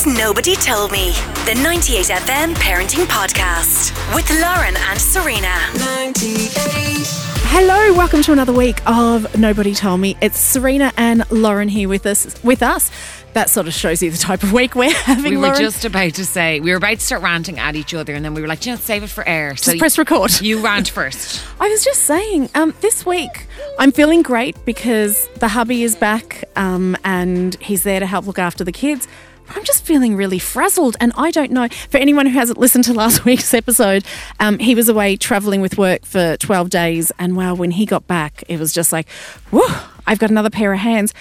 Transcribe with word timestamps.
is 0.00 0.18
Nobody 0.18 0.54
Told 0.56 0.92
Me, 0.92 1.10
the 1.44 1.54
98FM 1.56 2.54
parenting 2.54 3.04
podcast 3.06 3.92
with 4.14 4.30
Lauren 4.40 4.74
and 4.76 5.00
Serena. 5.00 5.58
98. 5.78 7.06
Hello, 7.52 7.92
welcome 7.94 8.22
to 8.22 8.32
another 8.32 8.52
week 8.52 8.80
of 8.86 9.36
Nobody 9.38 9.74
Told 9.74 10.00
Me. 10.00 10.16
It's 10.20 10.38
Serena 10.38 10.92
and 10.96 11.28
Lauren 11.30 11.68
here 11.68 11.88
with 11.88 12.06
us. 12.06 12.42
With 12.42 12.62
us, 12.62 12.90
that 13.32 13.50
sort 13.50 13.66
of 13.66 13.74
shows 13.74 14.02
you 14.02 14.10
the 14.10 14.18
type 14.18 14.42
of 14.42 14.52
week 14.52 14.74
we're 14.74 14.90
having. 14.92 15.32
We 15.32 15.36
were 15.36 15.48
Lauren. 15.48 15.60
just 15.60 15.84
about 15.84 16.14
to 16.14 16.24
say 16.24 16.60
we 16.60 16.70
were 16.70 16.76
about 16.76 16.98
to 16.98 17.04
start 17.04 17.22
ranting 17.22 17.58
at 17.58 17.76
each 17.76 17.92
other, 17.92 18.14
and 18.14 18.24
then 18.24 18.34
we 18.34 18.40
were 18.40 18.48
like, 18.48 18.64
"You 18.64 18.72
know, 18.72 18.78
save 18.78 19.02
it 19.02 19.10
for 19.10 19.26
air." 19.26 19.56
So 19.56 19.72
Just 19.72 19.80
press 19.80 19.98
record. 19.98 20.40
You 20.40 20.60
rant 20.60 20.88
first. 20.88 21.44
I 21.60 21.68
was 21.68 21.84
just 21.84 22.02
saying, 22.02 22.48
um, 22.54 22.74
this 22.80 23.04
week 23.04 23.46
I'm 23.78 23.92
feeling 23.92 24.22
great 24.22 24.64
because 24.64 25.28
the 25.40 25.48
hubby 25.48 25.82
is 25.82 25.96
back 25.96 26.44
um, 26.56 26.96
and 27.04 27.54
he's 27.56 27.82
there 27.82 28.00
to 28.00 28.06
help 28.06 28.26
look 28.26 28.38
after 28.38 28.64
the 28.64 28.72
kids. 28.72 29.06
I'm 29.50 29.64
just 29.64 29.84
feeling 29.84 30.16
really 30.16 30.38
frazzled, 30.38 30.96
and 31.00 31.12
I 31.16 31.30
don't 31.30 31.50
know. 31.50 31.68
For 31.88 31.98
anyone 31.98 32.26
who 32.26 32.38
hasn't 32.38 32.58
listened 32.58 32.84
to 32.84 32.94
last 32.94 33.24
week's 33.24 33.52
episode, 33.52 34.04
um, 34.38 34.58
he 34.58 34.74
was 34.74 34.88
away 34.88 35.16
traveling 35.16 35.60
with 35.60 35.76
work 35.76 36.04
for 36.04 36.36
12 36.36 36.70
days, 36.70 37.12
and 37.18 37.36
wow, 37.36 37.54
when 37.54 37.72
he 37.72 37.84
got 37.84 38.06
back, 38.06 38.44
it 38.48 38.58
was 38.58 38.72
just 38.72 38.92
like, 38.92 39.08
whoa, 39.50 39.86
I've 40.06 40.18
got 40.18 40.30
another 40.30 40.50
pair 40.50 40.72
of 40.72 40.78
hands. 40.78 41.12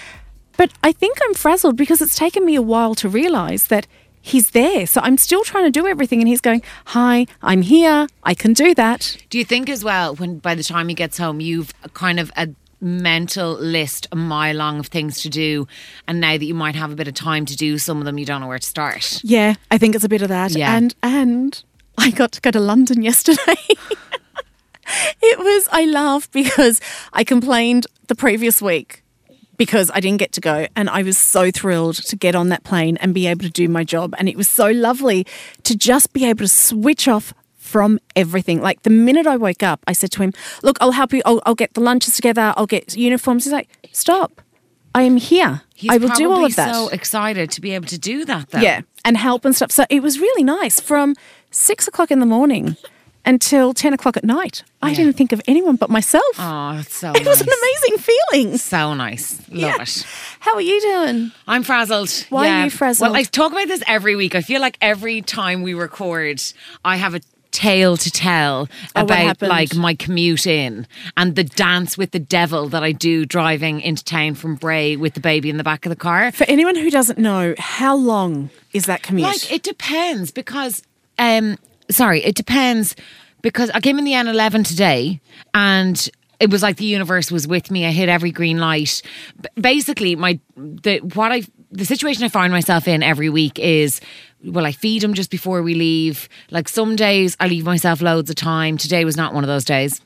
But 0.58 0.72
I 0.84 0.92
think 0.92 1.18
I'm 1.24 1.34
frazzled 1.34 1.76
because 1.76 2.02
it's 2.02 2.16
taken 2.16 2.46
me 2.46 2.56
a 2.56 2.62
while 2.62 2.94
to 2.96 3.10
realize 3.10 3.68
that 3.68 3.88
he's 4.22 4.52
there. 4.52 4.86
So 4.86 5.02
I'm 5.02 5.18
still 5.18 5.44
trying 5.44 5.66
to 5.66 5.72
do 5.72 5.88
everything, 5.88 6.20
and 6.20 6.28
he's 6.28 6.42
going, 6.42 6.62
Hi, 6.88 7.26
I'm 7.42 7.62
here, 7.62 8.08
I 8.24 8.34
can 8.36 8.54
do 8.54 8.76
that. 8.76 9.18
Do 9.30 9.38
you 9.38 9.46
think 9.46 9.70
as 9.70 9.84
well 9.84 10.16
when 10.16 10.40
by 10.40 10.56
the 10.56 10.64
time 10.64 10.90
he 10.90 10.96
gets 10.96 11.18
home, 11.18 11.40
you've 11.42 11.74
kind 11.94 12.20
of 12.20 12.32
mental 12.82 13.54
list 13.54 14.08
a 14.12 14.16
mile 14.16 14.56
long 14.56 14.80
of 14.80 14.88
things 14.88 15.22
to 15.22 15.30
do, 15.30 15.68
and 16.08 16.20
now 16.20 16.38
that 16.38 16.46
you 16.46 16.54
might 16.54 16.76
have 16.76 16.92
a 16.92 16.96
bit 16.96 17.08
of 17.08 17.14
time 17.14 17.46
to 17.46 17.56
do 17.56 17.78
some 17.78 18.00
of 18.00 18.06
them, 18.06 18.18
you 18.18 18.26
don't 18.26 18.42
know 18.42 18.48
where 18.48 18.60
to 18.60 18.66
start. 18.68 19.22
Yeah, 19.24 19.56
I 19.72 19.78
think 19.78 19.96
it's 19.96 20.04
a 20.04 20.10
bit 20.10 20.22
of 20.22 20.30
that. 20.30 20.52
Yeah. 20.52 20.76
And 20.76 20.96
and 21.04 21.64
I 21.98 22.12
got 22.12 22.32
to 22.34 22.42
go 22.42 22.52
to 22.52 22.60
London 22.60 23.02
yesterday. 23.12 23.62
it 25.22 25.40
was 25.40 25.68
I 25.72 25.86
laugh 25.86 26.32
because 26.32 26.80
I 27.14 27.24
complained 27.24 27.88
the 28.08 28.16
previous 28.16 28.62
week 28.62 29.04
because 29.58 29.92
I 29.94 30.00
didn't 30.00 30.20
get 30.20 30.32
to 30.34 30.42
go 30.42 30.68
and 30.76 30.90
I 30.90 31.04
was 31.04 31.18
so 31.18 31.52
thrilled 31.52 31.98
to 31.98 32.16
get 32.16 32.34
on 32.34 32.48
that 32.50 32.64
plane 32.64 32.98
and 32.98 33.14
be 33.14 33.28
able 33.28 33.44
to 33.44 33.50
do 33.50 33.68
my 33.68 33.84
job 33.84 34.16
and 34.18 34.30
it 34.30 34.38
was 34.38 34.48
so 34.48 34.72
lovely 34.72 35.28
to 35.64 35.78
just 35.78 36.14
be 36.14 36.26
able 36.26 36.40
to 36.40 36.48
switch 36.48 37.08
off 37.08 37.34
from 37.70 38.00
everything. 38.16 38.62
Like 38.62 38.84
the 38.84 38.90
minute 38.90 39.28
I 39.28 39.38
woke 39.38 39.64
up, 39.64 39.80
I 39.88 39.94
said 39.94 40.12
to 40.14 40.22
him, 40.24 40.34
"Look, 40.64 40.78
I'll 40.82 40.92
help 41.00 41.14
you. 41.14 41.22
I'll, 41.26 41.42
I'll 41.46 41.56
get 41.64 41.74
the 41.74 41.82
lunches 41.82 42.16
together. 42.16 42.54
I'll 42.58 42.66
get 42.78 42.96
uniforms." 42.98 43.44
He's 43.46 43.54
like, 43.54 43.70
"Stop. 43.92 44.42
I 44.96 45.04
am 45.04 45.18
here. 45.18 45.62
He's 45.76 45.92
I 45.92 45.98
will 45.98 46.10
do 46.10 46.32
all 46.32 46.46
of 46.46 46.56
that." 46.56 46.74
So 46.74 46.90
excited 46.90 47.52
to 47.52 47.62
be 47.62 47.72
able 47.76 47.88
to 47.88 48.00
do 48.00 48.26
that, 48.26 48.50
though. 48.50 48.60
Yeah, 48.60 48.82
and 49.06 49.16
help 49.18 49.46
and 49.46 49.56
stuff. 49.56 49.72
So 49.72 49.86
it 49.90 50.02
was 50.02 50.20
really 50.20 50.44
nice 50.44 50.80
from 50.80 51.16
six 51.52 51.88
o'clock 51.88 52.10
in 52.12 52.20
the 52.20 52.26
morning 52.26 52.76
until 53.26 53.74
10 53.74 53.94
o'clock 53.94 54.16
at 54.18 54.24
night. 54.24 54.64
I 54.82 54.94
didn't 54.94 55.14
think 55.14 55.32
of 55.34 55.42
anyone 55.48 55.76
but 55.76 55.90
myself. 55.90 56.24
Oh, 56.40 56.78
it's 56.80 56.96
so 56.96 57.12
it 57.12 57.26
was 57.28 57.42
an 57.42 57.48
amazing 57.62 57.98
feeling. 58.32 58.58
So 58.58 58.94
nice. 58.94 59.38
Love 59.50 59.58
Yeah. 59.60 59.82
it. 59.82 60.06
How 60.40 60.56
are 60.56 60.62
you 60.62 60.80
doing? 60.82 61.32
I'm 61.48 61.64
frazzled. 61.64 62.10
Why 62.30 62.50
are 62.50 62.64
you 62.64 62.70
frazzled? 62.72 63.12
Well, 63.12 63.20
I 63.20 63.24
talk 63.24 63.52
about 63.52 63.68
this 63.68 63.84
every 63.86 64.16
week. 64.16 64.36
I 64.36 64.42
feel 64.42 64.62
like 64.62 64.78
every 64.82 65.22
time 65.22 65.62
we 65.64 65.74
record, 65.74 66.42
I 66.84 66.96
have 66.96 67.14
a 67.14 67.20
tale 67.52 67.98
to 67.98 68.12
tell 68.12 68.68
Oh, 68.96 69.02
about 69.02 69.42
like 69.42 69.76
my 69.76 69.96
commute 69.96 70.46
in 70.46 70.86
and 71.18 71.36
the 71.36 71.44
dance 71.44 71.98
with 71.98 72.12
the 72.12 72.20
devil 72.20 72.70
that 72.70 72.84
I 72.84 72.92
do 72.92 73.26
driving 73.26 73.82
into 73.82 74.04
town 74.04 74.36
from 74.36 74.56
Bray 74.56 74.96
with 74.96 75.14
the 75.16 75.20
baby 75.20 75.50
in 75.50 75.58
the 75.58 75.64
back 75.64 75.86
of 75.86 75.90
the 75.90 75.96
car. 75.96 76.32
For 76.32 76.44
anyone 76.46 76.76
who 76.76 76.90
doesn't 76.90 77.18
know, 77.20 77.56
how 77.58 77.96
long 77.96 78.50
is 78.74 78.86
that 78.86 79.02
commute? 79.02 79.28
Like 79.28 79.52
it 79.52 79.64
depends 79.64 80.32
because 80.32 80.84
um 81.18 81.58
sorry, 81.90 82.24
it 82.24 82.36
depends 82.36 82.96
because 83.42 83.70
I 83.72 83.80
came 83.80 83.98
in 83.98 84.06
the 84.06 84.12
N11 84.14 84.68
today 84.68 85.20
and 85.54 86.10
it 86.40 86.50
was 86.50 86.64
like 86.64 86.78
the 86.78 86.86
universe 86.86 87.32
was 87.32 87.48
with 87.48 87.70
me. 87.72 87.86
I 87.86 87.92
hit 87.92 88.08
every 88.10 88.32
green 88.32 88.60
light. 88.60 89.02
B- 89.42 89.50
basically, 89.62 90.16
my 90.16 90.40
the 90.56 91.00
what 91.00 91.32
I 91.32 91.44
the 91.72 91.86
situation 91.86 92.24
I 92.24 92.30
find 92.30 92.52
myself 92.54 92.88
in 92.88 93.04
every 93.04 93.30
week 93.30 93.60
is 93.60 94.00
well, 94.44 94.66
I 94.66 94.72
feed 94.72 95.04
him 95.04 95.14
just 95.14 95.30
before 95.32 95.62
we 95.62 95.74
leave. 95.76 96.30
Like 96.50 96.68
some 96.70 96.96
days 96.96 97.36
I 97.40 97.48
leave 97.48 97.66
myself 97.66 98.02
loads 98.02 98.30
of 98.30 98.36
time. 98.36 98.78
Today 98.78 99.06
was 99.06 99.18
not 99.18 99.34
one 99.34 99.44
of 99.44 99.48
those 99.48 99.66
days 99.66 100.02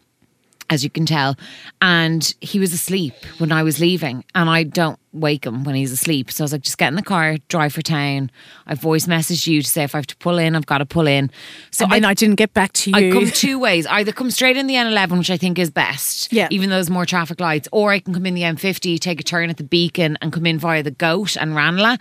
as 0.70 0.84
you 0.84 0.90
can 0.90 1.06
tell. 1.06 1.36
And 1.82 2.34
he 2.42 2.58
was 2.60 2.74
asleep 2.74 3.14
when 3.38 3.52
I 3.52 3.64
was 3.64 3.80
leaving, 3.80 4.24
and 4.34 4.50
I 4.50 4.64
don't 4.64 4.98
wake 5.12 5.46
him 5.46 5.64
when 5.66 5.76
he's 5.76 5.92
asleep. 5.92 6.32
So 6.32 6.44
I 6.44 6.46
was 6.46 6.52
like, 6.54 6.62
just 6.62 6.78
get 6.78 6.88
in 6.88 6.96
the 6.96 7.04
car, 7.04 7.38
drive 7.50 7.74
for 7.74 7.82
town. 7.82 8.32
I 8.66 8.74
voice 8.74 9.06
messaged 9.06 9.46
you 9.46 9.62
to 9.62 9.68
say 9.70 9.84
if 9.84 9.94
I 9.94 9.98
have 10.00 10.08
to 10.08 10.16
pull 10.18 10.38
in, 10.40 10.56
I've 10.56 10.66
got 10.66 10.80
to 10.80 10.86
pull 10.86 11.06
in. 11.06 11.30
So 11.70 11.86
and 11.92 12.06
I, 12.06 12.12
I 12.12 12.14
didn't 12.14 12.36
get 12.36 12.54
back 12.54 12.74
to 12.74 12.92
you. 12.92 13.10
I 13.10 13.12
come 13.12 13.28
two 13.34 13.60
ways. 13.60 13.86
Either 13.88 14.12
come 14.12 14.32
straight 14.32 14.58
in 14.58 14.66
the 14.68 14.76
N11, 14.76 15.18
which 15.20 15.30
I 15.30 15.38
think 15.38 15.60
is 15.60 15.70
best, 15.70 16.32
Yeah. 16.34 16.48
even 16.50 16.70
though 16.70 16.78
there's 16.78 16.90
more 16.90 17.06
traffic 17.06 17.40
lights, 17.40 17.68
or 17.72 17.92
I 17.92 18.00
can 18.00 18.14
come 18.14 18.26
in 18.26 18.34
the 18.34 18.42
M50, 18.42 19.00
take 19.00 19.20
a 19.20 19.24
turn 19.24 19.50
at 19.50 19.58
the 19.58 19.64
beacon, 19.64 20.18
and 20.22 20.32
come 20.34 20.46
in 20.46 20.58
via 20.58 20.82
the 20.82 20.92
Goat 20.92 21.36
and 21.38 21.56
Ranelagh. 21.56 21.98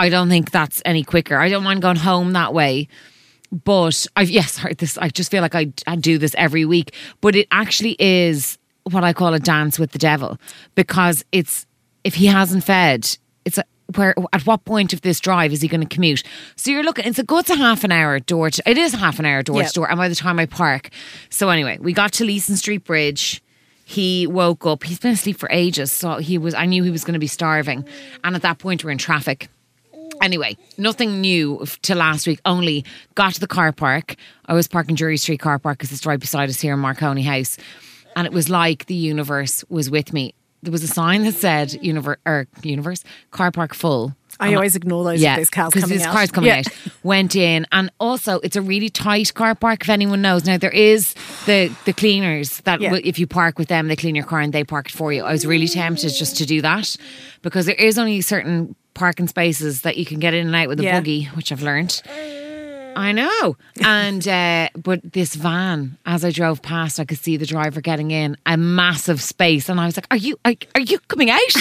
I 0.00 0.08
don't 0.08 0.28
think 0.30 0.50
that's 0.50 0.80
any 0.84 1.04
quicker. 1.04 1.36
I 1.36 1.48
don't 1.50 1.62
mind 1.62 1.82
going 1.82 1.96
home 1.96 2.32
that 2.32 2.54
way. 2.54 2.88
But 3.52 4.06
I've 4.16 4.30
yes, 4.30 4.52
sorry, 4.52 4.74
this 4.74 4.96
I 4.98 5.08
just 5.08 5.30
feel 5.30 5.42
like 5.42 5.54
I, 5.54 5.72
I 5.86 5.96
do 5.96 6.18
this 6.18 6.34
every 6.38 6.64
week. 6.64 6.94
But 7.20 7.34
it 7.36 7.48
actually 7.50 7.96
is 7.98 8.58
what 8.84 9.04
I 9.04 9.12
call 9.12 9.34
a 9.34 9.38
dance 9.38 9.78
with 9.78 9.92
the 9.92 9.98
devil 9.98 10.38
because 10.74 11.24
it's 11.32 11.66
if 12.02 12.14
he 12.14 12.26
hasn't 12.26 12.64
fed, 12.64 13.16
it's 13.44 13.58
a, 13.58 13.64
where 13.96 14.14
at 14.32 14.46
what 14.46 14.64
point 14.64 14.92
of 14.92 15.02
this 15.02 15.20
drive 15.20 15.52
is 15.52 15.60
he 15.60 15.68
going 15.68 15.80
to 15.86 15.94
commute? 15.94 16.22
So 16.56 16.70
you're 16.70 16.84
looking. 16.84 17.04
It's 17.04 17.18
a 17.18 17.24
good 17.24 17.46
half 17.48 17.84
an 17.84 17.92
hour 17.92 18.20
door. 18.20 18.50
To, 18.50 18.62
it 18.64 18.78
is 18.78 18.94
half 18.94 19.18
an 19.18 19.26
hour 19.26 19.42
door 19.42 19.58
Yep. 19.58 19.66
to 19.66 19.72
door, 19.74 19.90
and 19.90 19.98
by 19.98 20.08
the 20.08 20.14
time 20.14 20.38
I 20.38 20.46
park, 20.46 20.88
so 21.28 21.48
anyway, 21.50 21.76
we 21.80 21.92
got 21.92 22.12
to 22.14 22.24
Leeson 22.24 22.56
Street 22.56 22.84
Bridge. 22.84 23.42
He 23.84 24.28
woke 24.28 24.64
up. 24.64 24.84
He's 24.84 25.00
been 25.00 25.10
asleep 25.12 25.36
for 25.38 25.48
ages, 25.50 25.90
so 25.90 26.18
he 26.18 26.38
was. 26.38 26.54
I 26.54 26.66
knew 26.66 26.84
he 26.84 26.90
was 26.90 27.04
going 27.04 27.14
to 27.14 27.18
be 27.20 27.26
starving, 27.26 27.84
and 28.22 28.36
at 28.36 28.42
that 28.42 28.58
point 28.58 28.84
we're 28.84 28.92
in 28.92 28.98
traffic. 28.98 29.48
Anyway, 30.20 30.56
nothing 30.76 31.20
new 31.20 31.64
to 31.82 31.94
last 31.94 32.26
week. 32.26 32.40
Only 32.44 32.84
got 33.14 33.34
to 33.34 33.40
the 33.40 33.46
car 33.46 33.72
park. 33.72 34.16
I 34.46 34.54
was 34.54 34.68
parking 34.68 34.94
Drury 34.94 35.16
Street 35.16 35.40
car 35.40 35.58
park 35.58 35.78
because 35.78 35.92
it's 35.92 36.04
right 36.06 36.20
beside 36.20 36.48
us 36.50 36.60
here 36.60 36.74
in 36.74 36.80
Marconi 36.80 37.22
House, 37.22 37.56
and 38.16 38.26
it 38.26 38.32
was 38.32 38.48
like 38.50 38.86
the 38.86 38.94
universe 38.94 39.64
was 39.68 39.90
with 39.90 40.12
me. 40.12 40.34
There 40.62 40.72
was 40.72 40.82
a 40.82 40.88
sign 40.88 41.24
that 41.24 41.32
said 41.34 41.72
"universe" 41.82 42.18
or 42.26 42.46
"universe 42.62 43.02
car 43.30 43.50
park 43.50 43.74
full." 43.74 44.14
I 44.38 44.54
always 44.54 44.74
ignore 44.76 45.04
those 45.04 45.20
Yeah, 45.20 45.36
there's 45.36 45.50
cars 45.50 45.68
because 45.70 45.82
coming 45.84 45.98
there's 45.98 46.06
out. 46.08 46.14
cars 46.14 46.30
coming 46.30 46.48
Yeah. 46.48 46.58
out. 46.58 46.66
Went 47.02 47.34
in, 47.36 47.66
and 47.72 47.90
also 48.00 48.40
it's 48.40 48.56
a 48.56 48.62
really 48.62 48.88
tight 48.88 49.34
car 49.34 49.54
park. 49.54 49.82
If 49.82 49.88
anyone 49.90 50.22
knows, 50.22 50.44
now 50.46 50.56
there 50.58 50.70
is 50.70 51.14
the 51.46 51.70
the 51.86 51.92
cleaners 51.94 52.58
that 52.64 52.80
Yeah. 52.80 52.92
will, 52.92 53.00
if 53.04 53.18
you 53.18 53.26
park 53.26 53.58
with 53.58 53.68
them, 53.68 53.88
they 53.88 53.96
clean 53.96 54.14
your 54.14 54.24
car 54.24 54.40
and 54.40 54.52
they 54.52 54.64
park 54.64 54.86
it 54.88 54.92
for 54.92 55.12
you. 55.12 55.24
I 55.24 55.32
was 55.32 55.44
really 55.46 55.68
tempted 55.68 56.12
just 56.14 56.36
to 56.38 56.46
do 56.46 56.60
that 56.62 56.96
because 57.42 57.64
there 57.66 57.74
is 57.74 57.98
only 57.98 58.20
certain 58.22 58.76
parking 58.94 59.28
spaces 59.28 59.82
that 59.82 59.96
you 59.96 60.04
can 60.04 60.18
get 60.18 60.34
in 60.34 60.46
and 60.46 60.56
out 60.56 60.68
with 60.68 60.80
a 60.80 60.84
Yeah. 60.84 60.98
buggy, 60.98 61.24
which 61.34 61.52
I've 61.52 61.62
learned. 61.62 62.02
I 62.96 63.12
know. 63.12 63.56
And 63.82 64.26
uh, 64.28 64.68
but 64.76 65.00
this 65.12 65.34
van, 65.34 65.96
as 66.06 66.24
I 66.24 66.30
drove 66.30 66.60
past, 66.62 67.00
I 67.00 67.04
could 67.04 67.18
see 67.18 67.36
the 67.36 67.46
driver 67.46 67.80
getting 67.80 68.10
in 68.10 68.36
a 68.46 68.56
massive 68.56 69.20
space, 69.22 69.68
and 69.68 69.80
I 69.80 69.86
was 69.86 69.96
like, 69.96 70.06
"Are 70.10 70.16
you 70.16 70.36
are, 70.44 70.54
are 70.74 70.80
you 70.80 70.98
coming 71.08 71.30
out?" 71.30 71.40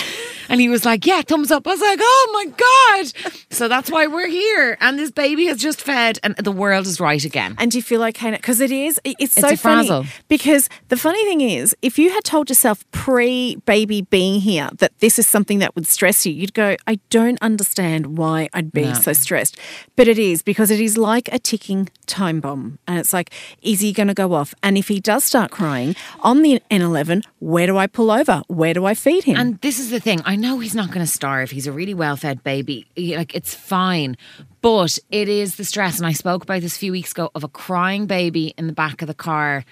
And 0.52 0.60
he 0.60 0.68
was 0.68 0.84
like, 0.84 1.06
"Yeah, 1.06 1.22
thumbs 1.22 1.52
up." 1.52 1.68
I 1.68 1.70
was 1.70 1.80
like, 1.82 2.00
"Oh 2.02 2.30
my 2.34 2.46
god!" 2.48 3.34
So 3.52 3.68
that's 3.68 3.92
why 3.92 4.08
we're 4.08 4.28
here, 4.28 4.80
and 4.82 4.98
this 4.98 5.12
baby 5.12 5.46
has 5.46 5.60
just 5.60 5.80
fed, 5.80 6.18
and 6.24 6.36
the 6.38 6.52
world 6.52 6.88
is 6.88 7.00
right 7.00 7.24
again. 7.24 7.54
And 7.60 7.70
do 7.70 7.78
you 7.78 7.84
feel 7.84 8.00
like 8.00 8.20
because 8.20 8.60
it 8.60 8.72
is? 8.72 9.00
it- 9.04 9.16
It's, 9.20 9.34
so 9.36 9.42
a 9.50 9.56
funny 9.56 9.88
frazzle. 9.88 10.06
because 10.28 10.68
the 10.88 10.98
funny 10.98 11.24
thing 11.26 11.42
is, 11.42 11.76
if 11.84 12.00
you 12.00 12.10
had 12.12 12.24
told 12.24 12.50
yourself 12.50 12.84
pre-baby 12.92 14.02
being 14.04 14.40
here 14.42 14.70
that 14.80 14.92
this 15.00 15.20
is 15.20 15.28
something 15.28 15.60
that 15.60 15.76
would 15.76 15.86
stress 15.86 16.26
you, 16.26 16.34
you'd 16.34 16.56
go, 16.56 16.76
"I 16.88 16.98
don't 17.12 17.38
understand 17.44 18.18
why 18.18 18.50
I'd 18.54 18.72
be 18.72 18.86
No. 18.86 18.94
so 18.94 19.14
stressed." 19.14 19.56
But 19.96 20.08
it 20.08 20.18
is 20.18 20.42
because 20.42 20.72
it 20.72 20.80
is 20.80 20.98
like 20.98 21.19
a 21.28 21.40
ticking 21.40 21.90
time 22.06 22.40
bomb, 22.40 22.80
and 22.88 22.98
it's 22.98 23.12
like, 23.12 23.32
is 23.62 23.82
he 23.82 23.92
going 23.92 24.08
to 24.08 24.14
go 24.14 24.34
off? 24.34 24.54
And 24.64 24.78
if 24.78 24.88
he 24.88 25.00
does 25.00 25.24
start 25.24 25.52
crying 25.52 25.96
on 26.22 26.42
the 26.42 26.62
N11, 26.72 27.26
where 27.40 27.68
do 27.68 27.78
I 27.78 27.88
pull 27.88 28.12
over? 28.12 28.44
Where 28.48 28.74
do 28.74 28.86
I 28.86 28.94
feed 28.94 29.26
him? 29.26 29.38
And 29.38 29.60
this 29.62 29.80
is 29.80 29.90
the 29.90 30.00
thing. 30.00 30.22
I 30.26 30.36
know 30.36 30.60
he's 30.60 30.76
not 30.76 30.88
going 30.88 31.06
to 31.06 31.12
starve. 31.12 31.52
He's 31.52 31.68
a 31.68 31.72
really 31.72 31.94
well 31.94 32.16
fed 32.16 32.44
baby. 32.44 32.88
Like, 32.96 33.36
it's 33.36 33.54
fine. 33.54 34.16
But 34.62 35.00
it 35.10 35.30
is 35.30 35.56
the 35.56 35.66
stress. 35.66 35.98
And 35.98 36.08
I 36.08 36.14
spoke 36.14 36.44
about 36.44 36.62
this 36.62 36.76
a 36.76 36.80
few 36.80 36.92
weeks 36.92 37.12
ago 37.12 37.30
of 37.36 37.44
a 37.44 37.50
crying 37.50 38.06
baby 38.06 38.54
in 38.58 38.68
the 38.68 38.74
back 38.74 39.02
of 39.02 39.08
the 39.08 39.14
car. 39.14 39.66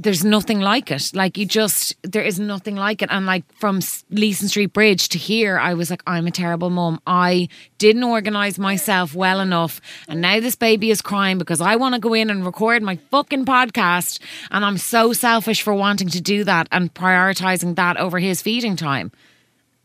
There's 0.00 0.24
nothing 0.24 0.60
like 0.60 0.92
it. 0.92 1.10
Like, 1.12 1.36
you 1.36 1.44
just, 1.44 1.96
there 2.02 2.22
is 2.22 2.38
nothing 2.38 2.76
like 2.76 3.02
it. 3.02 3.08
And 3.10 3.26
like, 3.26 3.44
from 3.54 3.80
Leeson 4.10 4.48
Street 4.48 4.72
Bridge 4.72 5.08
to 5.08 5.18
here, 5.18 5.58
I 5.58 5.74
was 5.74 5.90
like, 5.90 6.02
I'm 6.06 6.26
a 6.28 6.30
terrible 6.30 6.70
mom. 6.70 7.00
I 7.06 7.48
didn't 7.78 8.04
organize 8.04 8.58
myself 8.58 9.14
well 9.14 9.40
enough. 9.40 9.80
And 10.06 10.20
now 10.20 10.38
this 10.38 10.54
baby 10.54 10.90
is 10.90 11.02
crying 11.02 11.38
because 11.38 11.60
I 11.60 11.76
want 11.76 11.96
to 11.96 12.00
go 12.00 12.14
in 12.14 12.30
and 12.30 12.46
record 12.46 12.82
my 12.82 12.96
fucking 13.10 13.44
podcast. 13.44 14.20
And 14.52 14.64
I'm 14.64 14.78
so 14.78 15.12
selfish 15.12 15.62
for 15.62 15.74
wanting 15.74 16.08
to 16.10 16.20
do 16.20 16.44
that 16.44 16.68
and 16.70 16.94
prioritizing 16.94 17.74
that 17.74 17.96
over 17.96 18.20
his 18.20 18.40
feeding 18.40 18.76
time 18.76 19.10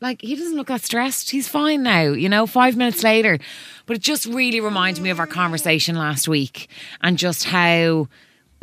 like 0.03 0.21
he 0.21 0.35
doesn't 0.35 0.57
look 0.57 0.67
that 0.67 0.81
stressed. 0.81 1.31
He's 1.31 1.47
fine 1.47 1.81
now, 1.81 2.11
you 2.11 2.29
know, 2.29 2.45
five 2.45 2.75
minutes 2.75 3.03
later. 3.03 3.39
But 3.85 3.97
it 3.97 4.03
just 4.03 4.25
really 4.25 4.59
reminded 4.59 5.01
me 5.01 5.09
of 5.09 5.19
our 5.19 5.25
conversation 5.25 5.95
last 5.95 6.27
week 6.27 6.69
and 7.01 7.17
just 7.17 7.45
how 7.45 8.09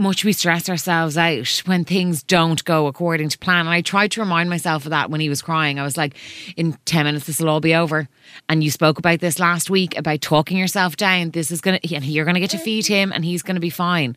much 0.01 0.25
we 0.25 0.33
stress 0.33 0.69
ourselves 0.69 1.17
out 1.17 1.63
when 1.67 1.85
things 1.85 2.23
don't 2.23 2.65
go 2.65 2.87
according 2.87 3.29
to 3.29 3.39
plan. 3.39 3.61
And 3.61 3.69
I 3.69 3.83
tried 3.83 4.11
to 4.13 4.21
remind 4.21 4.51
myself 4.51 4.85
of 4.85 4.91
that 4.91 5.11
when 5.11 5.21
he 5.21 5.29
was 5.29 5.43
crying. 5.43 5.79
I 5.79 5.83
was 5.83 5.97
like, 5.97 6.17
in 6.57 6.73
10 6.87 7.05
minutes, 7.05 7.27
this 7.27 7.39
will 7.39 7.49
all 7.49 7.61
be 7.61 7.75
over. 7.75 8.09
And 8.49 8.65
you 8.65 8.71
spoke 8.71 8.99
about 8.99 9.21
this 9.21 9.39
last 9.39 9.71
week 9.71 9.97
about 9.97 10.21
talking 10.21 10.57
yourself 10.57 10.97
down. 10.97 11.31
This 11.31 11.51
is 11.51 11.61
going 11.61 11.79
to, 11.79 11.95
and 11.95 12.05
you're 12.05 12.25
going 12.25 12.35
to 12.35 12.41
get 12.41 12.51
to 12.51 12.59
feed 12.59 12.87
him 12.87 13.13
and 13.13 13.25
he's 13.25 13.43
going 13.43 13.57
to 13.57 13.61
be 13.61 13.71
fine. 13.71 14.17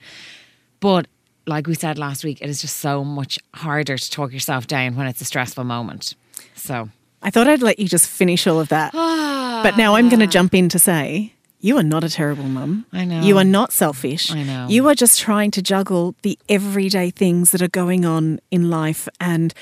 But 0.79 1.07
like 1.45 1.67
we 1.67 1.75
said 1.75 1.97
last 1.97 2.23
week, 2.23 2.41
it 2.41 2.49
is 2.49 2.61
just 2.61 2.77
so 2.77 3.03
much 3.03 3.37
harder 3.53 3.97
to 3.97 4.11
talk 4.11 4.31
yourself 4.31 4.67
down 4.67 4.95
when 4.95 5.07
it's 5.07 5.21
a 5.21 5.25
stressful 5.25 5.65
moment. 5.65 6.15
So. 6.55 6.89
I 7.21 7.29
thought 7.29 7.47
I'd 7.47 7.61
let 7.61 7.79
you 7.79 7.87
just 7.87 8.09
finish 8.09 8.47
all 8.47 8.59
of 8.59 8.69
that. 8.69 8.93
but 9.63 9.77
now 9.77 9.95
I'm 9.95 10.09
going 10.09 10.19
to 10.19 10.27
jump 10.27 10.53
in 10.53 10.69
to 10.69 10.79
say 10.79 11.32
you 11.63 11.77
are 11.77 11.83
not 11.83 12.03
a 12.03 12.09
terrible 12.09 12.43
mum. 12.43 12.85
I 12.91 13.05
know. 13.05 13.21
You 13.21 13.37
are 13.37 13.45
not 13.45 13.71
selfish. 13.71 14.29
I 14.29 14.43
know. 14.43 14.67
You 14.69 14.89
are 14.89 14.95
just 14.95 15.17
trying 15.21 15.49
to 15.51 15.61
juggle 15.61 16.13
the 16.21 16.37
everyday 16.49 17.09
things 17.09 17.51
that 17.51 17.61
are 17.61 17.69
going 17.69 18.03
on 18.03 18.41
in 18.51 18.69
life 18.69 19.07
and 19.21 19.53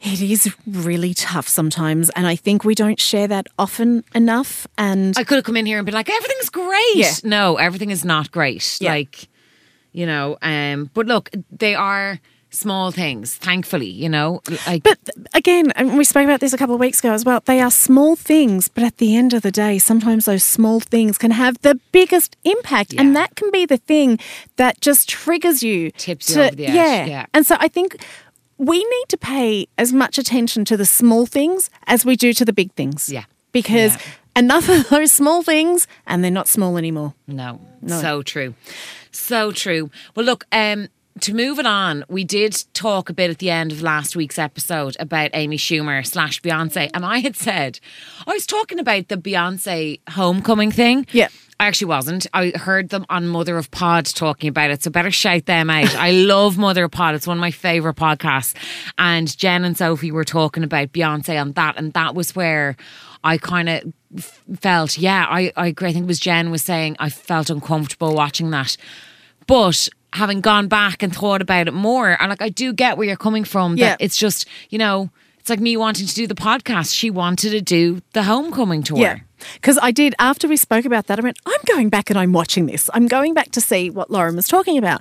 it 0.00 0.20
is 0.20 0.52
really 0.66 1.14
tough 1.14 1.46
sometimes 1.46 2.10
and 2.10 2.26
I 2.26 2.34
think 2.34 2.64
we 2.64 2.74
don't 2.74 2.98
share 3.00 3.28
that 3.28 3.46
often 3.56 4.02
enough 4.16 4.66
and 4.76 5.16
I 5.16 5.22
could 5.22 5.36
have 5.36 5.44
come 5.44 5.56
in 5.56 5.64
here 5.64 5.78
and 5.78 5.86
been 5.86 5.94
like, 5.94 6.10
everything's 6.10 6.50
great. 6.50 6.96
Yeah. 6.96 7.12
No, 7.22 7.54
everything 7.56 7.90
is 7.90 8.04
not 8.04 8.32
great. 8.32 8.78
Yeah. 8.80 8.90
Like, 8.90 9.28
you 9.92 10.06
know, 10.06 10.38
um, 10.42 10.90
but 10.92 11.06
look, 11.06 11.30
they 11.52 11.76
are 11.76 12.18
small 12.50 12.90
things, 12.90 13.34
thankfully, 13.36 13.88
you 13.90 14.08
know. 14.08 14.40
Like 14.66 14.82
But 14.82 14.98
again, 15.34 15.70
and 15.76 15.98
we 15.98 16.04
spoke 16.04 16.24
about 16.24 16.40
this 16.40 16.52
a 16.52 16.58
couple 16.58 16.74
of 16.74 16.80
weeks 16.80 17.00
ago 17.00 17.12
as 17.12 17.24
well. 17.24 17.42
They 17.44 17.60
are 17.60 17.70
small 17.70 18.16
things, 18.16 18.68
but 18.68 18.82
at 18.84 18.96
the 18.98 19.16
end 19.16 19.34
of 19.34 19.42
the 19.42 19.50
day, 19.50 19.78
sometimes 19.78 20.24
those 20.24 20.44
small 20.44 20.80
things 20.80 21.18
can 21.18 21.30
have 21.32 21.60
the 21.62 21.78
biggest 21.92 22.36
impact, 22.44 22.92
Yeah. 22.94 23.02
and 23.02 23.14
that 23.16 23.36
can 23.36 23.50
be 23.50 23.66
the 23.66 23.76
thing 23.76 24.18
that 24.56 24.80
just 24.80 25.08
triggers 25.08 25.62
you, 25.62 25.90
Tips 25.92 26.34
you 26.34 26.42
over 26.42 26.54
the 26.56 26.66
edge, 26.66 26.74
Yeah. 26.74 27.04
yeah. 27.06 27.26
and 27.34 27.46
so 27.46 27.56
I 27.60 27.68
think 27.68 27.96
we 28.56 28.78
need 28.78 29.08
to 29.08 29.16
pay 29.18 29.68
as 29.76 29.92
much 29.92 30.18
attention 30.18 30.64
to 30.66 30.76
the 30.76 30.86
small 30.86 31.26
things 31.26 31.70
as 31.86 32.04
we 32.04 32.16
do 32.16 32.32
to 32.32 32.44
the 32.44 32.52
big 32.52 32.72
things. 32.72 33.08
Yeah. 33.08 33.24
because 33.52 33.94
Yeah. 33.96 34.00
enough 34.36 34.68
of 34.68 34.88
those 34.90 35.10
small 35.12 35.42
things, 35.42 35.86
and 36.06 36.22
they're 36.22 36.30
not 36.30 36.48
small 36.48 36.76
anymore. 36.76 37.14
No, 37.26 37.60
so 37.86 38.22
true, 38.22 38.54
so 39.10 39.52
true. 39.52 39.90
Well, 40.14 40.26
look, 40.26 40.44
um, 40.52 40.88
to 41.20 41.34
move 41.34 41.58
it 41.58 41.66
on, 41.66 42.04
we 42.08 42.24
did 42.24 42.64
talk 42.74 43.10
a 43.10 43.12
bit 43.12 43.30
at 43.30 43.38
the 43.38 43.50
end 43.50 43.72
of 43.72 43.82
last 43.82 44.16
week's 44.16 44.38
episode 44.38 44.96
about 44.98 45.30
Amy 45.34 45.56
Schumer 45.56 46.06
slash 46.06 46.40
Beyonce, 46.42 46.90
and 46.94 47.04
I 47.04 47.18
had 47.18 47.36
said 47.36 47.80
I 48.26 48.32
was 48.32 48.46
talking 48.46 48.78
about 48.78 49.08
the 49.08 49.16
Beyonce 49.16 50.00
homecoming 50.10 50.70
thing. 50.70 51.06
Yeah. 51.12 51.28
I 51.60 51.66
actually 51.66 51.88
wasn't. 51.88 52.26
I 52.32 52.50
heard 52.50 52.90
them 52.90 53.04
on 53.10 53.26
Mother 53.26 53.56
of 53.58 53.70
Pod 53.72 54.06
talking 54.06 54.48
about 54.48 54.70
it, 54.70 54.82
so 54.82 54.90
better 54.90 55.10
shout 55.10 55.46
them 55.46 55.70
out. 55.70 55.92
I 55.96 56.12
love 56.12 56.56
Mother 56.56 56.84
of 56.84 56.92
Pod; 56.92 57.16
it's 57.16 57.26
one 57.26 57.36
of 57.36 57.40
my 57.40 57.50
favorite 57.50 57.96
podcasts. 57.96 58.54
And 58.96 59.36
Jen 59.36 59.64
and 59.64 59.76
Sophie 59.76 60.12
were 60.12 60.24
talking 60.24 60.62
about 60.62 60.92
Beyonce 60.92 61.40
on 61.40 61.52
that, 61.52 61.76
and 61.76 61.92
that 61.94 62.14
was 62.14 62.36
where 62.36 62.76
I 63.24 63.38
kind 63.38 63.68
of 63.68 63.92
f- 64.16 64.40
felt, 64.60 64.98
yeah, 64.98 65.26
I, 65.28 65.52
I 65.56 65.66
agree. 65.66 65.88
I 65.88 65.92
think 65.92 66.04
it 66.04 66.06
was 66.06 66.20
Jen 66.20 66.52
was 66.52 66.62
saying 66.62 66.94
I 67.00 67.10
felt 67.10 67.50
uncomfortable 67.50 68.14
watching 68.14 68.50
that, 68.50 68.76
but 69.48 69.88
having 70.18 70.40
gone 70.40 70.68
back 70.68 71.02
and 71.02 71.14
thought 71.14 71.40
about 71.40 71.68
it 71.68 71.74
more, 71.74 72.20
and 72.20 72.28
like 72.30 72.42
I 72.42 72.48
do 72.50 72.72
get 72.72 72.96
where 72.98 73.06
you're 73.06 73.16
coming 73.16 73.44
from. 73.44 73.76
That 73.76 73.80
Yeah. 74.00 74.04
it's 74.06 74.16
just 74.16 74.46
you 74.70 74.78
know. 74.78 75.10
It's 75.40 75.50
like 75.50 75.60
me 75.60 75.78
wanting 75.78 76.06
to 76.06 76.14
do 76.14 76.26
the 76.26 76.34
podcast. 76.34 76.94
She 76.94 77.08
wanted 77.08 77.52
to 77.52 77.62
do 77.62 78.02
the 78.12 78.24
homecoming 78.24 78.82
tour. 78.82 78.98
Yeah. 78.98 79.18
Because 79.54 79.78
I 79.80 79.92
did, 79.92 80.14
after 80.18 80.46
we 80.46 80.58
spoke 80.58 80.84
about 80.84 81.06
that, 81.06 81.18
I 81.18 81.22
went, 81.22 81.38
I'm 81.46 81.60
going 81.64 81.88
back 81.88 82.10
and 82.10 82.18
I'm 82.18 82.34
watching 82.34 82.66
this. 82.66 82.90
I'm 82.92 83.06
going 83.06 83.32
back 83.32 83.50
to 83.52 83.60
see 83.62 83.88
what 83.88 84.10
Lauren 84.10 84.36
was 84.36 84.46
talking 84.46 84.76
about. 84.76 85.00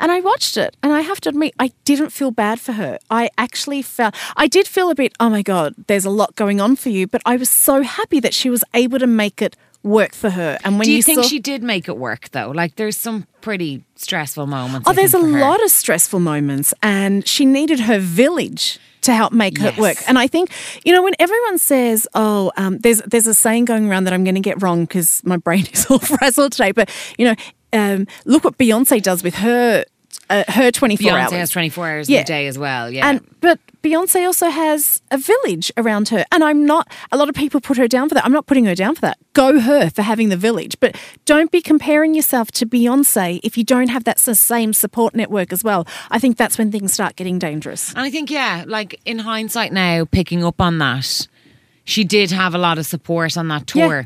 And 0.00 0.10
I 0.10 0.18
watched 0.18 0.56
it, 0.56 0.76
and 0.82 0.92
I 0.92 1.02
have 1.02 1.20
to 1.20 1.28
admit, 1.28 1.54
I 1.60 1.70
didn't 1.84 2.10
feel 2.10 2.32
bad 2.32 2.58
for 2.58 2.72
her. 2.72 2.98
I 3.08 3.30
actually 3.38 3.82
felt, 3.82 4.16
I 4.36 4.48
did 4.48 4.66
feel 4.66 4.90
a 4.90 4.96
bit, 4.96 5.12
oh 5.20 5.30
my 5.30 5.42
God, 5.42 5.74
there's 5.86 6.04
a 6.04 6.10
lot 6.10 6.34
going 6.34 6.60
on 6.60 6.74
for 6.74 6.88
you, 6.88 7.06
but 7.06 7.22
I 7.24 7.36
was 7.36 7.48
so 7.48 7.82
happy 7.82 8.18
that 8.18 8.34
she 8.34 8.50
was 8.50 8.64
able 8.74 8.98
to 8.98 9.06
make 9.06 9.40
it 9.40 9.54
work 9.84 10.14
for 10.14 10.30
her. 10.30 10.58
And 10.64 10.78
when 10.78 10.86
Do 10.86 10.92
you, 10.92 11.02
think 11.02 11.22
saw, 11.22 11.28
she 11.28 11.38
did 11.38 11.62
make 11.62 11.88
it 11.88 11.96
work 11.96 12.30
though? 12.30 12.50
Like 12.50 12.74
there's 12.76 12.96
some 12.96 13.26
pretty 13.40 13.84
stressful 13.94 14.46
moments. 14.48 14.88
Oh, 14.88 14.92
I 14.92 14.94
there's 14.94 15.14
a 15.14 15.18
think, 15.18 15.30
for 15.32 15.38
her. 15.38 15.40
lot 15.44 15.62
of 15.62 15.70
stressful 15.70 16.18
moments, 16.20 16.74
and 16.82 17.26
she 17.28 17.44
needed 17.44 17.80
her 17.80 17.98
village 18.00 18.78
to 19.02 19.12
help 19.12 19.32
make 19.34 19.58
Yes. 19.58 19.76
it 19.76 19.80
work. 19.80 19.98
And 20.08 20.18
I 20.18 20.26
think, 20.26 20.50
you 20.84 20.92
know, 20.92 21.02
when 21.02 21.12
everyone 21.18 21.58
says, 21.58 22.08
"Oh, 22.14 22.50
um, 22.56 22.78
there's 22.78 23.02
there's 23.02 23.26
a 23.26 23.34
saying 23.34 23.66
going 23.66 23.88
around 23.88 24.04
that 24.04 24.14
I'm 24.14 24.24
going 24.24 24.34
to 24.36 24.40
get 24.40 24.62
wrong 24.62 24.84
because 24.86 25.22
my 25.24 25.36
brain 25.36 25.66
is 25.72 25.86
all 25.86 25.98
frazzled 25.98 26.52
today," 26.52 26.72
but 26.72 26.90
you 27.18 27.26
know, 27.26 27.34
um, 27.74 28.06
look 28.24 28.44
what 28.44 28.56
Beyonce 28.56 29.02
does 29.02 29.22
with 29.22 29.34
her 29.36 29.84
uh, 30.30 30.44
her 30.48 30.70
24 30.70 31.10
Beyonce 31.10 31.14
hours. 31.20 31.32
has 31.32 31.50
24 31.50 31.88
hours 31.88 32.08
Yeah. 32.10 32.18
in 32.18 32.22
a 32.22 32.26
day 32.26 32.46
as 32.46 32.58
well. 32.58 32.90
Yeah. 32.90 33.08
And 33.08 33.20
but 33.40 33.58
Beyonce 33.82 34.24
also 34.26 34.48
has 34.48 35.02
a 35.10 35.18
village 35.18 35.70
around 35.76 36.08
her, 36.08 36.24
and 36.32 36.42
I'm 36.42 36.64
not. 36.64 36.90
A 37.12 37.16
lot 37.18 37.28
of 37.28 37.34
people 37.34 37.60
put 37.60 37.76
her 37.76 37.86
down 37.86 38.08
for 38.08 38.14
that. 38.14 38.24
I'm 38.24 38.32
not 38.32 38.46
putting 38.46 38.64
her 38.64 38.74
down 38.74 38.94
for 38.94 39.02
that. 39.02 39.18
Go 39.34 39.60
her 39.60 39.90
for 39.90 40.00
having 40.02 40.30
the 40.30 40.36
village, 40.38 40.76
but 40.80 40.96
don't 41.26 41.50
be 41.50 41.60
comparing 41.60 42.14
yourself 42.14 42.50
to 42.52 42.66
Beyonce 42.66 43.40
if 43.42 43.58
you 43.58 43.64
don't 43.64 43.88
have 43.88 44.04
that 44.04 44.18
same 44.18 44.72
support 44.72 45.14
network 45.14 45.52
as 45.52 45.62
well. 45.62 45.86
I 46.10 46.18
think 46.18 46.38
that's 46.38 46.56
when 46.56 46.72
things 46.72 46.94
start 46.94 47.16
getting 47.16 47.38
dangerous. 47.38 47.90
And 47.90 48.00
I 48.00 48.10
think, 48.10 48.30
yeah, 48.30 48.64
like 48.66 48.98
in 49.04 49.18
hindsight 49.18 49.72
now, 49.72 50.06
picking 50.06 50.42
up 50.42 50.60
on 50.62 50.78
that, 50.78 51.28
she 51.84 52.02
did 52.04 52.30
have 52.30 52.54
a 52.54 52.58
lot 52.58 52.78
of 52.78 52.86
support 52.86 53.36
on 53.36 53.48
that 53.48 53.70
Yeah. 53.74 54.04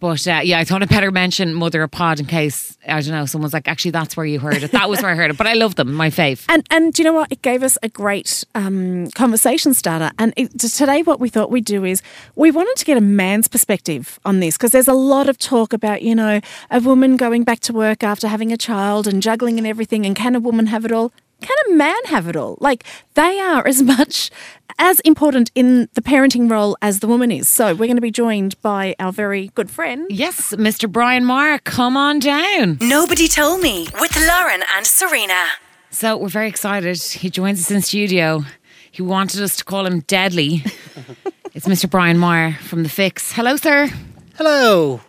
But 0.00 0.26
uh, 0.26 0.40
yeah, 0.42 0.58
I 0.58 0.64
thought 0.64 0.82
I'd 0.82 0.88
better 0.88 1.10
mention 1.10 1.54
Mother 1.54 1.82
of 1.82 1.90
Pod 1.90 2.20
in 2.20 2.26
case, 2.26 2.76
I 2.88 3.00
don't 3.02 3.12
know, 3.12 3.26
someone's 3.26 3.52
like, 3.52 3.68
actually, 3.68 3.90
that's 3.90 4.16
where 4.16 4.24
you 4.24 4.40
heard 4.40 4.62
it. 4.62 4.72
That 4.72 4.88
was 4.88 5.02
where 5.02 5.12
I 5.12 5.14
heard 5.14 5.30
it. 5.30 5.36
But 5.36 5.46
I 5.46 5.52
love 5.52 5.74
them, 5.74 5.92
my 5.92 6.08
fave. 6.08 6.44
And 6.48 6.66
and 6.70 6.92
do 6.92 7.02
you 7.02 7.04
know 7.04 7.12
what? 7.12 7.30
It 7.30 7.42
gave 7.42 7.62
us 7.62 7.76
a 7.82 7.88
great 7.88 8.44
um, 8.54 9.10
conversation 9.10 9.74
starter. 9.74 10.10
And 10.18 10.32
it, 10.36 10.58
today, 10.58 11.02
what 11.02 11.20
we 11.20 11.28
thought 11.28 11.50
we'd 11.50 11.66
do 11.66 11.84
is 11.84 12.02
we 12.34 12.50
wanted 12.50 12.76
to 12.76 12.84
get 12.84 12.96
a 12.96 13.02
man's 13.02 13.46
perspective 13.46 14.18
on 14.24 14.40
this 14.40 14.56
because 14.56 14.72
there's 14.72 14.88
a 14.88 14.94
lot 14.94 15.28
of 15.28 15.38
talk 15.38 15.72
about 15.72 16.02
you 16.02 16.14
know 16.14 16.40
a 16.70 16.80
woman 16.80 17.16
going 17.16 17.44
back 17.44 17.60
to 17.60 17.72
work 17.72 18.02
after 18.02 18.26
having 18.26 18.52
a 18.52 18.56
child 18.56 19.06
and 19.06 19.22
juggling 19.22 19.58
and 19.58 19.66
everything. 19.66 20.06
And 20.06 20.16
can 20.16 20.34
a 20.34 20.40
woman 20.40 20.66
have 20.66 20.84
it 20.86 20.92
all? 20.92 21.12
Can 21.40 21.56
a 21.68 21.74
man 21.74 21.96
have 22.06 22.28
it 22.28 22.36
all? 22.36 22.56
Like 22.60 22.84
they 23.14 23.38
are 23.38 23.66
as 23.66 23.82
much 23.94 24.30
as 24.78 25.00
important 25.00 25.50
in 25.54 25.88
the 25.94 26.00
parenting 26.00 26.50
role 26.50 26.76
as 26.80 27.00
the 27.00 27.06
woman 27.06 27.30
is. 27.30 27.48
So 27.48 27.72
we're 27.74 27.86
going 27.86 27.96
to 27.96 28.00
be 28.00 28.10
joined 28.10 28.60
by 28.62 28.94
our 28.98 29.12
very 29.12 29.48
good 29.54 29.70
friend. 29.70 30.06
Yes, 30.10 30.54
Mr. 30.54 30.90
Brian 30.90 31.24
Marr, 31.24 31.58
come 31.58 31.96
on 31.96 32.18
down. 32.18 32.78
Nobody 32.80 33.28
told 33.28 33.60
me 33.60 33.88
with 34.00 34.16
Lauren 34.16 34.62
and 34.74 34.86
Serena. 34.86 35.46
So 35.90 36.16
we're 36.16 36.28
very 36.28 36.48
excited. 36.48 36.96
He 37.02 37.30
joins 37.30 37.60
us 37.60 37.70
in 37.70 37.82
studio. 37.82 38.44
He 38.90 39.02
wanted 39.02 39.42
us 39.42 39.56
to 39.56 39.64
call 39.64 39.86
him 39.86 40.00
Deadly. 40.00 40.64
it's 41.54 41.66
Mr. 41.66 41.88
Brian 41.90 42.18
Marr 42.18 42.54
from 42.54 42.82
The 42.82 42.88
Fix. 42.88 43.32
Hello, 43.32 43.56
sir. 43.56 43.88
Hello. 44.36 45.00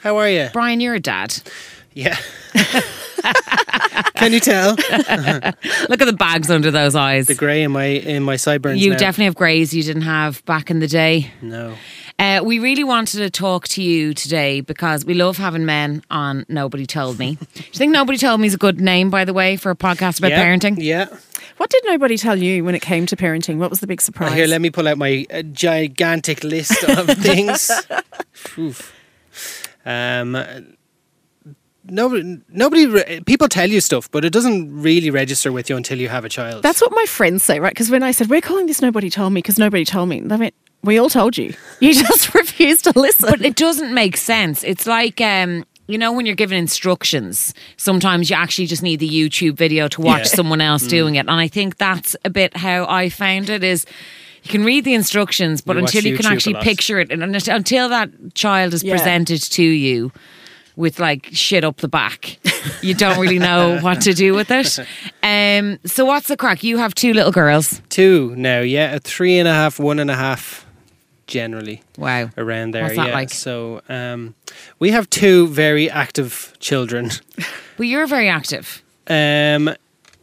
How 0.00 0.16
are 0.16 0.28
you? 0.28 0.48
Brian, 0.52 0.80
you're 0.80 0.94
a 0.94 1.00
dad. 1.00 1.40
Yeah. 1.94 2.16
Can 4.14 4.32
you 4.32 4.40
tell 4.40 4.70
Look 4.76 6.00
at 6.00 6.04
the 6.04 6.16
bags 6.16 6.50
under 6.50 6.70
those 6.70 6.94
eyes. 6.94 7.26
the 7.26 7.34
grey 7.34 7.62
in 7.62 7.72
my 7.72 7.84
in 7.84 8.22
my 8.22 8.36
sideburns? 8.36 8.82
You 8.82 8.92
now? 8.92 8.96
definitely 8.96 9.24
have 9.26 9.34
greys 9.34 9.74
you 9.74 9.82
didn't 9.82 10.02
have 10.02 10.44
back 10.44 10.70
in 10.70 10.80
the 10.80 10.86
day. 10.86 11.30
no. 11.40 11.74
Uh, 12.18 12.40
we 12.44 12.58
really 12.60 12.84
wanted 12.84 13.16
to 13.16 13.30
talk 13.30 13.66
to 13.66 13.82
you 13.82 14.14
today 14.14 14.60
because 14.60 15.04
we 15.04 15.14
love 15.14 15.38
having 15.38 15.64
men 15.64 16.04
on 16.10 16.44
Nobody 16.48 16.86
Told 16.86 17.18
Me. 17.18 17.34
Do 17.54 17.60
you 17.60 17.72
think 17.72 17.90
Nobody 17.90 18.18
Told 18.18 18.40
Me 18.40 18.46
is 18.46 18.54
a 18.54 18.58
good 18.58 18.80
name, 18.80 19.10
by 19.10 19.24
the 19.24 19.32
way, 19.32 19.56
for 19.56 19.70
a 19.70 19.74
podcast 19.74 20.18
about 20.18 20.30
yeah. 20.30 20.44
parenting? 20.44 20.76
Yeah. 20.78 21.06
What 21.56 21.70
did 21.70 21.82
nobody 21.84 22.16
tell 22.16 22.38
you 22.38 22.64
when 22.64 22.74
it 22.74 22.82
came 22.82 23.06
to 23.06 23.16
parenting? 23.16 23.56
What 23.56 23.70
was 23.70 23.80
the 23.80 23.86
big 23.86 24.00
surprise? 24.00 24.34
Here, 24.34 24.46
let 24.46 24.60
me 24.60 24.70
pull 24.70 24.86
out 24.86 24.98
my 24.98 25.26
uh, 25.32 25.42
gigantic 25.42 26.44
list 26.44 26.84
of 26.84 27.06
things. 27.18 27.70
Oof. 28.58 28.92
Um. 29.84 30.76
Nobody, 31.84 32.38
nobody. 32.48 32.86
re- 32.86 33.20
People 33.26 33.48
tell 33.48 33.68
you 33.68 33.80
stuff, 33.80 34.10
but 34.10 34.24
it 34.24 34.32
doesn't 34.32 34.80
really 34.82 35.10
register 35.10 35.50
with 35.50 35.68
you 35.68 35.76
until 35.76 35.98
you 35.98 36.08
have 36.08 36.24
a 36.24 36.28
child. 36.28 36.62
That's 36.62 36.80
what 36.80 36.92
my 36.94 37.04
friends 37.06 37.42
say, 37.44 37.58
right? 37.60 37.72
Because 37.72 37.90
when 37.90 38.02
I 38.02 38.12
said, 38.12 38.30
we're 38.30 38.40
calling 38.40 38.66
this 38.66 38.80
Nobody 38.80 39.10
Told 39.10 39.32
Me 39.32 39.38
because 39.38 39.58
nobody 39.58 39.84
told 39.84 40.08
me, 40.08 40.20
they 40.20 40.36
went, 40.36 40.54
we 40.84 40.98
all 40.98 41.10
told 41.10 41.36
you. 41.36 41.54
You 41.80 41.92
just 42.06 42.34
refused 42.34 42.84
to 42.84 42.92
listen. 42.96 43.28
But 43.28 43.44
it 43.44 43.56
doesn't 43.56 43.92
make 43.92 44.16
sense. 44.16 44.62
It's 44.62 44.86
like, 44.86 45.20
um, 45.20 45.64
you 45.88 45.98
know, 45.98 46.12
when 46.12 46.24
you're 46.24 46.36
given 46.36 46.56
instructions, 46.56 47.52
sometimes 47.76 48.30
you 48.30 48.36
actually 48.36 48.66
just 48.66 48.82
need 48.82 49.00
the 49.00 49.08
YouTube 49.08 49.56
video 49.56 49.88
to 49.88 50.00
watch 50.00 50.20
Yeah. 50.20 50.36
someone 50.36 50.60
else 50.60 50.86
doing 50.86 51.16
it. 51.16 51.20
And 51.20 51.30
I 51.32 51.48
think 51.48 51.78
that's 51.78 52.14
a 52.24 52.30
bit 52.30 52.56
how 52.56 52.86
I 52.88 53.08
found 53.08 53.50
it 53.50 53.64
is 53.64 53.84
you 54.44 54.50
can 54.50 54.64
read 54.64 54.84
the 54.84 54.94
instructions, 54.94 55.60
but 55.62 55.74
You 55.76 55.82
until 55.82 56.04
you 56.04 56.16
can 56.16 56.26
YouTube 56.26 56.30
a 56.30 56.32
actually 56.34 56.54
picture 56.62 57.00
it, 57.00 57.10
and 57.10 57.22
until- 57.24 57.54
until 57.56 57.88
that 57.88 58.10
child 58.34 58.72
is 58.74 58.82
Yeah. 58.84 58.96
presented 58.96 59.42
to 59.42 59.62
you 59.64 60.12
with 60.76 60.98
like 60.98 61.28
shit 61.32 61.64
up 61.64 61.76
the 61.78 61.88
back, 61.88 62.38
you 62.82 62.94
don't 62.94 63.18
really 63.18 63.38
know 63.38 63.78
what 63.82 64.00
to 64.02 64.14
do 64.14 64.34
with 64.34 64.50
it. 64.50 64.78
Um, 65.22 65.78
so 65.84 66.04
what's 66.04 66.28
the 66.28 66.36
crack? 66.36 66.62
You 66.62 66.78
have 66.78 66.94
two 66.94 67.12
little 67.12 67.32
girls. 67.32 67.80
two 67.88 68.34
now. 68.36 68.60
Yeah, 68.60 68.94
a 68.94 68.98
three 69.00 69.38
and 69.38 69.48
a 69.48 69.52
half, 69.52 69.78
one 69.78 69.98
and 69.98 70.10
a 70.10 70.16
half. 70.16 70.66
generally 71.26 71.82
Wow. 71.96 72.30
around 72.36 72.72
there. 72.74 72.82
What's 72.84 72.96
that 72.96 73.08
yeah. 73.08 73.14
like? 73.14 73.30
So 73.30 73.80
um, 73.88 74.34
we 74.78 74.90
have 74.90 75.08
two 75.08 75.48
very 75.48 75.88
active 75.90 76.52
children. 76.60 77.10
Well, 77.78 77.88
you're 77.88 78.06
very 78.06 78.28
active. 78.28 78.82
Um, 79.08 79.74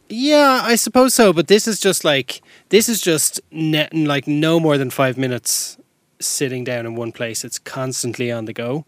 yeah, 0.07 0.61
I 0.63 0.75
suppose 0.75 1.15
so. 1.15 1.33
But 1.33 1.47
this 1.47 1.67
is 1.67 1.79
just 1.79 2.05
like 2.05 2.41
this 2.69 2.87
is 2.87 3.01
just 3.01 3.41
ne- 3.51 3.89
like 3.91 4.27
no 4.27 4.59
more 4.59 4.77
than 4.77 4.91
five 4.91 5.17
minutes 5.17 5.75
sitting 6.19 6.63
down 6.63 6.85
in 6.85 6.95
one 6.95 7.11
place. 7.11 7.43
It's 7.43 7.59
constantly 7.59 8.31
on 8.31 8.45
the 8.45 8.53
go. 8.53 8.85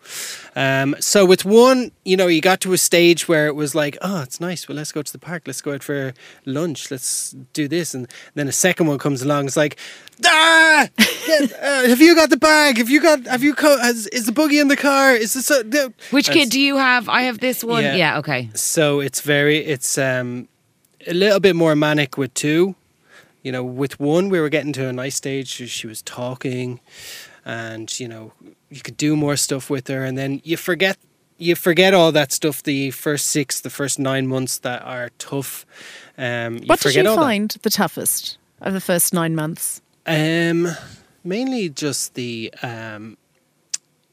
Um, 0.56 0.96
so 1.00 1.26
with 1.26 1.46
one, 1.46 1.92
you 2.04 2.18
know, 2.18 2.28
you 2.28 2.42
got 2.42 2.62
to 2.62 2.74
a 2.74 2.78
stage 2.78 3.28
where 3.28 3.48
it 3.48 3.56
was 3.56 3.74
like, 3.74 3.98
oh, 4.02 4.22
it's 4.22 4.40
nice. 4.40 4.68
Well, 4.68 4.76
let's 4.76 4.92
go 4.92 5.02
to 5.02 5.12
the 5.12 5.20
park. 5.20 5.44
Let's 5.46 5.62
go 5.62 5.74
out 5.74 5.84
for 5.84 6.14
lunch. 6.46 6.92
Let's 6.92 7.36
do 7.54 7.68
this. 7.68 7.94
And 7.94 8.08
then 8.36 8.48
a 8.48 8.52
second 8.52 8.88
one 8.88 8.98
comes 9.00 9.22
along. 9.22 9.46
It's 9.46 9.58
like, 9.58 9.78
ah, 10.26 10.88
uh, 11.00 11.88
have 11.88 12.02
you 12.02 12.16
got 12.16 12.30
the 12.30 12.38
bag? 12.38 12.78
Have 12.78 12.90
you 12.90 13.02
got? 13.02 13.26
Have 13.28 13.44
you? 13.44 13.54
Co- 13.54 13.80
has, 13.80 14.08
is 14.08 14.26
the 14.26 14.32
boogie 14.32 14.62
in 14.62 14.68
the 14.68 14.78
car? 14.78 15.14
Is 15.14 15.34
this? 15.34 15.50
A, 15.50 15.64
no. 15.64 15.94
Which 16.12 16.30
kid 16.30 16.50
do 16.50 16.60
you 16.60 16.78
have? 16.78 17.08
I 17.10 17.24
have 17.24 17.40
this 17.40 17.64
one. 17.64 17.84
Yeah. 17.84 17.96
Yeah. 17.96 18.18
okay. 18.20 18.50
so 18.54 19.00
it's 19.00 19.22
very 19.22 19.58
it's 19.60 19.98
um 19.98 20.48
a 21.08 21.14
little 21.14 21.40
bit 21.40 21.56
more 21.56 21.76
manic 21.76 22.18
with 22.18 22.34
two 22.34 22.76
you 23.44 23.52
know 23.52 23.64
with 23.64 24.00
one 24.00 24.30
we 24.30 24.40
were 24.40 24.50
getting 24.50 24.74
to 24.74 24.88
a 24.88 24.94
nice 24.94 25.16
stage 25.16 25.48
she- 25.48 25.88
was 25.88 26.02
talking 26.04 26.80
and 27.46 28.00
you 28.00 28.08
know 28.08 28.34
you 28.70 28.82
could 28.82 28.98
do 28.98 29.16
more 29.16 29.36
stuff 29.36 29.70
with 29.70 29.88
her 29.88 30.04
and 30.06 30.18
then 30.18 30.42
you 30.44 30.56
forget 30.58 30.98
you 31.38 31.56
forget 31.56 31.94
all 31.94 32.12
that 32.12 32.32
stuff 32.32 32.62
the 32.64 32.92
first 32.92 33.26
six 33.28 33.60
the 33.62 33.70
first 33.70 33.98
nine 34.00 34.28
months 34.28 34.60
that 34.60 34.82
are 34.84 35.10
tough 35.18 35.66
um 36.18 36.58
you 36.58 36.66
What 36.68 36.80
did 36.82 36.94
you 36.96 37.08
all 37.08 37.16
that. 37.16 37.22
find 37.22 37.50
the 37.64 37.70
toughest 37.72 38.38
of 38.62 38.74
the 38.74 38.82
first 38.82 39.12
nine 39.14 39.34
months? 39.34 39.82
Um, 40.06 40.68
mainly 41.24 41.70
just 41.70 42.14
the 42.14 42.54
um, 42.62 43.18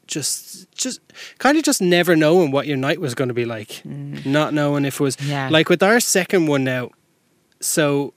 just 0.07 0.71
just 0.73 0.99
kind 1.37 1.55
of 1.57 1.63
just 1.63 1.81
never 1.81 2.15
knowing 2.15 2.51
what 2.51 2.65
your 2.65 2.77
night 2.77 2.99
was 2.99 3.13
going 3.13 3.27
to 3.27 3.33
be 3.33 3.45
like, 3.45 3.81
not 3.85 4.53
knowing 4.53 4.85
if 4.85 4.95
it 4.99 5.03
was 5.03 5.17
Yeah. 5.21 5.49
like 5.49 5.69
with 5.69 5.83
our 5.83 5.99
second 5.99 6.47
one 6.47 6.63
now. 6.63 6.89
So 7.61 8.13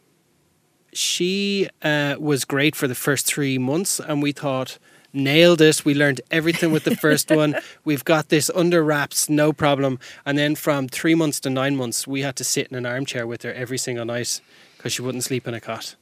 she 0.92 1.68
uh, 1.82 2.16
was 2.18 2.44
great 2.44 2.74
for 2.76 2.86
the 2.88 2.94
first 2.94 3.26
three 3.26 3.58
months, 3.58 3.98
and 4.00 4.22
we 4.22 4.32
thought 4.32 4.78
nailed 5.14 5.60
it. 5.60 5.84
We 5.84 5.94
learned 5.94 6.20
everything 6.30 6.72
with 6.72 6.84
the 6.84 6.96
first 6.96 7.30
one. 7.42 7.56
We've 7.84 8.04
got 8.04 8.28
this 8.30 8.50
under 8.54 8.82
wraps, 8.82 9.28
no 9.28 9.52
problem. 9.52 9.98
And 10.24 10.38
then 10.38 10.54
from 10.54 10.88
three 10.88 11.14
months 11.14 11.38
to 11.40 11.50
nine 11.50 11.76
months, 11.76 12.06
we 12.06 12.22
had 12.22 12.36
to 12.36 12.44
sit 12.44 12.68
in 12.68 12.76
an 12.76 12.86
armchair 12.86 13.26
with 13.26 13.42
her 13.42 13.52
every 13.52 13.78
single 13.78 14.04
night 14.04 14.40
because 14.76 14.92
she 14.94 15.02
wouldn't 15.02 15.24
sleep 15.24 15.46
in 15.46 15.54
a 15.54 15.60
cot. 15.60 15.96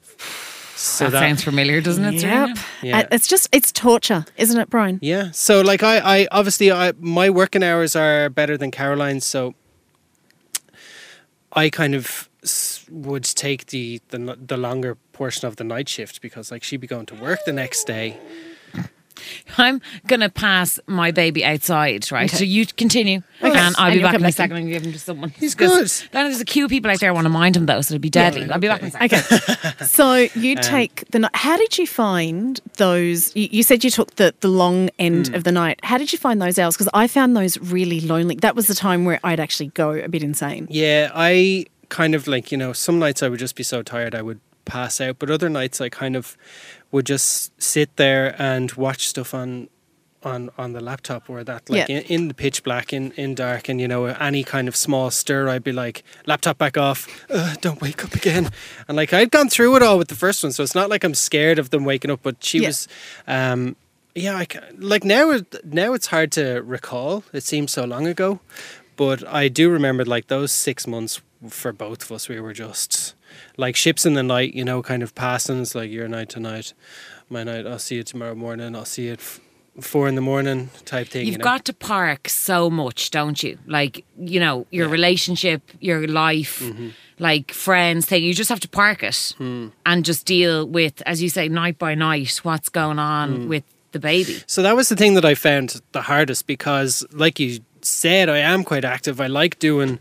So 0.76 1.10
that, 1.10 1.20
sounds 1.20 1.44
familiar, 1.44 1.80
doesn't 1.82 2.04
it? 2.04 2.20
Serena? 2.20 2.54
Yeah. 2.82 3.00
Uh, 3.00 3.06
It's 3.12 3.26
just, 3.28 3.48
it's 3.52 3.70
torture, 3.70 4.24
isn't 4.38 4.58
it, 4.58 4.70
Brian? 4.70 4.98
Yeah. 5.02 5.30
So 5.32 5.60
like 5.60 5.82
I, 5.82 6.20
I 6.22 6.28
obviously 6.30 6.72
I 6.72 6.92
my 6.98 7.28
working 7.28 7.62
hours 7.62 7.94
are 7.94 8.30
better 8.30 8.56
than 8.56 8.70
Caroline's, 8.70 9.26
so 9.26 9.54
I 11.52 11.68
kind 11.68 11.94
of 11.94 12.30
s- 12.42 12.79
would 12.90 13.24
take 13.24 13.66
the, 13.66 14.00
the 14.08 14.36
the 14.40 14.56
longer 14.56 14.96
portion 15.12 15.46
of 15.46 15.56
the 15.56 15.64
night 15.64 15.88
shift 15.88 16.20
because 16.20 16.50
like 16.50 16.62
she'd 16.62 16.80
be 16.80 16.86
going 16.86 17.06
to 17.06 17.14
work 17.14 17.40
the 17.44 17.52
next 17.52 17.84
day. 17.84 18.18
I'm 19.58 19.80
gonna 20.06 20.28
pass 20.28 20.78
my 20.86 21.10
baby 21.10 21.44
outside, 21.44 22.10
right? 22.10 22.30
Okay. 22.30 22.36
So 22.36 22.44
you 22.44 22.66
continue, 22.66 23.22
Okay. 23.42 23.58
and 23.58 23.74
I'll 23.76 23.86
And 23.86 23.94
be 23.94 24.00
you'll 24.00 24.08
back 24.08 24.14
in 24.14 24.20
a 24.20 24.24
back 24.24 24.34
second 24.34 24.56
and 24.56 24.68
give 24.68 24.84
him 24.84 24.92
to 24.92 24.98
someone. 24.98 25.30
He's 25.30 25.54
good. 25.54 25.88
Then 26.12 26.24
there's 26.24 26.40
a 26.40 26.44
few 26.44 26.68
people 26.68 26.90
out 26.90 27.00
there 27.00 27.10
I 27.10 27.12
want 27.12 27.26
to 27.26 27.30
mind 27.30 27.56
him 27.56 27.66
though, 27.66 27.80
so 27.80 27.94
it'll 27.94 28.02
be 28.02 28.10
deadly. 28.10 28.42
right, 28.42 28.52
I'll 28.52 28.58
be 28.58 28.68
back 28.68 28.82
in 28.82 28.88
a 28.88 28.90
second. 28.90 29.24
Okay. 29.24 29.84
so 29.86 30.14
you 30.38 30.56
um, 30.56 30.62
take 30.62 31.04
the 31.10 31.20
night. 31.20 31.34
How 31.34 31.56
did 31.56 31.78
you 31.78 31.86
find 31.86 32.60
those? 32.76 33.34
You, 33.36 33.48
you 33.50 33.62
said 33.62 33.84
you 33.84 33.90
took 33.90 34.16
the, 34.16 34.34
the 34.40 34.48
long 34.48 34.90
end 34.98 35.28
hmm. 35.28 35.34
of 35.34 35.44
the 35.44 35.52
night. 35.52 35.80
How 35.82 35.98
did 35.98 36.12
you 36.12 36.18
find 36.18 36.40
those 36.40 36.58
hours? 36.58 36.76
Because 36.76 36.90
I 36.94 37.06
found 37.06 37.36
those 37.36 37.58
really 37.58 38.00
lonely. 38.00 38.36
That 38.36 38.56
was 38.56 38.66
the 38.66 38.74
time 38.74 39.04
where 39.04 39.20
I'd 39.24 39.40
actually 39.40 39.68
go 39.68 39.92
a 39.92 40.08
bit 40.08 40.22
insane. 40.22 40.66
Yeah, 40.70 41.10
I 41.14 41.66
kind 41.90 42.14
of 42.14 42.26
like 42.26 42.50
you 42.50 42.56
know 42.58 42.72
some 42.72 42.98
nights 42.98 43.22
I 43.22 43.28
would 43.28 43.40
just 43.40 43.54
be 43.56 43.62
so 43.62 43.82
tired 43.82 44.14
I 44.14 44.22
would 44.22 44.40
pass 44.64 45.00
out, 45.00 45.18
but 45.18 45.30
other 45.30 45.48
nights 45.50 45.80
I 45.80 45.88
kind 45.90 46.16
of 46.16 46.36
would 46.92 47.04
just 47.06 47.52
sit 47.60 47.94
there 47.96 48.34
and 48.40 48.72
watch 48.72 49.06
stuff 49.08 49.34
on. 49.34 49.68
On, 50.22 50.50
on 50.58 50.74
the 50.74 50.82
laptop 50.82 51.30
or 51.30 51.42
that 51.44 51.70
like 51.70 51.88
Yeah. 51.88 51.96
in, 51.96 52.02
in 52.04 52.28
the 52.28 52.34
pitch 52.34 52.62
black 52.62 52.92
in, 52.92 53.12
in 53.12 53.34
dark 53.34 53.70
and 53.70 53.80
you 53.80 53.88
know 53.88 54.04
any 54.04 54.44
kind 54.44 54.68
of 54.68 54.76
small 54.76 55.10
stir 55.10 55.48
I'd 55.48 55.64
be 55.64 55.72
like 55.72 56.02
laptop 56.26 56.58
back 56.58 56.76
off 56.76 57.08
uh, 57.30 57.54
don't 57.62 57.80
wake 57.80 58.04
up 58.04 58.12
again 58.14 58.50
and 58.86 58.98
like 58.98 59.14
I'd 59.14 59.30
gone 59.30 59.48
through 59.48 59.76
it 59.76 59.82
all 59.82 59.96
with 59.96 60.08
the 60.08 60.14
first 60.14 60.42
one 60.42 60.52
so 60.52 60.62
it's 60.62 60.74
not 60.74 60.90
like 60.90 61.04
I'm 61.04 61.14
scared 61.14 61.58
of 61.58 61.70
them 61.70 61.86
waking 61.86 62.10
up 62.10 62.20
but 62.22 62.44
she 62.44 62.58
Yeah. 62.58 62.66
was 62.68 62.86
um 63.26 63.76
yeah 64.14 64.36
I 64.36 64.46
like 64.76 65.04
now 65.04 65.30
it- 65.30 65.64
now 65.64 65.94
it's 65.94 66.08
hard 66.08 66.32
to 66.32 66.60
recall 66.66 67.24
it 67.32 67.42
seems 67.42 67.72
so 67.72 67.84
long 67.86 68.06
ago 68.06 68.40
but 68.96 69.26
I 69.26 69.48
do 69.48 69.70
remember 69.70 70.04
like 70.04 70.26
those 70.26 70.52
six 70.52 70.86
months 70.86 71.22
for 71.48 71.72
both 71.72 72.02
of 72.02 72.12
us 72.12 72.28
we 72.28 72.38
were 72.40 72.52
just 72.52 73.14
like 73.56 73.74
ships 73.76 74.04
in 74.04 74.14
the 74.14 74.22
night 74.22 74.54
you 74.54 74.64
know 74.64 74.82
kind 74.82 75.02
of 75.02 75.14
passing 75.14 75.62
it's 75.62 75.74
like 75.74 75.90
your 75.90 76.06
night 76.08 76.28
tonight 76.28 76.74
my 77.28 77.42
night 77.44 77.66
I'll 77.66 77.78
see 77.78 77.96
you 77.96 78.02
tomorrow 78.02 78.34
morning 78.34 78.74
I'll 78.76 78.84
see 78.84 79.06
you 79.06 79.12
at 79.12 79.20
f- 79.20 79.40
four 79.80 80.08
in 80.08 80.16
the 80.16 80.20
morning 80.20 80.68
type 80.84 81.08
thing 81.08 81.24
You've 81.26 81.34
you 81.34 81.38
know? 81.38 81.44
got 81.44 81.64
to 81.66 81.72
park 81.72 82.28
so 82.28 82.68
much, 82.68 83.10
don't 83.12 83.40
you? 83.42 83.56
Like, 83.66 84.04
you 84.18 84.40
know, 84.40 84.66
your 84.70 84.88
relationship, 84.88 85.62
your 85.80 86.06
life, 86.08 86.58
Mm-hmm. 86.58 86.88
like 87.20 87.52
friends 87.52 88.04
thing. 88.04 88.22
You 88.24 88.34
just 88.34 88.50
have 88.50 88.60
to 88.60 88.68
park 88.68 89.02
it 89.04 89.34
Hmm. 89.38 89.68
and 89.86 90.04
just 90.04 90.26
deal 90.26 90.66
with, 90.66 91.00
as 91.06 91.22
you 91.22 91.28
say, 91.30 91.48
night 91.48 91.78
by 91.78 91.94
night, 91.94 92.40
what's 92.42 92.68
going 92.68 92.98
on 92.98 93.42
Hmm. 93.42 93.48
with 93.48 93.64
the 93.92 94.00
baby. 94.00 94.42
So 94.46 94.60
that 94.62 94.74
was 94.76 94.88
the 94.88 94.96
thing 94.96 95.14
that 95.14 95.24
I 95.24 95.34
found 95.36 95.80
the 95.92 96.02
hardest 96.02 96.46
because, 96.48 97.06
like 97.12 97.38
you 97.40 97.60
said, 97.80 98.28
I 98.28 98.38
am 98.38 98.64
quite 98.64 98.84
active. 98.84 99.20
I 99.20 99.28
like 99.28 99.58
doing 99.60 99.98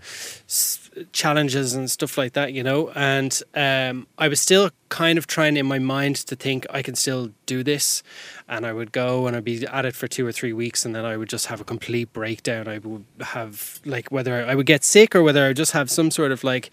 s- 0.47 0.88
challenges 1.11 1.73
and 1.73 1.89
stuff 1.89 2.17
like 2.17 2.33
that, 2.33 2.53
you 2.53 2.63
know. 2.63 2.89
And 2.95 3.41
um, 3.55 4.07
I 4.17 4.27
was 4.27 4.39
still 4.39 4.71
kind 4.89 5.17
of 5.17 5.27
trying 5.27 5.57
in 5.57 5.65
my 5.65 5.79
mind 5.79 6.15
to 6.17 6.35
think 6.35 6.65
I 6.69 6.81
can 6.81 6.95
still 6.95 7.31
do 7.45 7.63
this. 7.63 8.03
And 8.47 8.65
I 8.65 8.73
would 8.73 8.91
go 8.91 9.27
and 9.27 9.35
I'd 9.35 9.43
be 9.43 9.65
at 9.65 9.85
it 9.85 9.95
for 9.95 10.07
two 10.07 10.25
or 10.25 10.31
three 10.31 10.53
weeks, 10.53 10.85
and 10.85 10.95
then 10.95 11.05
I 11.05 11.17
would 11.17 11.29
just 11.29 11.47
have 11.47 11.61
a 11.61 11.63
complete 11.63 12.11
breakdown. 12.13 12.67
I 12.67 12.79
would 12.79 13.05
have 13.21 13.79
like 13.85 14.11
whether 14.11 14.45
I 14.45 14.55
would 14.55 14.65
get 14.65 14.83
sick 14.83 15.15
or 15.15 15.23
whether 15.23 15.43
I 15.43 15.49
would 15.49 15.57
just 15.57 15.73
have 15.73 15.89
some 15.91 16.11
sort 16.11 16.31
of 16.31 16.43
like, 16.43 16.71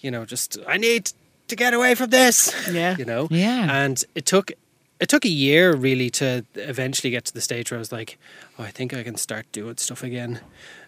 you 0.00 0.10
know, 0.10 0.24
just 0.24 0.58
I 0.66 0.76
need 0.76 1.12
to 1.48 1.56
get 1.56 1.74
away 1.74 1.94
from 1.94 2.10
this. 2.10 2.52
Yeah. 2.70 2.96
you 2.98 3.04
know. 3.04 3.28
Yeah. 3.30 3.68
And 3.70 4.02
it 4.14 4.26
took 4.26 4.52
it 5.00 5.08
took 5.08 5.24
a 5.24 5.28
year 5.28 5.74
really 5.74 6.08
to 6.08 6.44
eventually 6.54 7.10
get 7.10 7.24
to 7.26 7.34
the 7.34 7.40
stage 7.40 7.70
where 7.70 7.78
I 7.78 7.80
was 7.80 7.92
like, 7.92 8.18
oh, 8.58 8.62
I 8.64 8.70
think 8.70 8.94
I 8.94 9.02
can 9.02 9.16
start 9.16 9.46
doing 9.52 9.76
stuff 9.76 10.02
again. 10.02 10.40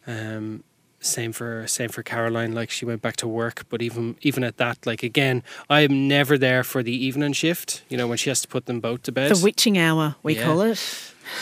Um, 0.07 0.65
same 1.07 1.33
for 1.33 1.67
same 1.67 1.89
for 1.89 2.03
Caroline. 2.03 2.53
Like 2.53 2.71
she 2.71 2.85
went 2.85 3.01
back 3.03 3.17
to 3.17 3.29
work, 3.29 3.65
but 3.69 3.81
even 3.83 4.17
even 4.23 4.45
at 4.45 4.57
that, 4.59 4.85
like 4.87 5.03
again, 5.03 5.43
I'm 5.71 6.09
never 6.09 6.37
there 6.39 6.65
for 6.65 6.83
the 6.83 6.93
evening 7.07 7.33
shift. 7.33 7.83
You 7.89 7.97
know 7.97 8.07
when 8.07 8.19
she 8.19 8.31
has 8.31 8.41
to 8.43 8.49
put 8.49 8.67
them 8.67 8.81
both 8.81 9.03
to 9.05 9.13
bed. 9.13 9.31
The 9.35 9.43
witching 9.43 9.79
hour, 9.79 10.17
we 10.23 10.35
Yeah. 10.37 10.45
call 10.45 10.61
it. 10.63 10.79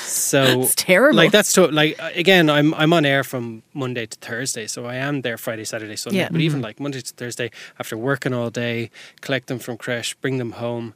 so 0.07 0.43
It's 0.63 0.75
terrible. 0.75 1.17
Like 1.17 1.31
that's 1.33 1.53
to, 1.55 1.67
like 1.67 2.01
uh, 2.03 2.11
again, 2.15 2.49
I'm 2.49 2.73
I'm 2.75 2.93
on 2.93 3.05
air 3.05 3.25
from 3.25 3.63
Monday 3.75 4.07
to 4.07 4.17
Thursday, 4.19 4.67
so 4.67 4.87
I 4.87 4.97
am 4.97 5.23
there 5.23 5.37
Friday, 5.39 5.65
Saturday, 5.65 5.97
Sunday. 5.97 6.21
Yeah. 6.21 6.29
But 6.31 6.41
even 6.41 6.61
like 6.63 6.81
Monday 6.81 7.01
to 7.01 7.13
Thursday, 7.15 7.51
after 7.79 7.97
working 7.97 8.33
all 8.35 8.51
day, 8.51 8.91
collect 9.21 9.47
them 9.49 9.59
from 9.59 9.77
creche, 9.77 10.15
bring 10.21 10.39
them 10.39 10.53
home. 10.53 10.95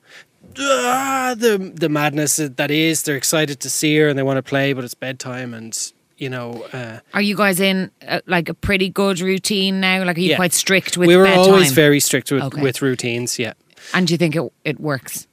Ah, 0.59 1.35
the 1.37 1.59
the 1.75 1.89
madness 1.89 2.37
that 2.37 2.71
is. 2.71 3.03
They're 3.03 3.17
excited 3.17 3.61
to 3.61 3.69
see 3.71 3.97
her 3.99 4.09
and 4.09 4.19
they 4.19 4.23
want 4.23 4.39
to 4.39 4.43
play, 4.43 4.73
but 4.73 4.85
it's 4.85 4.95
bedtime, 4.95 5.53
and 5.53 5.93
you 6.19 6.29
know. 6.29 6.65
Uh, 6.73 7.01
Are 7.15 7.23
you 7.23 7.37
guys 7.37 7.61
in 7.61 7.91
uh, 8.07 8.21
like 8.27 8.49
a 8.49 8.55
pretty 8.55 8.89
good 8.91 9.21
routine 9.21 9.81
now? 9.81 10.05
Like, 10.05 10.17
are 10.19 10.21
you 10.21 10.31
Yeah. 10.31 10.37
quite 10.37 10.53
strict 10.53 10.97
with 10.97 11.09
we 11.09 11.17
were 11.17 11.25
bedtime? 11.25 11.45
always 11.53 11.73
very 11.73 12.01
strict 12.01 12.31
with 12.33 12.43
Okay. 12.43 12.61
with 12.63 12.83
routines. 12.83 13.39
Yeah, 13.39 13.55
and 13.95 14.07
do 14.07 14.15
you 14.15 14.19
think 14.19 14.37
it, 14.37 14.53
it 14.65 14.81
works? 14.81 15.27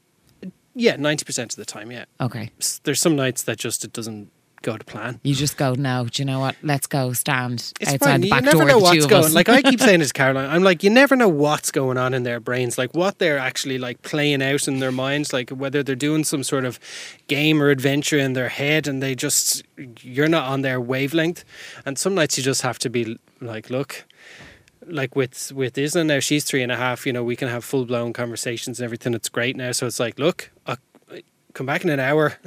yeah, 0.76 0.96
ninety 0.98 1.26
percent 1.26 1.54
of 1.54 1.58
the 1.58 1.66
time. 1.66 1.92
Yeah, 1.92 2.06
Okay. 2.22 2.52
There's 2.84 3.00
some 3.02 3.16
nights 3.16 3.44
that 3.44 3.58
just 3.58 3.84
it 3.84 3.94
doesn't 3.94 4.30
go 4.66 4.78
to 4.78 4.84
plan. 4.84 5.20
You 5.24 5.36
just 5.36 5.56
go, 5.58 5.74
no, 5.76 6.08
do 6.12 6.22
you 6.22 6.26
know 6.26 6.40
what? 6.40 6.56
Let's 6.64 6.88
go 6.88 7.14
stand 7.14 7.72
It's 7.80 7.94
outside 7.94 8.00
fine. 8.00 8.22
the 8.22 8.28
You 8.28 8.42
never 8.42 8.58
door. 8.58 8.66
know 8.66 8.80
what's 8.80 9.06
going. 9.06 9.32
Like 9.34 9.48
I 9.48 9.62
keep 9.62 9.80
saying 9.88 10.02
to 10.02 10.12
Caroline, 10.12 10.50
I'm 10.50 10.64
like, 10.64 10.84
you 10.84 10.90
never 10.90 11.16
know 11.16 11.30
what's 11.30 11.72
going 11.72 11.98
on 11.98 12.14
in 12.14 12.24
their 12.24 12.40
brains, 12.40 12.78
like 12.78 12.94
what 12.94 13.20
they're 13.20 13.38
actually 13.38 13.78
like 13.78 14.02
playing 14.02 14.42
out 14.42 14.68
in 14.68 14.80
their 14.80 14.92
minds, 14.92 15.32
like 15.32 15.52
whether 15.52 15.84
they're 15.84 15.96
doing 15.96 16.24
some 16.24 16.44
sort 16.44 16.66
of 16.66 16.80
game 17.28 17.62
or 17.62 17.70
adventure 17.70 18.18
in 18.18 18.34
their 18.34 18.50
head, 18.50 18.88
and 18.88 19.02
they 19.02 19.16
just 19.16 19.64
you're 20.02 20.28
not 20.28 20.50
on 20.50 20.62
their 20.62 20.82
wavelength. 20.82 21.46
And 21.86 21.98
some 21.98 22.16
nights 22.16 22.38
you 22.38 22.44
just 22.44 22.64
have 22.64 22.80
to 22.80 22.90
be 22.90 23.18
like, 23.40 23.70
look. 23.70 24.06
Like 24.88 25.16
with 25.16 25.52
with 25.52 25.76
Isla 25.80 26.04
now, 26.04 26.20
she's 26.20 26.44
three 26.44 26.62
and 26.62 26.72
a 26.72 26.76
half. 26.76 27.08
You 27.08 27.14
know, 27.14 27.24
we 27.24 27.36
can 27.36 27.48
have 27.48 27.64
full 27.66 27.86
blown 27.86 28.14
conversations 28.14 28.80
and 28.80 28.86
everything. 28.86 29.16
It's 29.16 29.30
great 29.30 29.56
now. 29.56 29.72
So 29.72 29.88
it's 29.88 30.00
like, 30.00 30.20
look, 30.20 30.52
I'll 30.68 30.78
come 31.54 31.66
back 31.66 31.84
in 31.84 31.90
an 31.90 32.00
hour, 32.00 32.38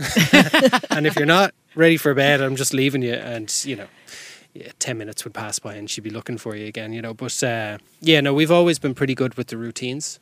and 0.91 1.05
if 1.05 1.17
you're 1.17 1.27
not 1.27 1.53
ready 1.79 1.97
for 1.97 2.13
bed, 2.13 2.41
I'm 2.41 2.57
just 2.57 2.75
leaving 2.75 3.03
you. 3.03 3.15
And 3.15 3.53
you 3.65 3.77
know, 3.77 3.87
yeah, 4.53 4.73
10 4.79 4.99
minutes 4.99 5.25
would 5.25 5.35
pass 5.35 5.59
by 5.59 5.75
and 5.75 5.89
she'd 5.89 6.05
be 6.05 6.11
looking 6.11 6.37
for 6.37 6.57
you 6.57 6.67
again, 6.67 6.93
you 6.93 7.01
know. 7.01 7.15
But 7.15 7.43
uh, 7.43 7.79
yeah, 8.01 8.21
no, 8.21 8.35
we've 8.35 8.51
always 8.51 8.79
been 8.79 8.95
pretty 8.95 9.15
good 9.15 9.35
with 9.35 9.47
the 9.47 9.57
routines 9.57 10.21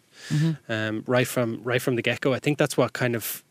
um, 0.68 1.04
right 1.06 1.26
from 1.26 1.60
right 1.62 1.80
from 1.80 1.96
the 1.96 2.02
get 2.02 2.20
go. 2.20 2.32
I 2.32 2.38
think 2.38 2.58
that's 2.58 2.76
what 2.76 2.92
kind 2.92 3.14
of 3.14 3.42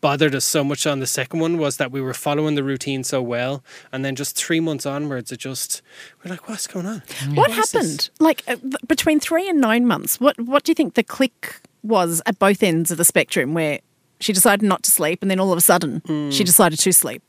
bothered 0.00 0.34
us 0.34 0.46
so 0.46 0.64
much 0.64 0.86
on 0.86 1.00
the 1.00 1.06
second 1.06 1.40
one 1.40 1.58
was 1.58 1.76
that 1.76 1.92
we 1.92 2.00
were 2.00 2.14
following 2.14 2.54
the 2.54 2.64
routine 2.64 3.04
so 3.04 3.20
well, 3.20 3.62
and 3.92 4.04
then 4.04 4.14
just 4.14 4.36
three 4.36 4.60
months 4.60 4.86
onwards, 4.86 5.30
it 5.30 5.38
just 5.38 5.82
we're 6.22 6.30
like, 6.30 6.48
what's 6.48 6.66
going 6.66 6.86
on? 6.86 7.02
what, 7.34 7.48
this? 7.48 7.72
happened? 7.72 8.10
Like 8.18 8.42
uh, 8.48 8.56
between 8.86 9.20
three 9.20 9.48
and 9.48 9.60
nine 9.60 9.86
months, 9.86 10.20
what 10.20 10.38
what 10.40 10.64
do 10.64 10.70
you 10.70 10.74
think 10.74 10.94
the 10.94 11.02
click 11.04 11.60
was 11.82 12.22
at 12.24 12.38
both 12.38 12.62
ends 12.62 12.90
of 12.90 12.96
the 12.96 13.04
spectrum 13.04 13.52
where 13.52 13.80
she 14.24 14.32
decided 14.32 14.62
not 14.66 14.82
to 14.84 14.90
sleep 14.90 15.18
and 15.22 15.30
then 15.30 15.38
all 15.40 15.52
of 15.52 15.58
a 15.58 15.66
sudden 15.72 16.02
Hmm. 16.06 16.30
she 16.30 16.44
decided 16.44 16.78
to 16.80 16.92
sleep? 16.92 17.22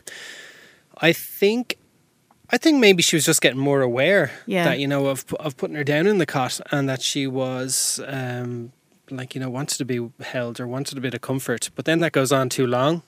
I 1.09 1.11
think. 1.13 1.77
I 2.49 2.57
think 2.57 2.79
maybe 2.79 3.01
she 3.01 3.15
was 3.15 3.25
just 3.25 3.41
getting 3.41 3.59
more 3.59 3.81
aware 3.81 4.31
Yeah. 4.45 4.65
that 4.65 4.79
you 4.79 4.87
know 4.87 5.07
of 5.07 5.25
of 5.39 5.57
putting 5.57 5.75
her 5.75 5.83
down 5.83 6.07
in 6.07 6.17
the 6.19 6.25
cot 6.25 6.59
and 6.71 6.87
that 6.89 7.01
she 7.01 7.27
was 7.27 7.99
um, 8.07 8.71
like 9.09 9.35
you 9.35 9.41
know 9.41 9.49
wanted 9.49 9.77
to 9.79 9.85
be 9.85 9.99
held 10.33 10.59
or 10.59 10.67
wanted 10.67 10.97
a 10.97 11.01
bit 11.01 11.13
of 11.13 11.21
comfort, 11.21 11.69
but 11.75 11.85
then 11.85 11.99
that 12.01 12.11
goes 12.11 12.31
on 12.31 12.49
too 12.49 12.67
long. 12.67 13.01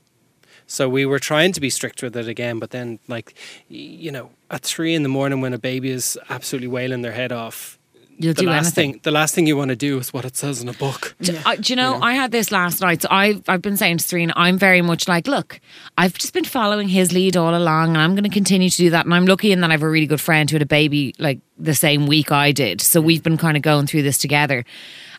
So 0.70 0.90
we 0.90 1.06
were 1.06 1.20
trying 1.20 1.54
to 1.54 1.62
be 1.62 1.70
strict 1.70 2.04
with 2.04 2.16
it 2.18 2.28
again, 2.28 2.60
but 2.60 2.72
then 2.72 3.00
like 3.08 3.34
you 3.70 4.12
know 4.12 4.32
at 4.50 4.64
three 4.64 4.94
in 4.96 5.04
the 5.04 5.10
morning 5.10 5.40
when 5.42 5.54
a 5.54 5.60
baby 5.60 5.92
is 5.92 6.18
absolutely 6.30 6.68
wailing 6.68 7.04
their 7.04 7.14
head 7.14 7.32
off, 7.32 7.77
You'll 8.20 8.34
the 8.34 8.42
do 8.42 8.48
last 8.48 8.78
anything. 8.78 8.94
thing 8.94 9.02
the 9.04 9.12
last 9.12 9.36
thing 9.36 9.46
you 9.46 9.56
want 9.56 9.70
to 9.70 9.76
do 9.76 10.00
is 10.00 10.12
what 10.12 10.26
it 10.26 10.36
says 10.36 10.62
in 10.62 10.68
a 10.68 10.74
book. 10.74 11.16
Do, 11.22 11.38
I, 11.46 11.56
do 11.56 11.72
you 11.72 11.78
know, 11.78 12.00
I 12.02 12.14
had 12.14 12.32
this 12.32 12.52
last 12.52 12.82
night. 12.82 13.04
So 13.04 13.10
I've, 13.12 13.44
I've 13.48 13.62
been 13.62 13.78
saying 13.78 14.00
to 14.00 14.04
Serena, 14.04 14.34
I'm 14.36 14.58
very 14.58 14.82
much 14.82 15.08
like, 15.08 15.28
look, 15.28 15.60
I've 15.98 16.16
just 16.16 16.34
been 16.34 16.44
following 16.44 16.88
his 16.88 17.14
lead 17.14 17.38
all 17.38 17.56
along 17.56 17.90
and 17.90 18.00
I'm 18.00 18.16
going 18.16 18.24
to 18.24 18.30
continue 18.30 18.70
to 18.70 18.78
do 18.78 18.90
that. 18.90 19.06
And 19.06 19.14
I'm 19.14 19.28
lucky 19.28 19.52
in 19.52 19.62
that 19.62 19.70
I 19.70 19.74
have 19.74 19.84
a 19.84 19.90
really 19.90 20.08
good 20.08 20.22
friend 20.22 20.50
who 20.50 20.56
had 20.56 20.64
a 20.64 20.66
baby 20.68 21.14
like 21.20 21.40
the 21.60 21.76
same 21.76 22.08
week 22.08 22.32
I 22.32 22.52
did. 22.52 22.82
So 22.82 23.02
we've 23.02 23.24
been 23.24 23.38
kind 23.38 23.56
of 23.56 23.62
going 23.62 23.86
through 23.86 24.04
this 24.04 24.18
together. 24.18 24.66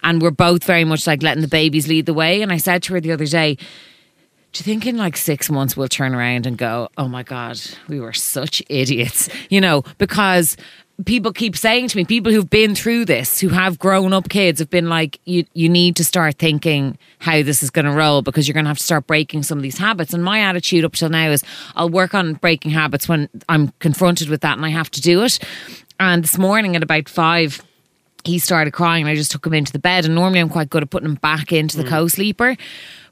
And 0.02 0.20
we're 0.20 0.30
both 0.30 0.64
very 0.64 0.84
much 0.84 1.06
like 1.06 1.22
letting 1.22 1.42
the 1.42 1.48
babies 1.48 1.86
lead 1.86 2.06
the 2.06 2.14
way. 2.14 2.42
And 2.42 2.52
I 2.52 2.56
said 2.56 2.82
to 2.84 2.94
her 2.94 3.00
the 3.00 3.12
other 3.12 3.26
day, 3.26 3.56
do 4.52 4.60
you 4.60 4.64
think 4.64 4.86
in 4.86 4.96
like 4.96 5.16
six 5.16 5.50
months 5.50 5.76
we'll 5.76 5.88
turn 5.88 6.14
around 6.14 6.46
and 6.46 6.56
go, 6.56 6.88
oh 6.96 7.06
my 7.06 7.22
God, 7.22 7.60
we 7.86 8.00
were 8.00 8.12
such 8.12 8.62
idiots? 8.68 9.28
You 9.50 9.60
know, 9.60 9.82
because 9.98 10.56
people 11.04 11.32
keep 11.32 11.56
saying 11.56 11.88
to 11.88 11.96
me, 11.96 12.04
people 12.04 12.32
who've 12.32 12.50
been 12.50 12.74
through 12.74 13.04
this, 13.04 13.40
who 13.40 13.48
have 13.48 13.78
grown 13.78 14.12
up 14.12 14.28
kids, 14.28 14.58
have 14.58 14.70
been 14.70 14.88
like, 14.88 15.20
you, 15.24 15.44
you 15.54 15.68
need 15.68 15.94
to 15.96 16.04
start 16.04 16.36
thinking 16.38 16.98
how 17.20 17.42
this 17.42 17.62
is 17.62 17.70
going 17.70 17.84
to 17.84 17.92
roll 17.92 18.22
because 18.22 18.48
you're 18.48 18.54
going 18.54 18.64
to 18.64 18.70
have 18.70 18.78
to 18.78 18.84
start 18.84 19.06
breaking 19.06 19.44
some 19.44 19.58
of 19.58 19.62
these 19.62 19.78
habits. 19.78 20.12
And 20.12 20.24
my 20.24 20.40
attitude 20.40 20.84
up 20.84 20.94
till 20.94 21.08
now 21.08 21.30
is 21.30 21.44
I'll 21.76 21.88
work 21.88 22.14
on 22.14 22.34
breaking 22.34 22.72
habits 22.72 23.08
when 23.08 23.28
I'm 23.48 23.68
confronted 23.78 24.28
with 24.28 24.40
that 24.40 24.56
and 24.56 24.66
I 24.66 24.70
have 24.70 24.90
to 24.92 25.00
do 25.00 25.22
it. 25.22 25.38
And 26.00 26.24
this 26.24 26.36
morning 26.36 26.74
at 26.74 26.82
about 26.82 27.08
five, 27.08 27.62
he 28.24 28.38
started 28.38 28.72
crying 28.72 29.02
and 29.02 29.10
I 29.10 29.14
just 29.14 29.30
took 29.30 29.46
him 29.46 29.54
into 29.54 29.72
the 29.72 29.78
bed. 29.78 30.04
And 30.04 30.16
normally 30.16 30.40
I'm 30.40 30.48
quite 30.48 30.70
good 30.70 30.82
at 30.82 30.90
putting 30.90 31.08
him 31.08 31.14
back 31.16 31.52
into 31.52 31.76
the 31.76 31.84
mm. 31.84 31.88
co 31.88 32.08
sleeper. 32.08 32.56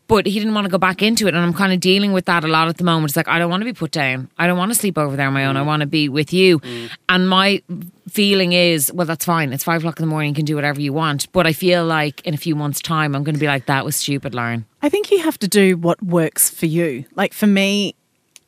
But 0.09 0.27
he 0.27 0.39
didn't 0.39 0.55
want 0.55 0.67
to 0.67 0.71
go 0.71 0.79
back 0.79 1.03
into 1.03 1.27
it. 1.27 1.35
And 1.35 1.45
I'm 1.45 1.53
kind 1.53 1.73
of 1.73 1.81
dealing 1.81 2.13
with 2.13 2.27
that 2.27 2.45
a 2.45 2.47
lot 2.47 2.69
at 2.69 2.77
the 2.77 2.85
moment. 2.85 3.11
It's 3.11 3.17
like, 3.17 3.29
I 3.29 3.39
don't 3.39 3.51
want 3.51 3.63
to 3.63 3.65
be 3.65 3.73
put 3.73 3.91
down. 3.91 4.31
I 4.39 4.47
don't 4.47 4.57
want 4.57 4.71
to 4.71 4.79
sleep 4.79 4.97
over 4.97 5.17
there 5.17 5.27
on 5.27 5.33
my 5.33 5.47
own. 5.47 5.57
I 5.57 5.63
mm. 5.63 5.67
want 5.67 5.81
to 5.81 5.87
be 5.87 6.09
with 6.09 6.33
you. 6.33 6.61
Mm. 6.61 6.91
And 7.09 7.29
my 7.29 7.63
feeling 8.09 8.53
is, 8.53 8.93
well, 8.93 9.07
that's 9.07 9.25
fine. 9.25 9.53
It's 9.53 9.65
five 9.65 9.81
o'clock 9.81 9.99
in 9.99 10.05
the 10.05 10.11
morning. 10.11 10.31
You 10.31 10.35
can 10.37 10.45
do 10.45 10.55
whatever 10.55 10.81
you 10.81 10.93
want. 10.93 11.31
But 11.33 11.47
I 11.47 11.53
feel 11.53 11.85
like 11.85 12.25
in 12.25 12.35
a 12.35 12.37
few 12.37 12.55
months' 12.55 12.81
time, 12.81 13.17
I'm 13.17 13.25
going 13.25 13.35
to 13.35 13.41
be 13.41 13.49
like, 13.49 13.67
that 13.67 13.85
was 13.85 13.97
stupid, 13.97 14.35
Lauren. 14.35 14.65
I 14.83 14.89
think 14.89 15.11
you 15.11 15.19
have 15.23 15.39
to 15.41 15.49
do 15.49 15.77
what 15.77 16.01
works 16.03 16.51
for 16.51 16.67
you. 16.67 17.05
Like 17.17 17.33
for 17.33 17.49
me, 17.49 17.97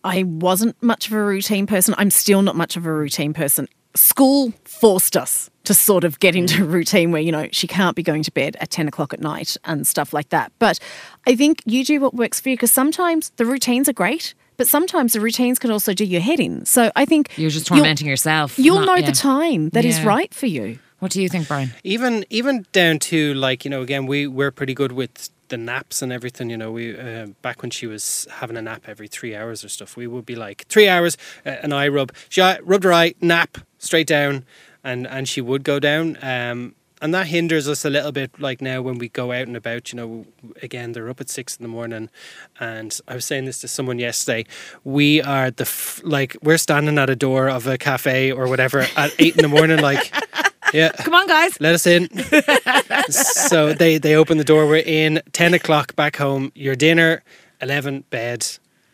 I 0.04 0.22
wasn't 0.22 0.80
much 0.82 1.08
of 1.08 1.12
a 1.12 1.24
routine 1.24 1.66
person. 1.66 1.94
I'm 1.98 2.10
still 2.10 2.42
not 2.42 2.54
much 2.54 2.76
of 2.76 2.86
a 2.86 2.92
routine 2.92 3.34
person. 3.34 3.68
School 3.98 4.52
forced 4.64 5.16
us 5.16 5.50
to 5.64 5.74
sort 5.74 6.04
of 6.04 6.20
get 6.20 6.36
into 6.36 6.62
a 6.62 6.66
routine 6.66 7.10
where, 7.10 7.20
you 7.20 7.32
know, 7.32 7.48
she 7.50 7.66
can't 7.66 7.96
be 7.96 8.02
going 8.04 8.22
to 8.22 8.30
bed 8.30 8.56
at 8.60 8.70
10 8.70 8.86
o'clock 8.86 9.12
at 9.12 9.20
night 9.20 9.56
and 9.64 9.84
stuff 9.86 10.12
like 10.12 10.28
that. 10.28 10.52
But 10.60 10.78
I 11.26 11.34
think 11.34 11.60
you 11.66 11.84
do 11.84 12.00
what 12.00 12.14
works 12.14 12.40
for 12.40 12.48
you 12.50 12.56
because 12.56 12.70
sometimes 12.70 13.30
the 13.36 13.44
routines 13.44 13.88
are 13.88 13.92
great, 13.92 14.34
but 14.56 14.68
sometimes 14.68 15.14
the 15.14 15.20
routines 15.20 15.58
can 15.58 15.72
also 15.72 15.92
do 15.94 16.04
your 16.04 16.20
head 16.20 16.38
in. 16.38 16.64
So 16.64 16.92
I 16.94 17.04
think 17.06 17.36
You're 17.36 17.50
just 17.50 17.68
you'll- 17.70 17.78
tormenting 17.80 18.06
yourself. 18.06 18.56
You'll 18.56 18.76
not- 18.76 18.86
know 18.86 18.94
yeah. 18.94 19.06
the 19.06 19.12
time 19.16 19.70
that 19.70 19.84
is 19.84 19.98
Yeah. 19.98 20.06
right 20.06 20.32
for 20.32 20.46
you. 20.46 20.78
What 21.00 21.10
do 21.10 21.20
you 21.20 21.28
think, 21.28 21.48
Brian? 21.48 21.72
even 21.82 22.24
even 22.30 22.66
down 22.72 22.98
to 23.00 23.34
like 23.34 23.64
you 23.64 23.70
know 23.70 23.82
again 23.82 24.06
we 24.06 24.26
we're 24.28 24.50
pretty 24.52 24.74
good 24.74 24.90
with 24.92 25.30
the 25.46 25.56
naps 25.56 26.02
and 26.02 26.12
everything 26.12 26.50
you 26.50 26.56
know 26.56 26.72
we 26.72 26.98
uh, 26.98 27.26
back 27.40 27.62
when 27.62 27.70
she 27.70 27.86
was 27.86 28.26
having 28.40 28.56
a 28.56 28.62
nap 28.62 28.82
every 28.86 29.06
three 29.08 29.34
hours 29.36 29.64
or 29.64 29.68
stuff 29.68 29.96
we 29.96 30.06
would 30.08 30.26
be 30.26 30.34
like 30.34 30.66
three 30.68 30.88
hours 30.88 31.16
uh, 31.46 31.50
an 31.62 31.72
eye 31.72 31.86
rub 31.88 32.10
she 32.28 32.40
rubbed 32.64 32.82
her 32.84 32.92
eye 32.92 33.14
nap 33.20 33.58
straight 33.78 34.06
down 34.06 34.44
and 34.84 35.06
and 35.06 35.28
she 35.28 35.40
would 35.40 35.64
go 35.64 35.78
down 35.78 36.16
um 36.22 36.74
and 37.00 37.14
that 37.14 37.28
hinders 37.28 37.68
us 37.68 37.84
a 37.84 37.90
little 37.90 38.10
bit 38.10 38.30
like 38.40 38.60
now 38.60 38.82
when 38.82 38.98
we 38.98 39.08
go 39.08 39.30
out 39.32 39.46
and 39.46 39.56
about 39.56 39.92
you 39.92 39.96
know 39.96 40.26
again 40.62 40.92
they're 40.92 41.08
up 41.08 41.20
at 41.20 41.28
six 41.30 41.56
in 41.56 41.62
the 41.62 41.68
morning 41.68 42.10
and 42.58 43.00
i 43.06 43.14
was 43.14 43.24
saying 43.24 43.44
this 43.44 43.60
to 43.60 43.68
someone 43.68 43.98
yesterday 43.98 44.44
we 44.84 45.22
are 45.22 45.50
the 45.50 45.62
f- 45.62 46.00
like 46.04 46.36
we're 46.42 46.58
standing 46.58 46.98
at 46.98 47.08
a 47.08 47.16
door 47.16 47.48
of 47.48 47.66
a 47.66 47.78
cafe 47.78 48.32
or 48.32 48.48
whatever 48.48 48.86
at 48.96 49.14
eight 49.20 49.36
in 49.36 49.42
the 49.42 49.48
morning 49.48 49.78
like 49.80 50.12
yeah 50.74 50.90
Come 50.92 51.14
on, 51.14 51.26
guys. 51.26 51.58
let 51.60 51.74
us 51.74 51.86
in. 51.86 52.08
so 53.10 53.72
they 53.72 53.96
they 53.98 54.14
open 54.14 54.36
the 54.38 54.44
door. 54.44 54.66
We're 54.66 54.82
in. 54.84 55.22
Ten 55.32 55.54
o'clock 55.54 55.96
back 55.96 56.16
home. 56.16 56.52
Your 56.54 56.74
dinner. 56.76 57.22
Eleven 57.60 58.04
bed. 58.10 58.46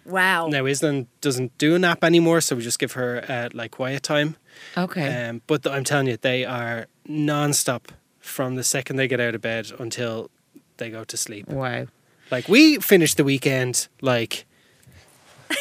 Wow. 0.07 0.47
Now 0.49 0.67
Isla 0.67 1.07
doesn't 1.21 1.57
do 1.59 1.75
a 1.75 1.79
nap 1.79 2.05
anymore, 2.05 2.41
so 2.41 2.55
we 2.57 2.63
just 2.63 2.79
give 2.79 2.93
her 2.93 3.25
uh, 3.29 3.49
like 3.53 3.73
quiet 3.73 4.03
time. 4.05 4.37
Okay. 4.77 5.29
Um, 5.29 5.43
but 5.47 5.67
I'm 5.67 5.85
telling 5.85 6.07
you, 6.07 6.17
they 6.17 6.45
are 6.45 6.87
non-stop 7.07 7.93
from 8.21 8.55
the 8.55 8.65
second 8.65 8.97
they 8.97 9.07
get 9.09 9.21
out 9.21 9.35
of 9.35 9.41
bed 9.41 9.71
until 9.79 10.31
they 10.79 10.91
go 10.91 11.05
to 11.05 11.17
sleep. 11.17 11.49
wow. 11.49 11.87
Like 12.31 12.49
we 12.49 12.79
finished 12.79 13.19
the 13.19 13.25
weekend 13.25 13.87
like, 14.01 14.47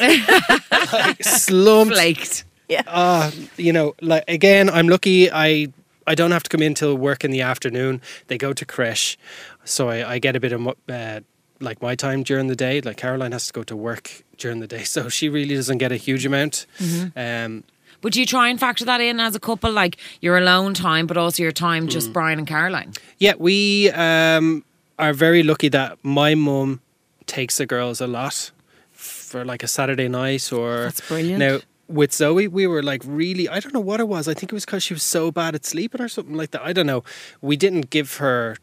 like 0.00 1.22
slumped. 1.22 1.94
Flaked. 1.94 2.44
uh, 2.86 3.30
you 3.56 3.72
know, 3.72 3.94
like 4.00 4.24
again, 4.28 4.70
I'm 4.70 4.88
lucky. 4.88 5.30
I 5.30 5.68
I 6.06 6.14
don't 6.14 6.30
have 6.30 6.42
to 6.44 6.48
come 6.50 6.62
in 6.62 6.74
till 6.74 6.96
work 6.96 7.24
in 7.24 7.30
the 7.30 7.42
afternoon. 7.42 8.00
They 8.28 8.38
go 8.38 8.52
to 8.54 8.64
creche, 8.64 9.18
so 9.64 9.90
I, 9.90 10.14
I 10.14 10.18
get 10.18 10.36
a 10.36 10.40
bit 10.40 10.52
of 10.52 10.66
uh, 10.88 11.20
like 11.60 11.82
my 11.82 11.94
time 11.94 12.22
during 12.22 12.46
the 12.46 12.56
day. 12.56 12.80
Like 12.80 12.96
Caroline 12.96 13.32
has 13.32 13.46
to 13.48 13.52
go 13.52 13.62
to 13.64 13.76
work 13.76 14.22
during 14.38 14.60
the 14.60 14.66
day, 14.66 14.84
so 14.94 15.08
she 15.10 15.28
really 15.28 15.54
doesn't 15.54 15.78
get 15.78 15.92
a 15.92 15.96
huge 15.96 16.24
amount. 16.24 16.66
Um, 17.14 17.64
But 18.04 18.12
do 18.12 18.20
you 18.20 18.26
try 18.26 18.50
and 18.50 18.60
factor 18.60 18.84
that 18.84 19.00
in 19.00 19.18
as 19.18 19.34
a 19.34 19.40
couple, 19.40 19.72
like 19.72 19.96
your 20.20 20.36
alone 20.36 20.74
time, 20.74 21.06
but 21.06 21.16
also 21.16 21.42
your 21.42 21.52
time 21.52 21.88
just 21.88 22.12
Brian 22.12 22.38
and 22.38 22.46
Caroline? 22.46 22.92
yeah, 23.18 23.32
we 23.38 23.90
um, 23.92 24.62
are 24.98 25.14
very 25.14 25.42
lucky 25.42 25.70
that 25.70 25.96
my 26.02 26.34
mum 26.34 26.82
takes 27.24 27.56
the 27.56 27.64
girls 27.64 28.02
a 28.02 28.06
lot 28.06 28.50
for 28.92 29.42
like 29.42 29.62
a 29.62 29.66
Saturday 29.66 30.06
night 30.08 30.52
or 30.52 30.82
That's 30.82 31.00
brilliant. 31.08 31.38
Now 31.38 31.60
with 31.88 32.12
Zoe, 32.12 32.46
we 32.46 32.66
were 32.66 32.82
like 32.82 33.00
really 33.06 33.48
I 33.48 33.58
don't 33.58 33.72
know 33.72 33.80
what 33.80 34.00
it 34.00 34.06
was. 34.06 34.28
I 34.28 34.34
think 34.34 34.52
it 34.52 34.54
was 34.54 34.66
because 34.66 34.82
she 34.82 34.92
was 34.92 35.02
so 35.02 35.32
bad 35.32 35.54
at 35.54 35.64
sleeping 35.64 36.02
or 36.02 36.08
something 36.08 36.34
like 36.34 36.50
that. 36.50 36.60
I 36.60 36.74
don't 36.74 36.86
know. 36.86 37.04
We 37.40 37.56
didn't 37.56 37.88
give 37.88 38.18
her, 38.18 38.58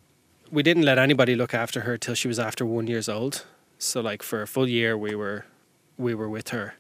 we 0.52 0.62
didn't 0.62 0.84
let 0.84 1.00
anybody 1.00 1.36
look 1.36 1.56
after 1.56 1.82
her 1.82 1.98
till 1.98 2.14
she 2.14 2.28
was 2.28 2.38
after 2.38 2.64
one 2.64 2.86
years 2.86 3.10
old. 3.10 3.44
So 3.80 4.02
like 4.02 4.22
for 4.22 4.44
a 4.44 4.48
full 4.48 4.70
year, 4.70 4.96
we 4.96 5.16
were 5.16 5.46
we 5.98 6.14
were 6.14 6.30
with 6.30 6.50
her. 6.50 6.76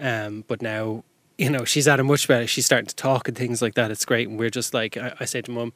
Um, 0.00 0.42
but 0.48 0.62
now 0.62 1.04
you 1.42 1.50
know 1.50 1.64
she's 1.64 1.88
at 1.88 1.98
a 2.00 2.04
much 2.04 2.28
better. 2.28 2.46
She's 2.46 2.66
starting 2.66 2.86
to 2.86 2.96
talk 2.96 3.28
and 3.28 3.36
things 3.36 3.60
like 3.62 3.74
that. 3.74 3.90
It's 3.90 4.04
great, 4.04 4.28
and 4.28 4.38
we're 4.38 4.50
just 4.50 4.72
like 4.74 4.96
I, 4.96 5.14
I 5.20 5.24
say 5.26 5.42
to 5.42 5.50
mum. 5.50 5.72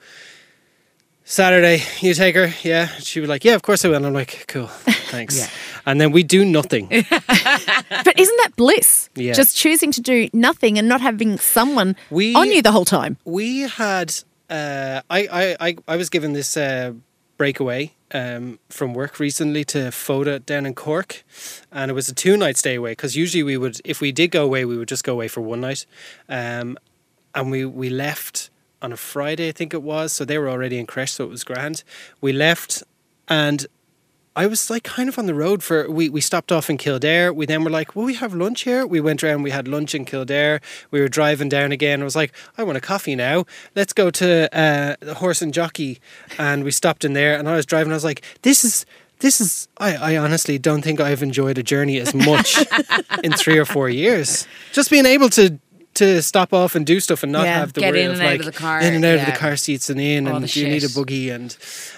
Saturday, 1.29 1.83
you 2.01 2.15
take 2.15 2.37
her, 2.37 2.53
yeah. 2.63 2.87
She'd 3.01 3.21
be 3.23 3.27
like, 3.27 3.45
"Yeah, 3.45 3.55
of 3.57 3.63
course 3.63 3.85
I 3.85 3.89
will." 3.89 3.97
And 3.97 4.07
I'm 4.07 4.13
like, 4.13 4.45
"Cool, 4.47 4.67
thanks." 5.11 5.37
Yeah. 5.39 5.49
And 5.85 6.01
then 6.01 6.13
we 6.13 6.23
do 6.23 6.45
nothing. 6.45 6.87
But 8.05 8.19
isn't 8.21 8.37
that 8.45 8.53
bliss? 8.57 9.09
Yeah. 9.17 9.33
Just 9.33 9.57
choosing 9.57 9.91
to 9.93 10.01
do 10.01 10.29
nothing 10.33 10.79
and 10.79 10.89
not 10.89 11.01
having 11.01 11.39
someone 11.39 11.97
We- 12.11 12.35
on 12.35 12.51
you 12.53 12.63
the 12.63 12.71
whole 12.73 12.85
time. 12.85 13.17
we 13.25 13.61
had 13.63 14.15
uh, 14.51 15.01
I, 15.11 15.27
I, 15.33 15.57
I, 15.69 15.77
I 15.89 15.97
was 15.97 16.09
given 16.11 16.33
this 16.33 16.57
uh, 16.57 16.93
breakaway 17.37 17.93
um, 18.13 18.59
from 18.69 18.95
work 18.95 19.19
recently 19.19 19.65
to 19.65 19.79
Fota 19.89 20.45
down 20.45 20.67
in 20.67 20.75
Cork 20.75 21.25
and 21.73 21.91
it 21.91 21.95
was 21.95 22.09
a 22.09 22.15
two 22.15 22.37
night 22.37 22.57
stay 22.57 22.75
away 22.75 22.93
because 22.93 23.17
usually 23.17 23.43
we 23.43 23.57
would 23.57 23.81
if 23.85 24.01
we 24.01 24.13
did 24.13 24.31
go 24.31 24.45
away 24.45 24.65
we 24.65 24.77
would 24.77 24.89
just 24.89 25.05
go 25.05 25.13
away 25.13 25.29
for 25.29 25.41
one 25.41 25.61
night. 25.61 25.87
Um, 26.29 26.79
and 27.35 27.51
we, 27.51 27.65
we 27.65 27.91
left 27.91 28.51
on 28.81 28.93
a 28.93 28.97
Friday 28.97 29.49
I 29.49 29.53
think 29.53 29.75
it 29.75 29.83
was 29.83 30.13
so 30.13 30.25
they 30.25 30.39
were 30.39 30.49
already 30.49 30.79
in 30.79 30.87
creche 30.87 31.13
so 31.13 31.25
it 31.25 31.31
was 31.31 31.45
grand. 31.45 31.83
We 32.21 32.33
left 32.33 32.83
and 33.29 33.67
I 34.37 34.47
was 34.47 34.69
like 34.69 34.85
kind 34.85 35.09
of 35.09 35.19
on 35.19 35.25
the 35.27 35.35
road 35.35 35.63
for 35.63 35.91
we, 35.91 36.09
we 36.11 36.21
stopped 36.21 36.53
off 36.53 36.69
in 36.69 36.77
Kildare. 36.77 37.33
We 37.33 37.47
then 37.47 37.65
were 37.65 37.71
like, 37.71 37.97
Will 37.97 38.05
we 38.05 38.15
have 38.15 38.35
lunch 38.35 38.63
here? 38.63 38.87
We 38.87 39.01
went 39.01 39.25
around, 39.25 39.43
we 39.43 39.51
had 39.51 39.67
lunch 39.67 39.95
in 39.95 40.05
Kildare. 40.05 40.61
We 40.91 41.01
were 41.01 41.09
driving 41.09 41.49
down 41.49 41.73
again. 41.73 42.03
I 42.03 42.05
was 42.05 42.15
like, 42.17 42.33
I 42.59 42.63
want 42.63 42.77
a 42.77 42.81
coffee 42.83 43.17
now. 43.17 43.47
Let's 43.75 43.93
go 43.95 44.11
to 44.11 44.55
uh, 44.57 44.97
the 45.01 45.15
horse 45.15 45.41
and 45.41 45.55
jockey. 45.55 45.99
And 46.39 46.65
we 46.65 46.71
stopped 46.71 47.05
in 47.05 47.15
there 47.15 47.39
and 47.39 47.49
I 47.49 47.57
was 47.57 47.65
driving, 47.67 47.93
I 47.93 47.97
was 47.97 48.05
like, 48.05 48.23
This 48.43 48.65
is 48.65 48.85
this 49.21 49.41
is 49.41 49.67
I, 49.79 49.97
I 49.97 50.17
honestly 50.19 50.59
don't 50.59 50.83
think 50.83 51.01
I've 51.01 51.23
enjoyed 51.23 51.57
a 51.57 51.63
journey 51.63 51.99
as 51.99 52.13
much 52.15 52.59
in 53.25 53.33
three 53.33 53.57
or 53.59 53.65
four 53.65 53.89
years. 53.89 54.47
Just 54.73 54.91
being 54.91 55.07
able 55.07 55.31
to 55.31 55.59
to 55.95 56.21
stop 56.21 56.53
off 56.53 56.75
and 56.75 56.85
do 56.85 57.01
stuff 57.01 57.23
and 57.23 57.33
not 57.33 57.45
Yeah. 57.47 57.59
have 57.61 57.73
the 57.73 57.81
worry 57.81 58.03
in 58.03 58.11
of 58.11 58.21
out 58.21 58.27
like 58.27 58.41
of 58.41 58.45
the 58.47 58.53
car, 58.53 58.81
in 58.83 58.93
and 58.93 59.03
out 59.03 59.19
of 59.21 59.25
the 59.25 59.33
car 59.33 59.57
seats 59.57 59.89
and 59.89 59.99
in 59.99 60.29
All 60.29 60.37
and 60.37 60.47
do 60.47 60.61
you 60.61 60.69
need 60.69 60.85
a 60.85 60.91
buggy 60.91 61.31
and 61.31 61.57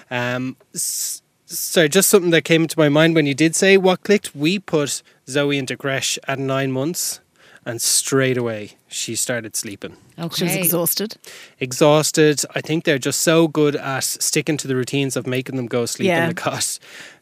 um 0.09 0.55
s- 0.73 1.21
sorry, 1.49 1.89
just 1.89 2.09
something 2.09 2.31
that 2.31 2.43
came 2.43 2.63
into 2.63 2.77
my 2.77 2.89
mind 2.89 3.15
when 3.15 3.25
you 3.25 3.33
did 3.33 3.55
say 3.55 3.77
what 3.77 4.03
clicked. 4.03 4.35
We 4.35 4.59
put 4.59 5.01
Zoe 5.27 5.57
into 5.57 5.75
creche 5.77 6.17
at 6.27 6.39
nine 6.39 6.71
months, 6.71 7.19
and 7.65 7.81
straight 7.81 8.37
away 8.37 8.77
she 8.87 9.15
started 9.15 9.55
sleeping. 9.55 9.97
Okay. 10.17 10.35
She 10.35 10.43
was 10.45 10.55
exhausted. 10.55 11.17
Exhausted. 11.59 12.43
I 12.55 12.61
think 12.61 12.83
they're 12.85 12.97
just 12.97 13.21
so 13.21 13.47
good 13.47 13.75
at 13.75 14.03
sticking 14.03 14.57
to 14.57 14.67
the 14.67 14.75
routines 14.75 15.15
of 15.15 15.25
making 15.27 15.55
them 15.55 15.67
go 15.67 15.85
sleep 15.85 16.07
Yeah. 16.07 16.23
in 16.23 16.29
the 16.29 16.35
cot 16.35 16.79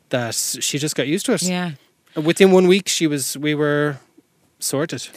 that 0.09 0.35
she 0.35 0.77
just 0.79 0.95
got 0.95 1.07
used 1.07 1.25
to 1.27 1.33
it. 1.33 1.41
Yeah. 1.43 1.71
Within 2.15 2.51
one 2.51 2.67
week, 2.67 2.87
she 2.87 3.07
was. 3.07 3.37
We 3.37 3.53
were 3.55 3.97
sorted. 4.59 5.07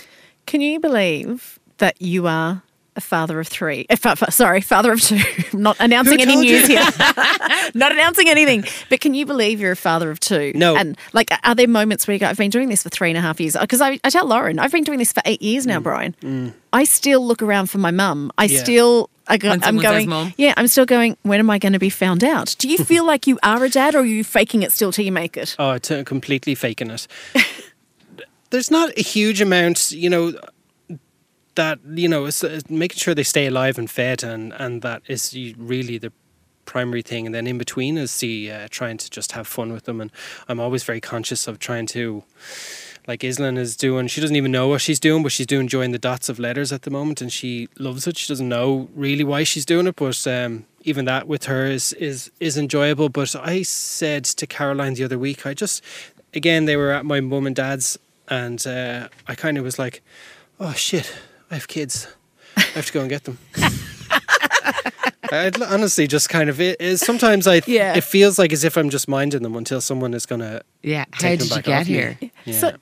Can 0.46 0.61
you 0.61 0.81
believe 0.81 1.59
that 1.79 2.01
you 2.01 2.27
are 2.27 2.62
a 2.96 3.00
father 3.00 3.38
of 3.40 3.48
three? 3.48 3.87
Uh, 3.88 3.96
fa- 3.96 4.16
fa- 4.16 4.31
sorry, 4.31 4.61
father 4.61 4.92
of 4.92 5.00
two. 5.00 5.20
I'm 5.53 5.62
not 5.62 5.76
announcing 5.81 6.20
any 6.20 6.37
news 6.37 6.66
here. 6.66 6.81
not 7.74 7.92
announcing 7.92 8.29
anything. 8.29 8.64
But 8.88 9.00
can 9.00 9.14
you 9.14 9.26
believe 9.26 9.61
you're 9.61 9.72
a 9.72 9.76
father 9.76 10.11
of 10.11 10.20
two? 10.20 10.53
No. 10.55 10.76
And 10.76 10.96
like, 11.12 11.31
are 11.44 11.55
there 11.55 11.68
moments 11.68 12.07
where 12.07 12.14
you 12.14 12.18
go, 12.18 12.26
I've 12.26 12.37
been 12.38 12.50
doing 12.50 12.68
this 12.68 12.83
for 12.83 12.88
three 12.88 13.11
and 13.11 13.18
a 13.18 13.20
half 13.20 13.40
years? 13.40 13.57
Because 13.61 13.81
I, 13.81 13.98
I 14.05 14.11
tell 14.11 14.26
Lauren, 14.26 14.59
I've 14.59 14.72
been 14.72 14.85
doing 14.85 14.98
this 14.98 15.12
for 15.12 15.22
eight 15.24 15.42
years 15.42 15.66
now, 15.66 15.81
Brian. 15.81 16.55
I 16.72 16.85
still 16.85 17.26
look 17.26 17.42
around 17.42 17.66
for 17.66 17.79
my 17.79 17.90
mum. 17.90 18.31
I 18.38 18.46
Mm. 18.46 18.50
Yeah. 18.53 18.62
still. 18.62 19.11
I 19.29 19.37
go, 19.37 19.50
When 19.50 19.59
I'm 19.62 19.64
someone 19.64 19.85
says 19.85 19.92
going, 19.92 20.09
mum. 20.09 20.35
yeah, 20.38 20.55
I'm 20.57 20.66
still 20.66 20.87
going, 20.87 21.16
when 21.22 21.38
am 21.38 21.48
I 21.50 21.59
going 21.61 21.74
to 21.74 21.79
be 21.79 21.90
found 21.90 22.24
out? 22.24 22.57
Do 22.59 22.68
you 22.68 22.79
feel 22.85 23.07
like 23.07 23.29
you 23.29 23.38
are 23.44 23.62
a 23.64 23.68
dad 23.68 23.94
or 23.94 23.98
are 24.00 24.05
you 24.05 24.24
faking 24.24 24.62
it 24.64 24.72
still 24.72 24.90
till 24.90 25.05
you 25.05 25.12
make 25.12 25.37
it? 25.37 25.55
Oh, 25.57 25.70
it's 25.72 25.88
completely 26.05 26.57
faking 26.57 26.90
it. 26.90 27.07
There's 28.50 28.70
not 28.72 28.90
a 28.98 29.03
huge 29.03 29.40
amount, 29.40 29.92
you 29.92 30.11
know, 30.11 30.33
that 31.61 31.79
you 31.94 32.09
know, 32.09 32.25
it's, 32.25 32.42
uh, 32.42 32.61
making 32.70 32.99
sure 32.99 33.14
they 33.14 33.23
stay 33.23 33.46
alive 33.46 33.77
and 33.79 33.88
fed, 33.90 34.25
and 34.25 34.53
and 34.55 34.83
that 34.83 35.03
is 35.07 35.37
really 35.59 35.99
the 35.99 36.12
primary 36.64 37.03
thing. 37.03 37.27
And 37.27 37.35
then 37.35 37.46
in 37.46 37.59
between 37.59 37.99
is 37.99 38.16
the 38.18 38.51
uh, 38.51 38.68
trying 38.70 38.96
to 38.99 39.11
just 39.11 39.33
have 39.33 39.46
fun 39.46 39.73
with 39.73 39.85
them. 39.85 40.01
And 40.01 40.11
I'm 40.49 40.61
always 40.61 40.85
very 40.85 41.01
conscious 41.01 41.46
of 41.46 41.59
trying 41.59 41.87
to. 41.96 42.25
Like 43.09 43.25
Isla 43.25 43.55
is 43.55 43.77
doing, 43.77 44.09
she 44.09 44.20
doesn't 44.20 44.37
even 44.37 44.53
know 44.53 44.68
what 44.68 44.83
she's 44.83 45.01
doing, 45.01 45.23
but 45.23 45.33
she's 45.33 45.46
doing 45.46 45.66
join 45.68 45.90
the 45.90 45.99
dots 45.99 46.29
of 46.29 46.38
letters 46.38 46.70
at 46.70 46.83
the 46.83 46.90
moment, 46.90 47.23
and 47.23 47.33
she 47.33 47.68
loves 47.79 48.07
it. 48.07 48.18
She 48.18 48.29
doesn't 48.29 48.49
know 48.49 48.88
really 48.94 49.25
why 49.25 49.42
she's 49.42 49.64
doing 49.64 49.87
it, 49.87 49.96
but 49.96 50.27
um, 50.27 50.66
even 50.83 51.07
that 51.07 51.27
with 51.27 51.44
her 51.44 51.64
is 51.66 51.92
is 51.94 52.31
is 52.40 52.57
enjoyable. 52.57 53.09
But 53.09 53.35
I 53.35 53.62
said 53.62 54.25
to 54.40 54.46
Caroline 54.46 54.94
the 54.94 55.05
other 55.05 55.18
week, 55.18 55.46
I 55.46 55.55
just 55.55 55.83
again 56.35 56.66
they 56.66 56.77
were 56.77 56.92
at 56.92 57.05
my 57.05 57.20
mum 57.20 57.46
and 57.46 57.57
dad's, 57.57 57.99
and 58.29 58.64
uh, 58.66 59.09
I 59.27 59.35
kind 59.35 59.57
of 59.59 59.64
was 59.64 59.79
like, 59.79 60.03
oh 60.61 60.75
shit, 60.75 61.11
I 61.51 61.55
have 61.55 61.67
kids, 61.69 62.07
I 62.57 62.61
have 62.75 62.87
to 62.87 62.93
go 62.93 63.01
and 63.01 63.09
get 63.11 63.25
them. 63.25 63.39
I 65.33 65.51
honestly 65.69 66.07
just 66.09 66.29
kind 66.29 66.51
of 66.51 66.61
it 66.61 66.81
is 66.81 67.01
sometimes 67.01 67.47
I 67.47 67.63
Yeah. 67.67 67.95
it 67.97 68.03
feels 68.05 68.39
like 68.39 68.53
as 68.53 68.65
if 68.65 68.77
I'm 68.77 68.91
just 68.91 69.07
minding 69.09 69.43
them 69.43 69.55
until 69.55 69.81
someone 69.81 70.13
is 70.15 70.27
gonna 70.27 70.63
Yeah. 70.83 71.05
How 71.13 71.21
take 71.21 71.39
them 71.39 71.49
did 71.49 71.57
you 71.57 71.63
get 71.63 71.87
here? 71.87 72.19
Yeah. 72.45 72.59
So, 72.59 72.77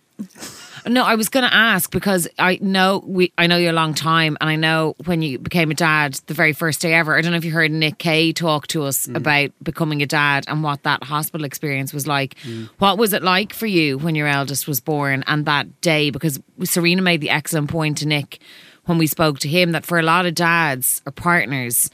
No, 0.89 1.05
I 1.05 1.15
was 1.17 1.29
going 1.29 1.45
to 1.45 1.55
ask 1.55 1.91
because 1.91 2.27
I 2.39 2.59
know 2.63 3.03
we 3.07 3.33
I 3.37 3.47
know 3.47 3.57
you 3.57 3.71
a 3.71 3.73
long 3.73 3.95
time, 3.95 4.37
and 4.41 4.49
I 4.49 4.57
know 4.57 4.95
when 5.05 5.23
you 5.23 5.39
became 5.39 5.71
a 5.71 5.75
dad, 5.75 6.15
the 6.27 6.35
very 6.35 6.53
first 6.53 6.81
day 6.81 6.95
ever. 6.95 7.17
I 7.17 7.21
don't 7.21 7.31
know 7.33 7.37
if 7.39 7.45
you 7.45 7.53
heard 7.53 7.71
Nick 7.71 7.99
Kay 7.99 8.33
talk 8.33 8.67
to 8.69 8.85
us 8.85 9.07
Mm. 9.07 9.17
about 9.17 9.51
becoming 9.63 10.03
a 10.03 10.07
dad 10.07 10.45
and 10.49 10.63
what 10.63 10.83
that 10.85 11.05
hospital 11.05 11.45
experience 11.45 11.93
was 11.93 12.07
like. 12.07 12.35
Mm. 12.45 12.69
What 12.79 12.99
was 12.99 13.13
it 13.13 13.23
like 13.23 13.53
for 13.53 13.67
you 13.67 13.99
when 13.99 14.15
your 14.15 14.27
eldest 14.27 14.67
was 14.67 14.81
born 14.81 15.23
and 15.27 15.45
that 15.47 15.81
day? 15.81 16.11
Because 16.11 16.41
Serena 16.65 17.03
made 17.03 17.21
the 17.21 17.31
excellent 17.31 17.71
point 17.71 17.99
to 17.99 18.07
Nick 18.07 18.41
when 18.87 18.99
we 18.99 19.07
spoke 19.07 19.39
to 19.41 19.49
him 19.49 19.73
that 19.73 19.85
for 19.85 19.99
a 19.99 20.03
lot 20.03 20.25
of 20.27 20.35
dads 20.35 21.03
or 21.05 21.13
partners, 21.13 21.91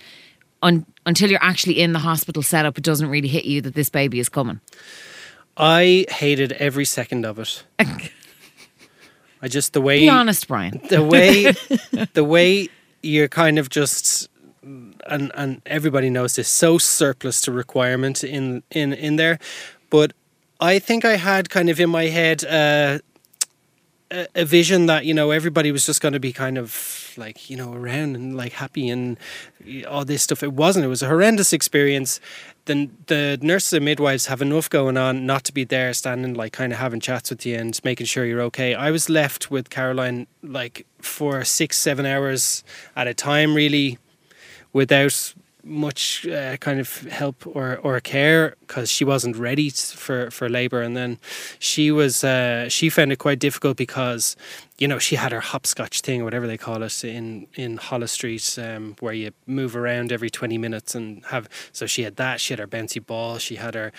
un, 0.63 0.87
until 1.05 1.29
you're 1.31 1.43
actually 1.43 1.81
in 1.81 1.93
the 1.93 1.99
hospital 1.99 2.43
setup, 2.43 2.79
it 2.79 2.85
doesn't 2.85 3.09
really 3.09 3.29
hit 3.29 3.45
you 3.45 3.61
that 3.63 3.75
this 3.75 3.89
baby 3.89 4.21
is 4.21 4.29
coming. 4.29 4.61
I 5.57 6.07
hated 6.09 6.53
every 6.53 6.85
second 6.85 7.25
of 7.27 7.39
it. 7.39 7.65
I 9.45 9.49
just 9.49 9.75
the 9.75 9.81
way 9.83 9.99
Be 10.01 10.09
honest, 10.09 10.49
Brian. 10.49 10.81
the 10.89 11.03
way 11.05 11.53
the 12.15 12.25
way 12.25 12.69
you're 13.03 13.29
kind 13.29 13.59
of 13.59 13.69
just 13.69 14.29
and 15.07 15.31
and 15.35 15.61
everybody 15.67 16.09
knows 16.09 16.37
this 16.37 16.49
so 16.49 16.79
surplus 16.79 17.43
to 17.43 17.53
requirement 17.53 18.25
in 18.25 18.63
in 18.71 18.95
in 18.95 19.17
there 19.17 19.39
but 19.91 20.15
i 20.61 20.79
think 20.79 21.05
i 21.05 21.17
had 21.17 21.51
kind 21.51 21.69
of 21.69 21.79
in 21.79 21.91
my 21.91 22.05
head 22.07 22.43
uh 22.47 22.99
a, 24.11 24.45
vision 24.45 24.87
that 24.87 25.05
you 25.05 25.14
know 25.14 25.31
everybody 25.31 25.73
was 25.73 25.87
just 25.87 26.01
going 26.01 26.12
to 26.12 26.21
be 26.21 26.33
kind 26.33 26.59
of 26.59 27.12
like 27.17 27.49
you 27.51 27.57
know 27.57 27.73
around 27.73 28.14
and 28.14 28.37
like 28.37 28.53
happy 28.53 28.88
and 28.88 29.19
all 29.88 30.05
this 30.05 30.23
stuff. 30.23 30.43
It 30.43 30.53
wasn't. 30.53 30.85
It 30.85 30.88
was 30.88 31.03
a 31.03 31.09
horrendous 31.09 31.53
experience. 31.53 32.21
The 32.67 32.90
the 33.07 33.38
nurses 33.43 33.73
and 33.75 33.85
midwives 33.85 34.27
have 34.27 34.43
enough 34.43 34.71
going 34.71 34.97
on 34.97 35.27
not 35.27 35.45
to 35.45 35.53
be 35.53 35.64
there 35.64 35.93
standing 35.93 36.35
like 36.35 36.53
kind 36.53 36.73
of 36.73 36.79
having 36.79 37.01
chats 37.01 37.31
with 37.31 37.45
you 37.45 37.57
and 37.57 37.79
making 37.85 38.07
sure 38.07 38.25
you're 38.25 38.43
okay. 38.43 38.75
I 38.75 38.90
was 38.90 39.09
left 39.09 39.51
with 39.51 39.71
caroline 39.71 40.27
like 40.43 40.87
for 41.01 41.45
six 41.45 41.77
seven 41.77 42.07
hours 42.07 42.64
at 42.97 43.07
a 43.07 43.14
time 43.14 43.55
really 43.55 43.99
without 44.73 45.35
much 45.64 46.27
uh, 46.27 46.57
kind 46.59 46.79
of 46.79 47.03
help 47.03 47.46
or, 47.46 47.79
or 47.79 48.00
care 48.00 48.55
because 48.61 48.90
she 48.90 49.05
wasn't 49.05 49.37
ready 49.37 49.70
for, 49.70 50.31
for 50.31 50.48
labour 50.48 50.83
and 50.83 50.96
then 50.96 51.18
she 51.59 51.90
was 51.90 52.22
uh, 52.24 52.68
she 52.68 52.88
found 52.90 53.12
it 53.12 53.18
quite 53.18 53.38
difficult 53.38 53.77
because 53.77 54.37
you 54.79 54.87
know 54.87 54.98
she 54.98 55.16
had 55.16 55.33
her 55.33 55.40
hopscotch 55.40 56.00
thing 56.00 56.20
or 56.20 56.24
whatever 56.24 56.46
they 56.46 56.59
call 56.59 56.83
it 56.83 57.05
in 57.05 57.46
in 57.55 57.77
Holles 57.77 58.12
Street 58.12 58.59
um, 58.61 58.96
where 59.00 59.14
you 59.14 59.31
move 59.46 59.74
around 59.74 60.12
every 60.12 60.31
20 60.31 60.59
minutes 60.59 60.94
and 60.94 61.24
have 61.27 61.48
so 61.72 61.87
she 61.87 62.03
had 62.03 62.16
that 62.16 62.40
she 62.40 62.53
had 62.53 62.59
her 62.59 62.68
bouncy 62.68 63.05
ball 63.05 63.38
she 63.38 63.57
had 63.57 63.74
her 63.74 63.92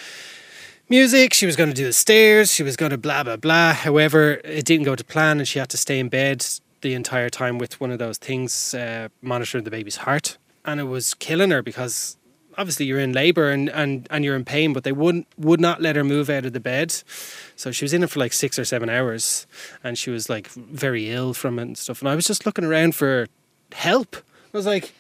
music. 0.90 1.34
She 1.34 1.46
was 1.46 1.56
going 1.56 1.70
to 1.70 1.76
do 1.76 1.86
the 1.86 1.94
stairs. 1.94 2.54
She 2.54 2.64
was 2.64 2.76
going 2.76 2.92
to 2.92 2.98
blah 2.98 3.24
blah 3.24 3.38
blah. 3.38 3.74
However, 3.74 4.42
it 4.44 4.66
didn't 4.66 4.86
go 4.86 4.96
to 4.96 5.04
plan, 5.04 5.40
and 5.40 5.48
she 5.48 5.60
had 5.60 5.70
to 5.70 5.78
stay 5.78 6.00
in 6.00 6.10
bed 6.10 6.46
the 6.82 6.94
entire 6.94 7.30
time 7.30 7.58
with 7.58 7.80
one 7.82 7.92
of 7.92 8.00
those 8.00 8.18
things 8.18 8.74
uh, 8.74 9.10
monitoring 9.22 9.64
the 9.64 9.72
baby's 9.72 9.98
heart, 9.98 10.38
and 10.66 10.80
it 10.80 10.86
was 10.86 11.14
killing 11.14 11.52
her 11.52 11.62
because 11.62 12.18
obviously 12.58 12.86
you're 12.86 13.00
in 13.00 13.14
labour 13.14 13.50
and, 13.50 13.70
and, 13.70 14.08
and 14.10 14.24
you're 14.24 14.36
in 14.36 14.46
pain, 14.46 14.74
but 14.74 14.84
they 14.84 14.92
wouldn't 14.92 15.28
would 15.38 15.60
not 15.60 15.82
let 15.82 15.96
her 15.96 16.04
move 16.04 16.30
out 16.30 16.46
of 16.46 16.54
the 16.54 16.60
bed. 16.60 16.92
So 17.56 17.72
she 17.72 17.86
was 17.86 17.94
in 17.94 18.04
it 18.04 18.10
for 18.10 18.20
like 18.20 18.34
six 18.34 18.58
or 18.58 18.66
seven 18.66 18.90
hours, 18.90 19.48
and 19.84 19.98
she 19.98 20.10
was 20.10 20.30
like 20.30 20.48
very 20.48 21.10
ill 21.10 21.34
from 21.34 21.60
it 21.60 21.64
and 21.64 21.78
stuff. 21.78 22.02
And 22.02 22.10
I 22.10 22.16
was 22.16 22.26
just 22.26 22.46
looking 22.46 22.66
around 22.66 22.96
for 22.96 23.28
help. 23.74 24.16
I 24.54 24.58
was 24.58 24.66
like. 24.66 24.94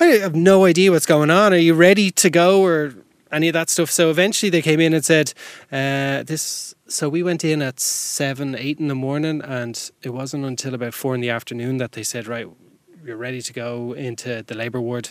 I 0.00 0.06
have 0.06 0.34
no 0.34 0.64
idea 0.64 0.90
what's 0.90 1.06
going 1.06 1.30
on. 1.30 1.52
Are 1.52 1.56
you 1.56 1.74
ready 1.74 2.10
to 2.10 2.30
go 2.30 2.62
or 2.62 2.94
any 3.30 3.48
of 3.48 3.52
that 3.52 3.70
stuff? 3.70 3.88
So 3.90 4.10
eventually 4.10 4.50
they 4.50 4.62
came 4.62 4.80
in 4.80 4.94
and 4.94 5.04
said, 5.04 5.32
uh, 5.70 6.24
this. 6.24 6.74
So 6.88 7.08
we 7.08 7.22
went 7.22 7.44
in 7.44 7.62
at 7.62 7.78
seven, 7.78 8.56
eight 8.56 8.80
in 8.80 8.88
the 8.88 8.96
morning, 8.96 9.40
and 9.42 9.90
it 10.02 10.10
wasn't 10.10 10.44
until 10.44 10.74
about 10.74 10.94
four 10.94 11.14
in 11.14 11.20
the 11.20 11.30
afternoon 11.30 11.76
that 11.76 11.92
they 11.92 12.02
said, 12.02 12.26
right, 12.26 12.48
you're 13.04 13.16
ready 13.16 13.40
to 13.42 13.52
go 13.52 13.92
into 13.92 14.42
the 14.42 14.54
labour 14.54 14.80
ward. 14.80 15.10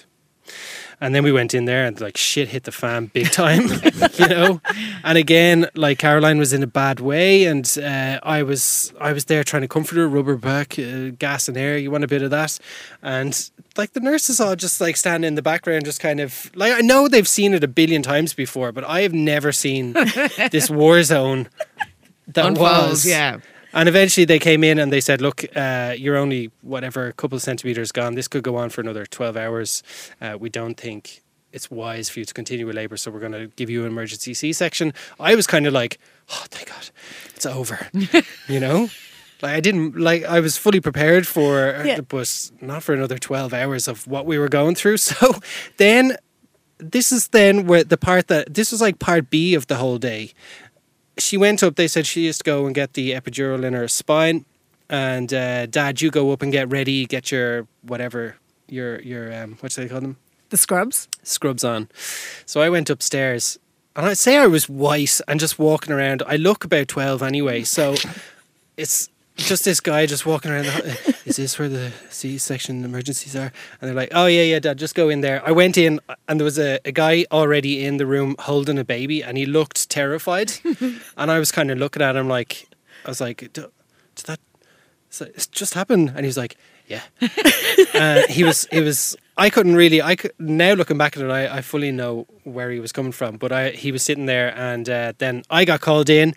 And 1.00 1.16
then 1.16 1.24
we 1.24 1.32
went 1.32 1.54
in 1.54 1.66
there 1.66 1.86
and 1.86 2.00
like 2.00 2.16
shit 2.16 2.50
hit 2.50 2.64
the 2.64 2.72
fan 2.72 3.08
big 3.08 3.32
time, 3.32 3.64
you 4.20 4.28
know. 4.28 4.62
And 5.04 5.18
again, 5.18 5.68
like 5.74 5.98
Caroline 5.98 6.38
was 6.38 6.54
in 6.54 6.62
a 6.62 6.68
bad 6.68 7.00
way, 7.00 7.46
and 7.46 7.66
uh, 7.82 8.20
I 8.22 8.44
was 8.44 8.94
I 9.00 9.12
was 9.12 9.26
there 9.26 9.44
trying 9.44 9.64
to 9.64 9.68
comfort 9.68 9.96
her, 9.96 10.08
rubber 10.08 10.36
back, 10.38 10.78
uh, 10.78 11.10
gas 11.18 11.48
and 11.48 11.58
air. 11.58 11.78
You 11.78 11.90
want 11.90 12.04
a 12.04 12.08
bit 12.08 12.22
of 12.22 12.30
that, 12.30 12.60
and 13.02 13.50
like 13.78 13.94
the 13.94 14.00
nurses 14.00 14.40
all 14.40 14.56
just 14.56 14.80
like 14.80 14.96
standing 14.96 15.28
in 15.28 15.36
the 15.36 15.42
background, 15.42 15.86
just 15.86 16.00
kind 16.00 16.20
of 16.20 16.52
like 16.54 16.74
I 16.74 16.82
know 16.82 17.08
they've 17.08 17.28
seen 17.28 17.56
it 17.56 17.64
a 17.64 17.68
billion 17.68 18.04
times 18.04 18.36
before, 18.36 18.72
but 18.72 18.84
I 18.84 19.02
have 19.02 19.14
never 19.14 19.52
seen 19.52 19.94
this 20.52 20.70
war 20.70 21.02
zone 21.02 21.50
that 22.28 22.46
Unfold, 22.46 22.70
was 22.70 23.06
yeah. 23.06 23.40
And 23.74 23.88
eventually 23.90 24.26
they 24.26 24.40
came 24.40 24.64
in 24.64 24.80
and 24.80 24.92
they 24.92 25.02
said, 25.02 25.22
look, 25.22 25.44
uh, 25.56 25.94
you're 25.98 26.18
only 26.18 26.52
whatever, 26.62 27.08
a 27.08 27.14
couple 27.14 27.36
of 27.36 27.42
centimetres 27.42 27.92
gone. 27.92 28.16
This 28.16 28.28
could 28.28 28.44
go 28.44 28.56
on 28.58 28.70
for 28.70 28.82
another 28.82 29.06
12 29.06 29.38
hours. 29.38 29.84
Uh, 30.20 30.38
we 30.40 30.50
don't 30.50 30.76
think 30.76 31.22
it's 31.52 31.70
wise 31.70 32.10
for 32.10 32.20
you 32.20 32.26
to 32.26 32.34
continue 32.34 32.66
with 32.66 32.76
labour, 32.76 32.96
so 32.98 33.12
we're 33.12 33.20
going 33.20 33.34
to 33.34 33.48
give 33.56 33.70
you 33.70 33.82
an 33.82 33.88
emergency 33.88 34.34
C 34.34 34.54
section. 34.54 34.94
I 35.20 35.36
was 35.36 35.48
kind 35.48 35.68
of 35.68 35.74
like, 35.74 36.00
oh, 36.30 36.46
thank 36.50 36.70
God, 36.70 36.90
it's 37.36 37.46
over. 37.46 37.88
you 38.48 38.60
know? 38.60 38.90
Like 39.42 39.56
I 39.56 39.60
didn't 39.60 39.98
like 39.98 40.24
I 40.24 40.40
was 40.40 40.56
fully 40.56 40.80
prepared 40.80 41.26
for 41.26 41.82
Yeah. 41.84 42.02
but 42.02 42.52
not 42.62 42.84
for 42.84 42.94
another 42.94 43.18
12 43.18 43.54
hours 43.56 43.88
of 43.88 44.06
what 44.06 44.28
we 44.28 44.38
were 44.38 44.50
going 44.50 44.76
through. 44.76 44.98
So 44.98 45.34
then 45.78 46.16
this 46.78 47.12
is 47.12 47.30
then 47.30 47.66
where 47.66 47.84
the 47.84 47.98
part 47.98 48.28
that 48.28 48.54
this 48.54 48.72
was 48.72 48.82
like 48.82 49.00
part 49.00 49.32
B 49.32 49.56
of 49.56 49.66
the 49.66 49.78
whole 49.78 49.98
day 49.98 50.32
she 51.18 51.38
went 51.38 51.64
up. 51.64 51.76
They 51.76 51.88
said 51.88 52.06
she 52.06 52.26
used 52.26 52.40
to 52.40 52.44
go 52.44 52.66
and 52.66 52.76
get 52.76 52.94
the 52.94 53.12
epidural 53.12 53.64
in 53.64 53.74
her 53.74 53.88
spine, 53.88 54.46
and 54.90 55.34
uh, 55.34 55.66
Dad, 55.66 56.02
you 56.02 56.12
go 56.12 56.32
up 56.32 56.42
and 56.42 56.52
get 56.52 56.70
ready, 56.70 57.06
get 57.06 57.32
your 57.32 57.68
whatever 57.82 58.36
your 58.68 59.00
your 59.02 59.34
um, 59.34 59.58
what 59.60 59.72
do 59.72 59.82
they 59.82 59.90
call 59.90 60.02
them 60.02 60.18
The 60.50 60.58
scrubs. 60.58 61.08
scrubs 61.24 61.64
on. 61.64 61.90
So 62.46 62.62
I 62.62 62.70
went 62.70 62.90
upstairs, 62.90 63.60
and 63.96 64.06
I'd 64.06 64.18
say 64.18 64.38
I 64.38 64.48
was 64.48 64.70
white 64.70 65.20
and 65.28 65.40
just 65.40 65.60
walking 65.60 65.94
around. 65.94 66.24
I 66.26 66.36
look 66.38 66.64
about 66.64 66.88
twelve 66.88 67.22
anyway, 67.22 67.64
so 67.64 67.96
it's 68.78 69.10
just 69.48 69.66
this 69.66 69.80
guy 69.80 70.06
just 70.06 70.26
walking 70.26 70.52
around. 70.52 70.66
The, 70.66 71.16
is 71.26 71.36
this 71.38 71.58
where 71.60 71.70
the 71.70 71.92
C-section 72.10 72.84
emergencies 72.84 73.36
are? 73.36 73.52
And 73.80 73.88
they're 73.88 73.94
like, 73.94 74.10
"Oh 74.14 74.26
yeah, 74.26 74.44
yeah, 74.44 74.60
Dad, 74.60 74.78
just 74.78 74.96
go 74.96 75.10
in 75.10 75.22
there." 75.22 75.42
I 75.46 75.52
went 75.52 75.78
in, 75.78 76.00
and 76.28 76.40
there 76.40 76.46
was 76.46 76.60
a, 76.60 76.80
a 76.86 76.92
guy 76.92 77.26
already 77.32 77.86
in 77.86 77.98
the 77.98 78.06
room 78.06 78.36
holding 78.40 78.78
a 78.78 78.84
baby, 78.84 79.24
and 79.24 79.38
he 79.38 79.46
looked 79.46 79.90
terrified. 79.90 80.54
and 81.18 81.32
I 81.32 81.40
was 81.40 81.52
kind 81.52 81.72
of 81.72 81.78
looking 81.78 82.02
at 82.02 82.16
him 82.16 82.28
like, 82.28 82.68
I 83.06 83.10
was 83.10 83.22
like, 83.22 83.40
"D- 83.54 83.66
"Did 84.16 84.26
that? 84.26 84.40
It's 85.20 85.48
just 85.48 85.74
happened?" 85.74 86.10
And 86.10 86.20
he 86.20 86.28
was 86.28 86.38
like, 86.38 86.58
"Yeah." 86.88 87.02
uh, 87.94 88.24
he 88.30 88.44
was. 88.44 88.68
He 88.72 88.82
was. 88.82 89.16
I 89.38 89.50
couldn't 89.50 89.76
really. 89.76 90.02
I 90.02 90.16
could 90.16 90.34
now 90.40 90.74
looking 90.74 90.98
back 90.98 91.18
at 91.18 91.24
it, 91.24 91.32
I, 91.32 91.58
I 91.58 91.62
fully 91.62 91.92
know 91.92 92.28
where 92.44 92.70
he 92.70 92.80
was 92.80 92.92
coming 92.92 93.12
from. 93.12 93.38
But 93.38 93.52
I, 93.52 93.70
he 93.72 93.92
was 93.92 94.04
sitting 94.04 94.26
there, 94.26 94.56
and 94.56 94.90
uh, 94.90 95.14
then 95.18 95.44
I 95.50 95.66
got 95.66 95.82
called 95.82 96.10
in 96.10 96.36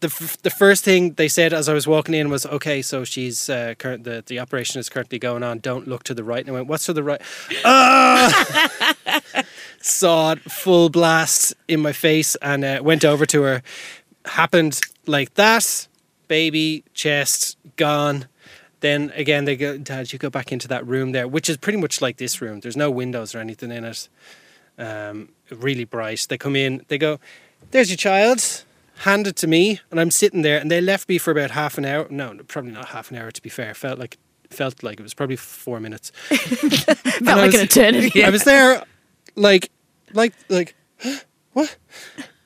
the 0.00 0.06
f- 0.06 0.38
the 0.42 0.50
first 0.50 0.82
thing 0.84 1.12
they 1.14 1.28
said 1.28 1.52
as 1.52 1.68
I 1.68 1.74
was 1.74 1.86
walking 1.86 2.14
in 2.14 2.30
was, 2.30 2.46
"Okay, 2.46 2.82
so 2.82 3.04
she's 3.04 3.48
uh, 3.48 3.74
current. 3.78 4.04
The, 4.04 4.24
the 4.26 4.40
operation 4.40 4.80
is 4.80 4.88
currently 4.88 5.18
going 5.18 5.42
on. 5.42 5.58
Don't 5.58 5.86
look 5.86 6.04
to 6.04 6.14
the 6.14 6.24
right." 6.24 6.40
And 6.40 6.50
I 6.50 6.52
went, 6.52 6.66
"What's 6.68 6.86
to 6.86 6.92
the 6.92 7.02
right?" 7.02 7.20
Ah! 7.64 8.94
Saw 9.80 10.32
it 10.32 10.40
full 10.40 10.88
blast 10.88 11.54
in 11.68 11.80
my 11.80 11.92
face, 11.92 12.34
and 12.36 12.64
uh, 12.64 12.80
went 12.82 13.04
over 13.04 13.26
to 13.26 13.42
her. 13.42 13.62
Happened 14.24 14.80
like 15.06 15.34
that. 15.34 15.86
Baby 16.28 16.84
chest 16.94 17.56
gone. 17.76 18.26
Then 18.80 19.12
again, 19.14 19.44
they 19.44 19.56
go, 19.56 19.76
Dad, 19.76 20.12
you 20.12 20.18
go 20.18 20.30
back 20.30 20.52
into 20.52 20.66
that 20.68 20.86
room 20.86 21.12
there, 21.12 21.28
which 21.28 21.50
is 21.50 21.58
pretty 21.58 21.78
much 21.78 22.00
like 22.00 22.16
this 22.16 22.40
room. 22.40 22.60
There's 22.60 22.76
no 22.76 22.90
windows 22.90 23.34
or 23.34 23.38
anything 23.38 23.70
in 23.70 23.84
it. 23.84 24.08
Um, 24.78 25.30
really 25.50 25.84
bright. 25.84 26.26
They 26.28 26.38
come 26.38 26.56
in. 26.56 26.84
They 26.88 26.96
go, 26.96 27.20
"There's 27.70 27.90
your 27.90 27.98
child." 27.98 28.64
Hand 29.00 29.26
it 29.26 29.36
to 29.36 29.46
me, 29.46 29.80
and 29.90 30.00
I'm 30.00 30.10
sitting 30.10 30.42
there, 30.42 30.58
and 30.58 30.70
they 30.70 30.80
left 30.80 31.08
me 31.08 31.18
for 31.18 31.30
about 31.30 31.50
half 31.52 31.78
an 31.78 31.84
hour. 31.84 32.06
No, 32.10 32.36
probably 32.48 32.72
not 32.72 32.88
half 32.88 33.10
an 33.10 33.16
hour. 33.16 33.30
To 33.30 33.42
be 33.42 33.48
fair, 33.48 33.74
felt 33.74 33.98
like 33.98 34.18
felt 34.50 34.82
like 34.82 34.98
it 34.98 35.02
was 35.02 35.14
probably 35.14 35.36
four 35.36 35.78
minutes. 35.80 36.10
Felt 36.28 37.24
like 37.26 37.46
was- 37.46 37.54
an 37.54 37.60
eternity. 37.60 38.24
I 38.28 38.30
was 38.30 38.42
there, 38.42 38.82
like, 39.36 39.70
like, 40.12 40.34
like, 40.48 40.74
what? 41.52 41.76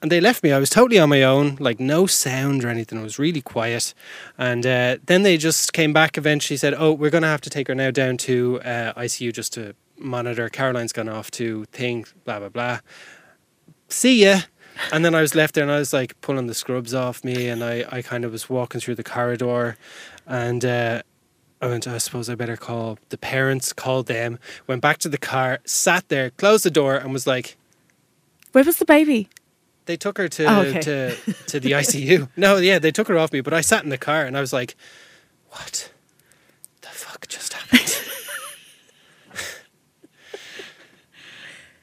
And 0.03 0.13
they 0.13 0.21
left 0.21 0.43
me. 0.43 0.53
I 0.53 0.59
was 0.59 0.69
totally 0.69 0.99
on 0.99 1.09
my 1.09 1.23
own, 1.23 1.57
like 1.61 1.81
no 1.81 2.07
sound 2.07 2.63
or 2.63 2.69
anything. 2.69 2.99
It 3.01 3.03
was 3.03 3.19
really 3.19 3.41
quiet. 3.41 3.95
And 4.37 4.67
uh, 4.67 4.99
then 5.07 5.23
they 5.23 5.39
just 5.39 5.73
came 5.73 5.95
back. 5.95 6.19
Eventually, 6.19 6.59
said, 6.59 6.75
"Oh, 6.77 6.93
we're 6.93 7.11
going 7.11 7.23
to 7.23 7.29
have 7.29 7.41
to 7.41 7.51
take 7.51 7.69
her 7.69 7.75
now 7.75 7.91
down 7.91 8.19
to 8.19 8.61
uh, 8.61 8.93
ICU 9.01 9.33
just 9.33 9.55
to 9.55 9.75
monitor. 9.97 10.51
Caroline's 10.51 10.93
gone 10.93 11.09
off 11.09 11.31
to 11.33 11.65
thing. 11.73 12.05
Blah 12.25 12.41
blah 12.41 12.49
blah. 12.51 12.79
See 13.89 14.25
ya." 14.25 14.41
And 14.93 15.05
then 15.05 15.15
I 15.15 15.21
was 15.21 15.35
left 15.35 15.55
there, 15.55 15.63
and 15.65 15.73
I 15.73 15.79
was 15.79 15.93
like 15.93 16.21
pulling 16.21 16.47
the 16.47 16.55
scrubs 16.55 16.95
off 16.95 17.23
me, 17.25 17.49
and 17.49 17.63
I, 17.63 17.85
I 17.91 18.03
kind 18.03 18.25
of 18.25 18.33
was 18.33 18.49
walking 18.51 18.81
through 18.81 18.97
the 18.97 19.05
corridor, 19.05 19.77
and 20.27 20.65
uh, 20.65 21.03
I 21.61 21.67
went. 21.69 21.87
I 21.87 21.99
suppose 21.99 22.29
I 22.29 22.35
better 22.35 22.57
call 22.57 22.99
the 23.11 23.19
parents. 23.19 23.73
Called 23.73 24.07
them. 24.07 24.39
Went 24.67 24.83
back 24.83 24.99
to 24.99 25.09
the 25.09 25.19
car, 25.19 25.61
sat 25.65 26.09
there, 26.09 26.31
closed 26.31 26.65
the 26.65 26.71
door, 26.71 26.97
and 26.97 27.13
was 27.13 27.27
like, 27.27 27.57
Where 28.53 28.65
was 28.65 28.77
the 28.79 28.85
baby? 28.85 29.29
they 29.87 29.97
took 29.99 30.17
her 30.17 30.29
to 30.29 30.45
Oh, 30.47 30.61
okay. 30.63 30.81
to 30.81 31.17
to 31.49 31.61
the 31.61 31.73
ICU. 31.73 32.29
No, 32.37 32.57
yeah, 32.57 32.79
they 32.79 32.91
took 32.91 33.07
her 33.09 33.19
off 33.19 33.33
me, 33.33 33.43
but 33.43 33.53
I 33.53 33.61
sat 33.61 33.85
in 33.85 33.91
the 33.91 33.99
car 33.99 34.25
and 34.25 34.35
I 34.37 34.41
was 34.41 34.51
like, 34.53 34.77
"What 35.51 35.91
the 36.81 36.89
fuck 36.89 37.29
just 37.29 37.53
happened?" 37.53 37.95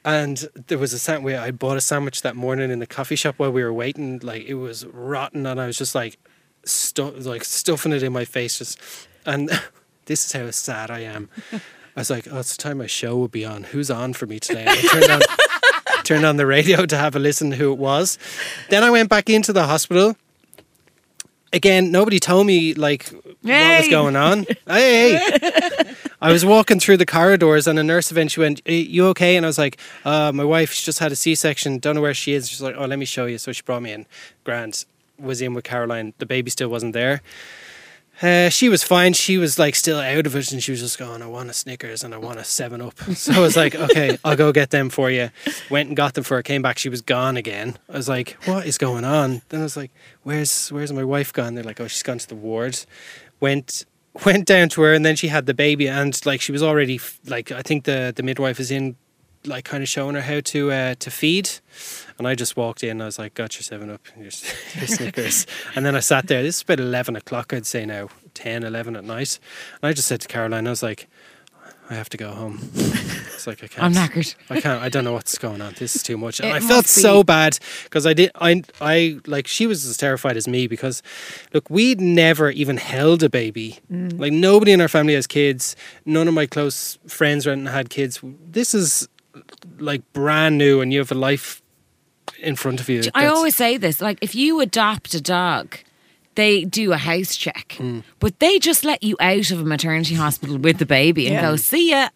and 0.04 0.50
there 0.68 0.78
was 0.78 0.94
a 0.94 1.00
sandwich. 1.00 1.36
I 1.36 1.52
bought 1.52 1.78
a 1.78 1.82
sandwich 1.82 2.22
that 2.24 2.36
morning 2.36 2.72
in 2.72 2.80
the 2.80 2.88
coffee 2.88 3.16
shop 3.16 3.36
while 3.38 3.52
we 3.52 3.64
were 3.64 3.74
waiting. 3.74 4.20
Like 4.20 4.46
it 4.46 4.56
was 4.56 4.86
rotten, 4.86 5.46
and 5.46 5.60
I 5.62 5.68
was 5.68 5.78
just 5.78 5.94
like, 5.96 6.18
stu- 6.64 7.12
like 7.12 7.44
stuffing 7.44 7.92
it 7.94 8.04
in 8.04 8.12
my 8.14 8.26
face. 8.26 8.58
Just 8.58 8.80
and 9.26 9.50
this 10.06 10.26
is 10.26 10.32
how 10.32 10.50
sad 10.52 10.90
I 10.90 11.00
am. 11.00 11.30
I 11.52 12.00
was 12.00 12.10
like, 12.10 12.28
"Oh, 12.32 12.40
it's 12.40 12.56
the 12.56 12.62
time 12.62 12.80
my 12.80 12.88
show 12.88 13.16
will 13.16 13.28
be 13.28 13.46
on. 13.46 13.64
Who's 13.64 13.92
on 13.92 14.14
for 14.14 14.26
me 14.26 14.40
today?" 14.40 14.66
And 14.66 14.70
I 14.70 14.82
turned 14.82 15.12
on 15.12 15.22
turned 16.04 16.26
on 16.26 16.38
the 16.38 16.46
radio 16.46 16.86
to 16.86 16.98
have 16.98 17.16
a 17.16 17.20
listen 17.20 17.52
to 17.52 17.56
who 17.56 17.72
it 17.72 17.78
was. 17.78 18.18
Then 18.70 18.84
I 18.84 18.90
went 18.90 19.10
back 19.10 19.30
into 19.30 19.54
the 19.54 19.66
hospital. 19.68 20.16
Again, 21.54 21.92
nobody 21.92 22.18
told 22.20 22.48
me 22.48 22.74
like 22.74 23.10
what 23.10 23.80
was 23.80 23.88
going 23.90 24.16
on. 24.16 24.46
hey, 24.68 25.16
hey. 25.16 25.96
I 26.22 26.32
was 26.32 26.46
walking 26.46 26.80
through 26.80 26.98
the 26.98 27.06
corridors 27.06 27.66
and 27.68 27.80
a 27.80 27.84
nurse 27.84 28.12
eventually 28.12 28.46
went, 28.46 28.62
"Are 28.68 28.72
you 28.72 29.08
okay?" 29.08 29.36
And 29.36 29.46
I 29.46 29.50
was 29.50 29.58
like, 29.58 29.78
uh, 30.06 30.32
"My 30.32 30.44
wife, 30.44 30.74
just 30.76 31.00
had 31.00 31.12
a 31.12 31.16
C-section. 31.16 31.80
Don't 31.80 31.96
know 31.96 32.02
where 32.02 32.14
she 32.14 32.34
is." 32.34 32.48
She's 32.50 32.62
like, 32.62 32.76
"Oh, 32.78 32.86
let 32.86 33.00
me 33.00 33.06
show 33.06 33.26
you." 33.26 33.38
So 33.38 33.52
she 33.52 33.64
brought 33.64 33.82
me 33.82 33.92
in. 33.92 34.06
Grant 34.44 34.86
was 35.18 35.42
in 35.42 35.54
with 35.54 35.64
Caroline. 35.64 36.14
The 36.20 36.26
baby 36.26 36.52
still 36.52 36.70
wasn't 36.70 36.94
there. 36.94 37.22
Uh, 38.22 38.50
she 38.50 38.70
was 38.70 38.84
fine. 38.84 39.14
She 39.14 39.40
was 39.40 39.58
like 39.58 39.74
still 39.74 40.00
out 40.00 40.28
of 40.28 40.36
it, 40.36 40.52
and 40.52 40.62
she 40.62 40.70
was 40.70 40.80
just 40.80 41.00
going, 41.00 41.24
"I 41.24 41.26
want 41.26 41.50
a 41.50 41.54
Snickers 41.54 42.04
and 42.04 42.14
I 42.14 42.18
want 42.18 42.38
a 42.40 42.44
Seven 42.44 42.80
Up." 42.82 42.94
So 43.16 43.34
I 43.34 43.40
was 43.40 43.58
like, 43.58 43.74
"Okay, 43.74 44.20
I'll 44.24 44.36
go 44.36 44.52
get 44.52 44.70
them 44.70 44.90
for 44.92 45.10
you." 45.10 45.32
Went 45.72 45.88
and 45.88 45.98
got 45.98 46.14
them 46.14 46.24
for 46.24 46.36
her. 46.38 46.44
Came 46.44 46.62
back, 46.62 46.78
she 46.78 46.90
was 46.90 47.02
gone 47.02 47.36
again. 47.36 47.80
I 47.90 47.94
was 47.94 48.08
like, 48.08 48.38
"What 48.46 48.68
is 48.68 48.78
going 48.78 49.06
on?" 49.06 49.42
Then 49.50 49.62
I 49.62 49.64
was 49.64 49.76
like, 49.76 49.90
"Where's 50.22 50.70
Where's 50.72 50.94
my 50.94 51.04
wife 51.04 51.34
gone?" 51.34 51.56
They're 51.56 51.64
like, 51.64 51.82
"Oh, 51.82 51.88
she's 51.88 52.04
gone 52.04 52.20
to 52.20 52.28
the 52.28 52.36
ward." 52.36 52.78
Went 53.40 53.86
went 54.26 54.46
down 54.46 54.70
to 54.70 54.82
her, 54.82 54.94
and 54.94 55.06
then 55.06 55.16
she 55.16 55.28
had 55.28 55.46
the 55.46 55.54
baby, 55.54 55.88
and 55.88 56.20
like 56.26 56.42
she 56.42 56.52
was 56.52 56.64
already 56.64 57.00
like 57.26 57.52
I 57.52 57.62
think 57.62 57.86
the 57.86 58.14
the 58.16 58.24
midwife 58.24 58.60
is 58.60 58.72
in, 58.72 58.96
like 59.46 59.66
kind 59.66 59.82
of 59.82 59.90
showing 59.90 60.16
her 60.16 60.22
how 60.22 60.40
to 60.42 60.72
uh, 60.72 60.96
to 60.96 61.12
feed. 61.12 61.50
And 62.18 62.28
I 62.28 62.36
just 62.36 62.56
walked 62.56 62.84
in. 62.84 63.02
I 63.02 63.06
was 63.06 63.18
like, 63.18 63.34
"Got 63.34 63.56
your 63.56 63.64
seven 63.64 63.90
up, 63.90 64.02
your, 64.16 64.24
your 64.76 64.88
Snickers." 64.88 65.48
and 65.76 65.86
then 65.86 65.96
I 65.96 66.00
sat 66.00 66.28
there. 66.28 66.44
This 66.44 66.58
is 66.58 66.62
about 66.64 66.80
eleven 66.80 67.16
o'clock, 67.16 67.54
I'd 67.54 67.66
say 67.66 67.86
now, 67.86 68.10
10, 68.34 68.64
11 68.64 68.96
at 68.96 69.04
night. 69.04 69.40
And 69.82 69.90
I 69.90 69.94
just 69.94 70.08
said 70.08 70.22
to 70.22 70.28
Caroline, 70.28 70.68
I 70.68 70.70
was 70.70 70.84
like, 70.84 71.08
"I 71.92 71.96
have 71.96 72.10
to 72.10 72.18
go 72.18 72.32
home." 72.32 72.60
It's 73.42 73.48
like 73.48 73.64
I 73.64 73.68
can't. 73.68 73.84
I'm 73.84 73.94
knackered. 73.94 74.36
I 74.52 74.62
can't. 74.62 74.84
I 74.84 74.90
don't 74.90 75.04
know 75.04 75.14
what's 75.14 75.36
going 75.40 75.62
on. 75.62 75.74
This 75.80 75.96
is 75.96 76.04
too 76.04 76.16
much. 76.16 76.40
And 76.40 76.54
I 76.54 76.60
felt 76.60 76.86
so 76.86 77.24
bad 77.24 77.58
because 77.86 78.06
I 78.06 78.14
did. 78.14 78.30
I 78.36 78.62
I 78.80 79.20
like 79.26 79.48
she 79.48 79.66
was 79.66 79.84
as 79.84 79.98
terrified 79.98 80.38
as 80.38 80.48
me 80.48 80.68
because, 80.68 81.02
look, 81.52 81.68
we'd 81.68 82.00
never 82.00 82.52
even 82.52 82.78
held 82.78 83.24
a 83.24 83.30
baby. 83.30 83.80
Mm. 83.92 84.20
Like 84.20 84.32
nobody 84.32 84.74
in 84.74 84.80
our 84.80 84.88
family 84.88 85.16
has 85.16 85.26
kids. 85.26 85.76
None 86.06 86.28
of 86.28 86.36
my 86.36 86.46
close 86.46 87.00
friends 87.08 87.48
or 87.48 87.56
had 87.56 87.90
kids. 87.90 88.20
This 88.48 88.76
is 88.76 89.10
like 89.80 90.04
brand 90.14 90.60
new, 90.60 90.82
and 90.82 90.94
you 90.94 91.00
have 91.00 91.12
a 91.12 91.16
life 91.16 91.64
in 92.42 92.56
front 92.56 92.80
of 92.80 92.90
you. 92.90 93.02
I 93.16 93.26
always 93.26 93.56
say 93.56 93.78
this 93.78 94.02
like, 94.02 94.20
if 94.22 94.36
you 94.36 94.60
adopt 94.60 95.16
a 95.16 95.22
dog, 95.22 95.78
they 96.36 96.66
do 96.66 96.94
a 96.94 96.98
house 96.98 97.36
check, 97.36 97.76
Hmm. 97.78 98.00
but 98.20 98.40
they 98.40 98.60
just 98.60 98.84
let 98.86 99.04
you 99.04 99.16
out 99.20 99.52
of 99.52 99.60
a 99.62 99.64
maternity 99.66 100.16
hospital 100.16 100.58
with 100.58 100.78
the 100.78 100.86
baby 100.86 101.28
and 101.28 101.36
Yeah. 101.36 101.42
go, 101.42 101.56
see 101.56 101.90
ya. 101.92 102.10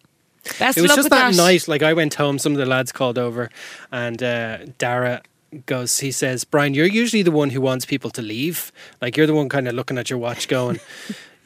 Best 0.58 0.78
It 0.78 0.82
was 0.82 0.94
just 0.94 1.10
that, 1.10 1.32
that. 1.32 1.36
night. 1.36 1.66
Like 1.68 1.82
I 1.82 1.92
went 1.92 2.14
home, 2.14 2.38
some 2.38 2.52
of 2.52 2.58
the 2.58 2.66
lads 2.66 2.92
called 2.92 3.18
over, 3.18 3.50
and 3.90 4.22
uh, 4.22 4.58
Dara 4.78 5.22
goes. 5.66 5.98
He 5.98 6.12
says, 6.12 6.44
"Brian, 6.44 6.72
you're 6.72 6.86
usually 6.86 7.22
the 7.22 7.32
one 7.32 7.50
who 7.50 7.60
wants 7.60 7.84
people 7.84 8.10
to 8.10 8.22
leave. 8.22 8.70
Like 9.02 9.16
you're 9.16 9.26
the 9.26 9.34
one 9.34 9.48
kind 9.48 9.66
of 9.66 9.74
looking 9.74 9.98
at 9.98 10.08
your 10.08 10.18
watch, 10.20 10.46
going." 10.48 10.78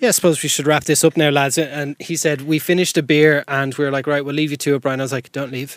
Yeah, 0.03 0.09
I 0.09 0.13
suppose 0.13 0.43
we 0.43 0.49
should 0.49 0.67
wrap 0.67 0.85
this 0.85 1.05
up 1.05 1.15
now, 1.19 1.29
lads. 1.29 1.59
And 1.59 1.95
he 2.01 2.17
said, 2.17 2.41
We 2.41 2.59
finished 2.59 2.97
a 2.97 3.03
beer 3.03 3.45
and 3.47 3.75
we 3.75 3.85
were 3.85 3.91
like, 3.91 4.07
Right, 4.07 4.25
we'll 4.25 4.35
leave 4.35 4.51
you 4.51 4.57
to 4.57 4.77
it, 4.77 4.81
Brian. 4.81 4.99
I 4.99 5.05
was 5.05 5.13
like, 5.13 5.31
Don't 5.31 5.53
leave. 5.53 5.73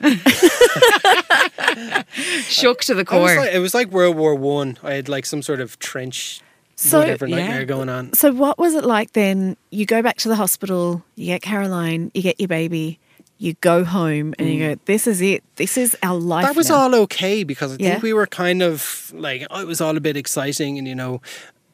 Shook 2.47 2.81
to 2.85 2.93
the 2.93 3.05
I 3.09 3.17
was 3.17 3.31
core. 3.33 3.35
like- 3.43 3.53
it 3.53 3.59
was 3.59 3.73
like 3.73 3.89
World 3.89 4.15
War 4.15 4.33
One. 4.35 4.77
I. 4.81 4.93
had 4.93 5.09
like 5.09 5.25
some 5.25 5.41
sort 5.41 5.59
of 5.59 5.77
trench, 5.79 6.39
So- 6.75 6.99
whatever 6.99 7.27
Yeah. 7.27 7.63
going 7.65 7.89
on. 7.89 8.13
So, 8.13 8.31
what 8.33 8.57
was 8.57 8.73
it 8.75 8.83
like 8.85 9.13
then? 9.13 9.55
You 9.71 9.85
go 9.85 10.01
back 10.01 10.17
to 10.17 10.29
the 10.29 10.35
hospital, 10.35 11.03
you 11.15 11.27
get 11.27 11.41
Caroline, 11.41 12.11
you 12.13 12.21
get 12.21 12.39
your 12.39 12.47
baby, 12.47 12.99
you 13.37 13.53
go 13.61 13.83
home, 13.83 14.33
and 14.39 14.49
you 14.49 14.59
go, 14.59 14.79
This 14.85 15.05
is 15.07 15.21
it. 15.21 15.43
This 15.57 15.77
is 15.77 15.95
our 16.03 16.17
life. 16.17 16.45
Mm. 16.45 16.47
That 16.49 16.55
was 16.55 16.69
now." 16.69 16.75
all 16.77 16.95
okay 17.03 17.43
because 17.43 17.73
I 17.73 17.77
Yeah. 17.79 17.89
think 17.91 18.03
we 18.03 18.13
were 18.13 18.27
kind 18.27 18.61
of 18.63 19.11
like 19.13 19.45
oh, 19.51 19.59
it 19.61 19.67
was 19.67 19.81
all 19.81 19.95
a 19.97 20.01
bit 20.01 20.17
exciting, 20.17 20.77
and 20.77 20.87
you 20.87 20.95
know, 20.95 21.21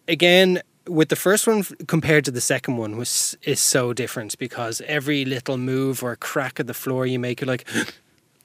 again 0.07 0.61
with 0.87 1.09
the 1.09 1.15
first 1.15 1.45
one 1.45 1.63
compared 1.87 2.25
to 2.25 2.31
the 2.31 2.41
second 2.41 2.77
one 2.77 2.97
was 2.97 3.37
is 3.43 3.59
so 3.59 3.93
different 3.93 4.35
because 4.39 4.81
every 4.87 5.23
little 5.23 5.55
move 5.57 6.01
or 6.03 6.15
crack 6.15 6.59
of 6.59 6.65
the 6.67 6.73
floor 6.73 7.05
you 7.05 7.19
make, 7.19 7.41
you're 7.41 7.47
like. 7.47 7.67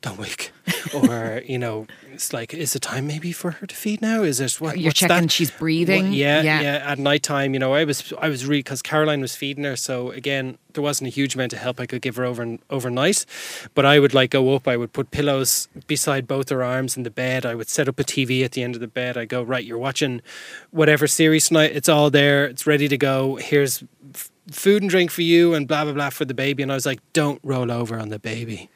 Don't 0.04 0.18
wake, 0.18 0.52
or 0.92 1.40
you 1.46 1.56
know, 1.58 1.86
it's 2.12 2.34
like, 2.34 2.52
is 2.52 2.76
it 2.76 2.80
time 2.82 3.06
maybe 3.06 3.32
for 3.32 3.52
her 3.52 3.66
to 3.66 3.74
feed 3.74 4.02
now? 4.02 4.22
Is 4.22 4.38
it 4.38 4.60
what? 4.60 4.76
You're 4.78 4.88
what's 4.90 5.00
checking 5.00 5.16
that? 5.22 5.30
she's 5.32 5.50
breathing. 5.50 6.04
What- 6.08 6.12
yeah, 6.12 6.42
Yeah. 6.42 6.60
yeah, 6.60 6.90
At 6.92 6.98
night 6.98 7.22
time, 7.22 7.54
you 7.54 7.58
know, 7.58 7.72
I 7.72 7.84
was 7.84 8.12
I 8.20 8.28
was 8.28 8.44
really 8.44 8.58
because 8.58 8.82
Caroline 8.82 9.22
was 9.22 9.34
feeding 9.34 9.64
her, 9.64 9.76
so 9.76 10.10
again, 10.10 10.58
there 10.74 10.82
wasn't 10.82 11.08
a 11.08 11.10
huge 11.10 11.34
amount 11.36 11.54
of 11.54 11.60
help 11.60 11.80
I 11.80 11.86
could 11.86 12.02
give 12.02 12.16
her 12.16 12.24
over 12.26 12.58
overnight. 12.68 13.24
But 13.74 13.86
I 13.86 13.98
would 13.98 14.12
like 14.12 14.30
go 14.30 14.54
up. 14.54 14.68
I 14.68 14.76
would 14.76 14.92
put 14.92 15.10
pillows 15.10 15.68
beside 15.86 16.26
both 16.26 16.50
her 16.50 16.62
arms 16.62 16.98
in 16.98 17.02
the 17.02 17.10
bed. 17.10 17.46
I 17.46 17.54
would 17.54 17.70
set 17.70 17.88
up 17.88 17.98
a 17.98 18.04
TV 18.04 18.44
at 18.44 18.52
the 18.52 18.62
end 18.62 18.74
of 18.74 18.82
the 18.82 18.88
bed. 18.88 19.16
I 19.16 19.24
go 19.24 19.42
right. 19.42 19.64
You're 19.64 19.78
watching 19.78 20.20
whatever 20.70 21.06
series 21.06 21.48
tonight. 21.48 21.72
It's 21.74 21.88
all 21.88 22.10
there. 22.10 22.44
It's 22.44 22.66
ready 22.66 22.88
to 22.88 22.98
go. 22.98 23.36
Here's 23.36 23.82
f- 24.14 24.30
food 24.50 24.82
and 24.82 24.90
drink 24.90 25.10
for 25.10 25.22
you, 25.22 25.54
and 25.54 25.66
blah 25.66 25.84
blah 25.84 25.94
blah 25.94 26.10
for 26.10 26.26
the 26.26 26.34
baby. 26.34 26.62
And 26.62 26.70
I 26.70 26.74
was 26.74 26.84
like, 26.84 27.00
don't 27.14 27.40
roll 27.42 27.72
over 27.72 27.98
on 27.98 28.10
the 28.10 28.18
baby. 28.18 28.68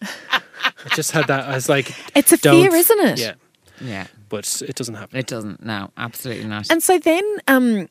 I 0.84 0.94
just 0.94 1.10
had 1.12 1.26
that. 1.28 1.46
as 1.48 1.68
like, 1.68 1.92
It's 2.16 2.32
a 2.32 2.36
fear, 2.38 2.74
isn't 2.74 3.00
it? 3.00 3.18
Yeah, 3.18 3.34
Yeah. 3.80 4.06
but 4.28 4.62
it 4.66 4.76
doesn't 4.76 4.94
happen. 4.94 5.18
It 5.18 5.26
doesn't. 5.26 5.64
No, 5.64 5.90
absolutely 5.96 6.44
not. 6.48 6.70
And 6.70 6.82
so 6.82 6.98
then, 6.98 7.24
um, 7.48 7.88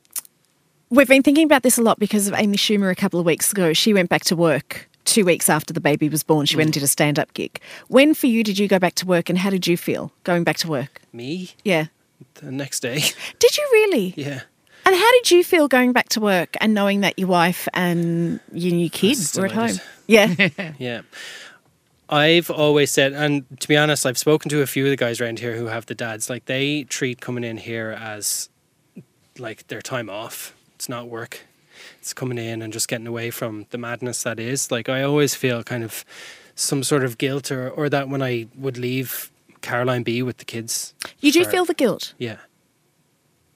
We've 0.92 1.08
been 1.08 1.22
thinking 1.22 1.46
about 1.46 1.62
this 1.62 1.78
a 1.78 1.84
lot 1.84 2.00
because 2.00 2.28
of 2.28 2.34
Amy 2.36 2.58
Schumer 2.58 2.90
a 2.92 2.96
couple 2.96 3.20
of 3.20 3.26
weeks 3.28 3.52
ago. 3.52 3.74
She 3.74 3.94
went 3.94 4.10
back 4.10 4.24
to 4.24 4.36
work 4.36 4.90
two 5.06 5.24
weeks 5.24 5.48
after 5.48 5.72
the 5.72 5.80
baby 5.80 6.10
was 6.10 6.24
born. 6.24 6.48
She 6.48 6.56
went 6.58 6.66
and 6.68 6.74
did 6.74 6.82
a 6.82 6.88
stand 6.88 7.20
up 7.20 7.32
gig. 7.36 7.62
When 7.90 8.16
for 8.16 8.26
you 8.26 8.44
did 8.44 8.58
you 8.58 8.68
go 8.68 8.80
back 8.80 8.96
to 8.96 9.06
work 9.06 9.30
and 9.30 9.38
how 9.38 9.52
did 9.52 9.68
you 9.68 9.78
feel 9.78 10.12
going 10.24 10.44
back 10.44 10.58
to 10.58 10.68
work? 10.68 11.00
Me 11.14 11.52
Yeah. 11.64 11.86
the 12.36 12.52
next 12.52 12.80
day. 12.80 13.04
Did 13.40 13.56
you 13.58 13.70
really? 13.72 14.14
yeah. 14.18 14.42
And 14.86 14.96
how 14.96 15.12
did 15.12 15.30
you 15.30 15.44
feel 15.44 15.68
going 15.68 15.94
back 15.94 16.10
to 16.10 16.20
work 16.20 16.56
and 16.60 16.74
knowing 16.74 17.02
that 17.02 17.20
your 17.20 17.28
wife 17.28 17.68
and 17.76 18.40
your 18.52 18.74
new 18.74 18.90
kids 18.90 19.38
were 19.38 19.46
at 19.46 19.52
home? 19.52 19.80
Yeah. 20.08 20.34
Yeah. 20.80 21.02
I've 22.10 22.50
always 22.50 22.90
said, 22.92 23.14
and 23.14 23.46
to 23.60 23.68
be 23.68 23.78
honest, 23.78 24.06
I've 24.06 24.18
spoken 24.18 24.50
to 24.50 24.62
a 24.62 24.68
few 24.68 24.86
of 24.86 24.90
the 24.90 24.96
guys 24.96 25.22
around 25.22 25.40
here 25.40 25.56
who 25.56 25.68
have 25.68 25.86
the 25.86 25.96
dads. 25.96 26.30
Like 26.30 26.46
they 26.46 26.84
treat 26.84 27.22
coming 27.22 27.44
in 27.44 27.58
here 27.58 27.92
as 27.92 28.50
like 29.38 29.68
their 29.68 29.82
time 29.82 30.10
off. 30.10 30.56
It's 30.76 30.90
not 30.90 31.08
work. 31.08 31.42
It's 32.00 32.14
coming 32.14 32.38
in 32.38 32.62
and 32.62 32.74
just 32.74 32.88
getting 32.88 33.08
away 33.08 33.30
from 33.30 33.68
the 33.70 33.78
madness 33.78 34.24
that 34.24 34.40
is. 34.40 34.72
Like 34.72 34.90
I 34.90 35.04
always 35.04 35.36
feel 35.36 35.64
kind 35.64 35.84
of 35.84 36.04
some 36.56 36.84
sort 36.84 37.04
of 37.04 37.18
guilt 37.18 37.52
or, 37.52 37.70
or 37.70 37.90
that 37.90 38.10
when 38.10 38.22
I 38.24 38.48
would 38.58 38.78
leave 38.78 39.32
Caroline 39.62 40.04
be 40.04 40.22
with 40.24 40.38
the 40.38 40.46
kids. 40.46 40.94
You 41.20 41.32
do 41.32 41.44
for- 41.44 41.52
feel 41.52 41.66
the 41.66 41.74
guilt? 41.74 42.14
Yeah. 42.18 42.38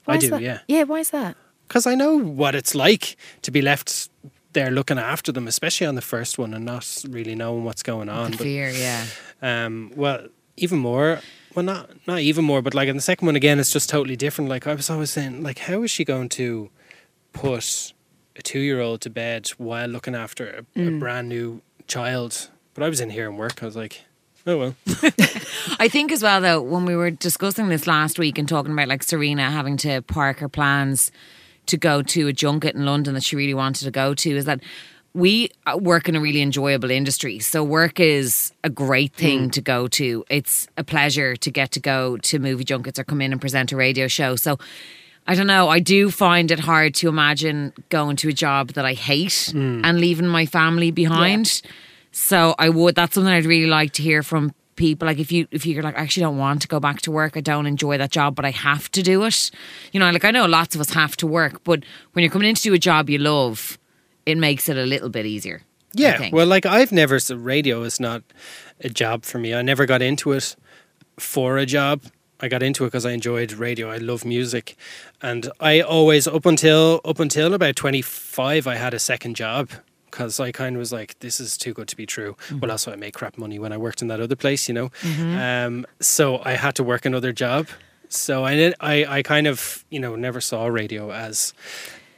Why 0.06 0.16
I 0.16 0.18
do, 0.18 0.30
that? 0.30 0.42
yeah. 0.42 0.60
Yeah, 0.68 0.84
why 0.84 1.00
is 1.00 1.10
that? 1.12 1.36
Because 1.68 1.88
I 1.88 1.96
know 1.96 2.16
what 2.18 2.56
it's 2.56 2.76
like 2.76 3.16
to 3.42 3.52
be 3.52 3.62
left 3.62 4.10
there 4.54 4.72
looking 4.72 4.98
after 4.98 5.32
them, 5.32 5.48
especially 5.48 5.88
on 5.88 5.96
the 5.96 6.02
first 6.02 6.38
one 6.38 6.54
and 6.54 6.66
not 6.66 7.04
really 7.10 7.36
knowing 7.36 7.64
what's 7.64 7.84
going 7.84 8.10
on. 8.10 8.32
The 8.32 8.38
But 8.38 8.44
fear, 8.44 8.70
yeah. 8.70 9.06
um, 9.42 9.92
well, 9.96 10.28
even 10.58 10.80
more. 10.80 11.20
Well, 11.56 11.66
not 11.66 11.90
not 12.08 12.20
even 12.20 12.46
more, 12.46 12.62
but 12.62 12.74
like 12.74 12.88
in 12.90 12.96
the 12.96 13.02
second 13.02 13.26
one 13.28 13.36
again, 13.36 13.60
it's 13.60 13.72
just 13.72 13.90
totally 13.90 14.16
different. 14.16 14.50
Like 14.50 14.66
I 14.66 14.74
was 14.74 14.90
always 14.90 15.12
saying, 15.12 15.44
like 15.44 15.60
how 15.60 15.84
is 15.84 15.92
she 15.92 16.04
going 16.04 16.30
to 16.30 16.70
put 17.32 17.94
a 18.36 18.42
two 18.42 18.60
year 18.60 18.80
old 18.82 19.02
to 19.02 19.10
bed 19.10 19.50
while 19.58 19.88
looking 19.88 20.16
after 20.16 20.66
a, 20.76 20.82
a 20.82 20.92
brand 21.00 21.30
new 21.30 21.62
child? 21.88 22.50
But 22.74 22.84
I 22.84 22.90
was 22.90 23.00
in 23.00 23.12
here 23.12 23.30
and 23.30 23.38
work. 23.38 23.62
I 23.62 23.68
was 23.68 23.76
like, 23.76 24.02
oh 24.48 24.58
well. 24.58 24.76
I 25.80 25.88
think 25.90 26.12
as 26.12 26.24
well 26.24 26.42
though, 26.42 26.62
when 26.62 26.86
we 26.86 26.96
were 26.96 27.12
discussing 27.12 27.70
this 27.70 27.86
last 27.86 28.18
week 28.18 28.40
and 28.40 28.50
talking 28.50 28.74
about 28.74 28.88
like 28.88 29.04
Serena 29.04 29.52
having 29.52 29.78
to 29.78 30.02
park 30.02 30.40
her 30.40 30.50
plans 30.50 31.12
to 31.68 31.78
go 31.78 32.02
to 32.02 32.28
a 32.28 32.34
junket 32.34 32.76
in 32.76 32.86
London 32.86 33.14
that 33.14 33.24
she 33.24 33.36
really 33.36 33.54
wanted 33.54 33.86
to 33.86 33.92
go 33.92 34.14
to, 34.14 34.36
is 34.36 34.46
that 34.46 34.60
we 35.14 35.50
uh, 35.68 35.78
work 35.78 36.10
in 36.10 36.16
a 36.16 36.20
really 36.20 36.42
enjoyable 36.42 36.90
industry. 36.90 37.40
So 37.40 37.64
work 37.64 38.00
is 38.00 38.52
a 38.64 38.70
great 38.70 39.14
thing 39.14 39.52
to 39.52 39.62
go 39.62 39.88
to. 39.90 40.26
It's 40.30 40.68
a 40.76 40.84
pleasure 40.84 41.36
to 41.36 41.52
get 41.52 41.72
to 41.74 41.80
go 41.80 42.18
to 42.18 42.40
movie 42.40 42.64
junkets 42.64 42.98
or 42.98 43.04
come 43.04 43.22
in 43.22 43.32
and 43.32 43.40
present 43.40 43.72
a 43.72 43.76
radio 43.76 44.08
show. 44.08 44.36
So 44.36 44.58
I 45.28 45.36
don't 45.36 45.48
know. 45.48 45.70
I 45.70 45.80
do 45.80 46.10
find 46.10 46.50
it 46.50 46.60
hard 46.60 46.96
to 46.96 47.10
imagine 47.10 47.74
going 47.90 48.16
to 48.18 48.30
a 48.30 48.34
job 48.34 48.72
that 48.74 48.86
I 48.86 48.94
hate 48.94 49.52
and 49.86 50.00
leaving 50.02 50.28
my 50.28 50.46
family 50.48 50.92
behind. 50.92 51.62
So 52.12 52.56
I 52.58 52.70
would. 52.70 52.96
That's 52.96 53.14
something 53.14 53.32
I'd 53.32 53.46
really 53.46 53.70
like 53.70 53.94
to 53.94 54.02
hear 54.04 54.24
from 54.24 54.54
people. 54.76 55.08
Like 55.08 55.20
if 55.20 55.32
you 55.32 55.48
if 55.52 55.66
you're 55.66 55.84
like 55.84 55.98
I 55.98 56.02
actually 56.02 56.22
don't 56.22 56.38
want 56.38 56.62
to 56.64 56.68
go 56.68 56.80
back 56.80 57.02
to 57.02 57.12
work, 57.12 57.38
I 57.38 57.42
don't 57.42 57.66
enjoy 57.66 57.98
that 57.98 58.12
job, 58.12 58.36
but 58.36 58.46
I 58.46 58.52
have 58.52 58.90
to 58.92 59.02
do 59.02 59.24
it. 59.24 59.52
You 59.92 60.00
know, 60.00 60.10
like 60.12 60.26
I 60.26 60.32
know 60.32 60.46
lots 60.46 60.76
of 60.76 60.82
us 60.82 60.92
have 60.92 61.16
to 61.18 61.28
work, 61.28 61.64
but 61.64 61.84
when 62.14 62.24
you're 62.24 62.32
coming 62.32 62.50
in 62.50 62.56
to 62.56 62.62
do 62.62 62.74
a 62.74 62.80
job 62.80 63.10
you 63.10 63.18
love, 63.18 63.78
it 64.26 64.38
makes 64.38 64.70
it 64.70 64.78
a 64.78 64.86
little 64.86 65.10
bit 65.10 65.26
easier. 65.26 65.62
Yeah. 65.94 66.30
Well, 66.32 66.48
like 66.48 66.66
I've 66.66 66.92
never. 66.92 67.20
So 67.20 67.36
radio 67.36 67.84
is 67.84 68.00
not 68.00 68.24
a 68.82 68.90
job 68.90 69.26
for 69.26 69.38
me. 69.38 69.54
I 69.54 69.62
never 69.62 69.86
got 69.86 70.02
into 70.02 70.32
it 70.32 70.56
for 71.20 71.58
a 71.58 71.66
job. 71.66 72.04
I 72.40 72.50
got 72.50 72.64
into 72.64 72.84
it 72.84 72.88
because 72.88 73.06
I 73.06 73.12
enjoyed 73.12 73.54
radio. 73.54 73.90
I 73.90 73.98
love 73.98 74.26
music, 74.26 74.76
and 75.22 75.50
I 75.60 75.80
always 75.82 76.28
up 76.28 76.46
until 76.46 77.00
up 77.06 77.20
until 77.20 77.54
about 77.54 77.76
twenty 77.76 78.02
five, 78.02 78.68
I 78.68 78.76
had 78.76 78.94
a 78.94 79.00
second 79.00 79.36
job 79.36 79.70
because 80.14 80.40
I 80.40 80.52
kind 80.52 80.76
of 80.76 80.80
was 80.80 80.92
like, 80.94 81.18
this 81.20 81.40
is 81.40 81.58
too 81.58 81.74
good 81.74 81.88
to 81.88 81.98
be 81.98 82.06
true. 82.06 82.36
Well, 82.62 82.70
also 82.72 82.92
I 82.94 82.96
made 82.96 83.14
crap 83.14 83.38
money 83.38 83.58
when 83.60 83.72
I 83.74 83.78
worked 83.78 84.02
in 84.04 84.08
that 84.10 84.20
other 84.20 84.36
place, 84.36 84.70
you 84.70 84.74
know. 84.80 84.92
Um, 85.20 85.86
so 86.00 86.40
I 86.46 86.54
had 86.54 86.76
to 86.76 86.84
work 86.84 87.06
another 87.06 87.32
job. 87.34 87.68
So 88.10 88.46
I 88.46 88.54
did, 88.56 88.76
I 88.80 88.96
I 89.18 89.24
kind 89.24 89.48
of 89.48 89.84
you 89.90 90.00
know 90.00 90.16
never 90.16 90.40
saw 90.42 90.68
radio 90.68 91.12
as 91.12 91.54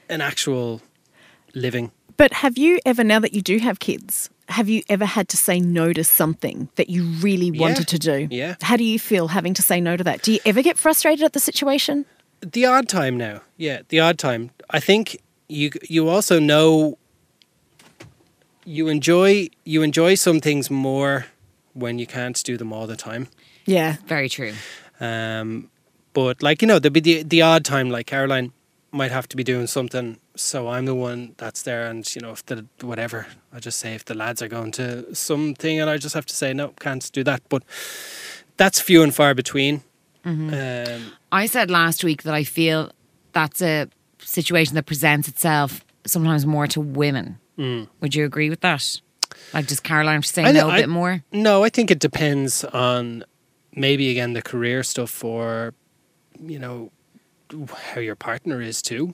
an 0.09 0.19
actual 0.21 0.81
living. 1.53 1.91
But 2.17 2.31
have 2.33 2.57
you 2.57 2.79
ever, 2.85 3.03
now 3.03 3.19
that 3.19 3.33
you 3.33 3.41
do 3.41 3.57
have 3.59 3.79
kids, 3.79 4.29
have 4.49 4.69
you 4.69 4.81
ever 4.89 5.05
had 5.05 5.27
to 5.29 5.37
say 5.37 5.59
no 5.59 5.91
to 5.93 6.03
something 6.03 6.69
that 6.75 6.89
you 6.89 7.03
really 7.21 7.49
Yeah. 7.53 7.61
wanted 7.61 7.87
to 7.89 7.99
do? 7.99 8.27
Yeah. 8.31 8.55
How 8.61 8.77
do 8.77 8.83
you 8.83 8.99
feel 8.99 9.27
having 9.29 9.53
to 9.55 9.61
say 9.61 9.79
no 9.81 9.97
to 9.97 10.03
that? 10.03 10.21
Do 10.21 10.31
you 10.33 10.39
ever 10.45 10.61
get 10.61 10.77
frustrated 10.77 11.23
at 11.25 11.33
the 11.33 11.39
situation? 11.39 12.05
the 12.53 12.65
odd 12.65 12.87
time 12.87 13.17
now 13.17 13.41
yeah 13.57 13.79
the 13.89 13.99
odd 13.99 14.19
time 14.19 14.51
i 14.69 14.79
think 14.79 15.17
you 15.47 15.71
you 15.89 16.07
also 16.09 16.37
know 16.39 16.95
you 18.65 18.87
enjoy 18.87 19.47
you 19.63 19.81
enjoy 19.83 20.15
some 20.15 20.39
things 20.39 20.69
more 20.69 21.25
when 21.73 21.99
you 21.99 22.07
can't 22.07 22.41
do 22.43 22.57
them 22.57 22.73
all 22.73 22.87
the 22.87 22.95
time 22.95 23.27
Yeah. 23.65 23.95
Very 24.07 24.29
true. 24.29 24.53
um 24.99 25.69
but 26.13 26.41
like 26.41 26.61
you 26.61 26.67
know 26.67 26.79
there'd 26.79 26.93
be 26.93 26.99
the, 27.01 27.23
the 27.23 27.41
odd 27.41 27.63
time 27.65 27.89
like 27.89 28.05
caroline 28.07 28.51
might 28.91 29.11
have 29.11 29.27
to 29.27 29.35
be 29.35 29.43
doing 29.43 29.67
something 29.67 30.17
so 30.37 30.69
i'm 30.69 30.85
the 30.85 30.95
one 30.95 31.33
that's 31.37 31.61
there 31.63 31.85
and 31.89 32.15
you 32.15 32.21
know 32.21 32.31
if 32.31 32.45
the 32.45 32.65
whatever 32.81 33.27
i 33.53 33.59
just 33.59 33.77
say 33.79 33.93
if 33.93 34.05
the 34.05 34.13
lads 34.13 34.41
are 34.41 34.47
going 34.47 34.71
to 34.71 35.13
something 35.13 35.81
and 35.81 35.89
i 35.89 35.97
just 35.97 36.15
have 36.15 36.25
to 36.25 36.33
say 36.35 36.53
no 36.53 36.69
can't 36.79 37.11
do 37.11 37.21
that 37.23 37.41
but 37.49 37.61
that's 38.57 38.79
few 38.79 39.03
and 39.03 39.13
far 39.13 39.33
between 39.33 39.81
um 40.25 41.11
I 41.31 41.45
said 41.47 41.69
last 41.69 42.03
week 42.03 42.23
that 42.23 42.33
I 42.33 42.43
feel 42.43 42.91
that's 43.33 43.61
a 43.61 43.87
situation 44.19 44.73
that 44.75 44.85
presents 44.87 45.27
itself 45.27 45.85
sometimes 46.05 46.45
more 46.47 46.65
to 46.67 46.81
women. 46.81 47.37
Would 47.57 48.15
you 48.15 48.25
agree 48.25 48.49
with 48.49 48.61
that? 48.61 49.01
Like, 49.53 49.67
does 49.67 49.79
Caroline 49.79 50.21
say 50.23 50.43
I- 50.43 50.51
no 50.51 50.67
a 50.67 50.71
I- 50.71 50.81
bit 50.81 50.89
more? 50.89 51.23
No, 51.31 51.63
I 51.63 51.69
think 51.69 51.91
it 51.91 51.99
depends 51.99 52.63
on 52.65 53.23
maybe 53.73 54.09
again 54.09 54.33
the 54.33 54.41
career 54.41 54.83
stuff 54.83 55.23
or 55.23 55.73
you 56.39 56.59
know 56.59 56.91
how 57.93 58.01
your 58.01 58.15
partner 58.15 58.61
is 58.61 58.81
too. 58.81 59.13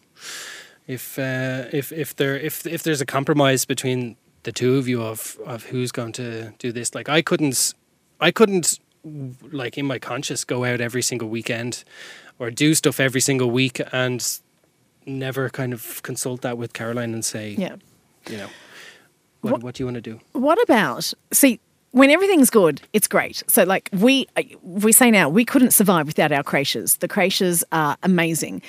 If 0.87 1.17
uh, 1.19 1.65
if 1.71 1.91
if 1.91 2.15
there 2.15 2.37
if 2.37 2.65
if 2.65 2.83
there's 2.83 3.01
a 3.01 3.05
compromise 3.05 3.65
between 3.65 4.15
the 4.43 4.51
two 4.51 4.77
of 4.77 4.87
you 4.87 5.01
of 5.03 5.37
of 5.45 5.65
who's 5.65 5.91
going 5.91 6.11
to 6.13 6.51
do 6.57 6.71
this, 6.71 6.95
like 6.95 7.07
I 7.09 7.21
couldn't 7.21 7.73
I 8.19 8.31
couldn't 8.31 8.79
like 9.51 9.77
in 9.77 9.85
my 9.85 9.99
conscience 9.99 10.43
go 10.43 10.63
out 10.65 10.81
every 10.81 11.01
single 11.01 11.29
weekend 11.29 11.83
or 12.39 12.51
do 12.51 12.73
stuff 12.75 12.99
every 12.99 13.21
single 13.21 13.49
week 13.51 13.81
and 13.91 14.39
never 15.05 15.49
kind 15.49 15.73
of 15.73 16.01
consult 16.03 16.41
that 16.41 16.57
with 16.57 16.73
Caroline 16.73 17.13
and 17.13 17.25
say, 17.25 17.55
Yeah. 17.57 17.75
You 18.29 18.37
know, 18.37 18.47
what, 19.41 19.51
What- 19.53 19.63
what 19.63 19.75
do 19.75 19.83
you 19.83 19.87
want 19.87 19.95
to 19.95 20.01
do? 20.01 20.19
What 20.33 20.61
about 20.63 21.13
see 21.31 21.59
when 21.91 22.09
everything's 22.09 22.49
good, 22.49 22.81
it's 22.93 23.07
great. 23.07 23.43
So 23.47 23.63
like 23.63 23.89
we 23.91 24.25
we 24.63 24.91
say 24.91 25.11
now 25.11 25.27
we 25.29 25.43
couldn't 25.45 25.71
survive 25.71 26.07
without 26.07 26.31
our 26.31 26.43
creches. 26.43 26.97
The 26.97 27.07
creches 27.07 27.63
are 27.71 27.97
amazing, 28.03 28.61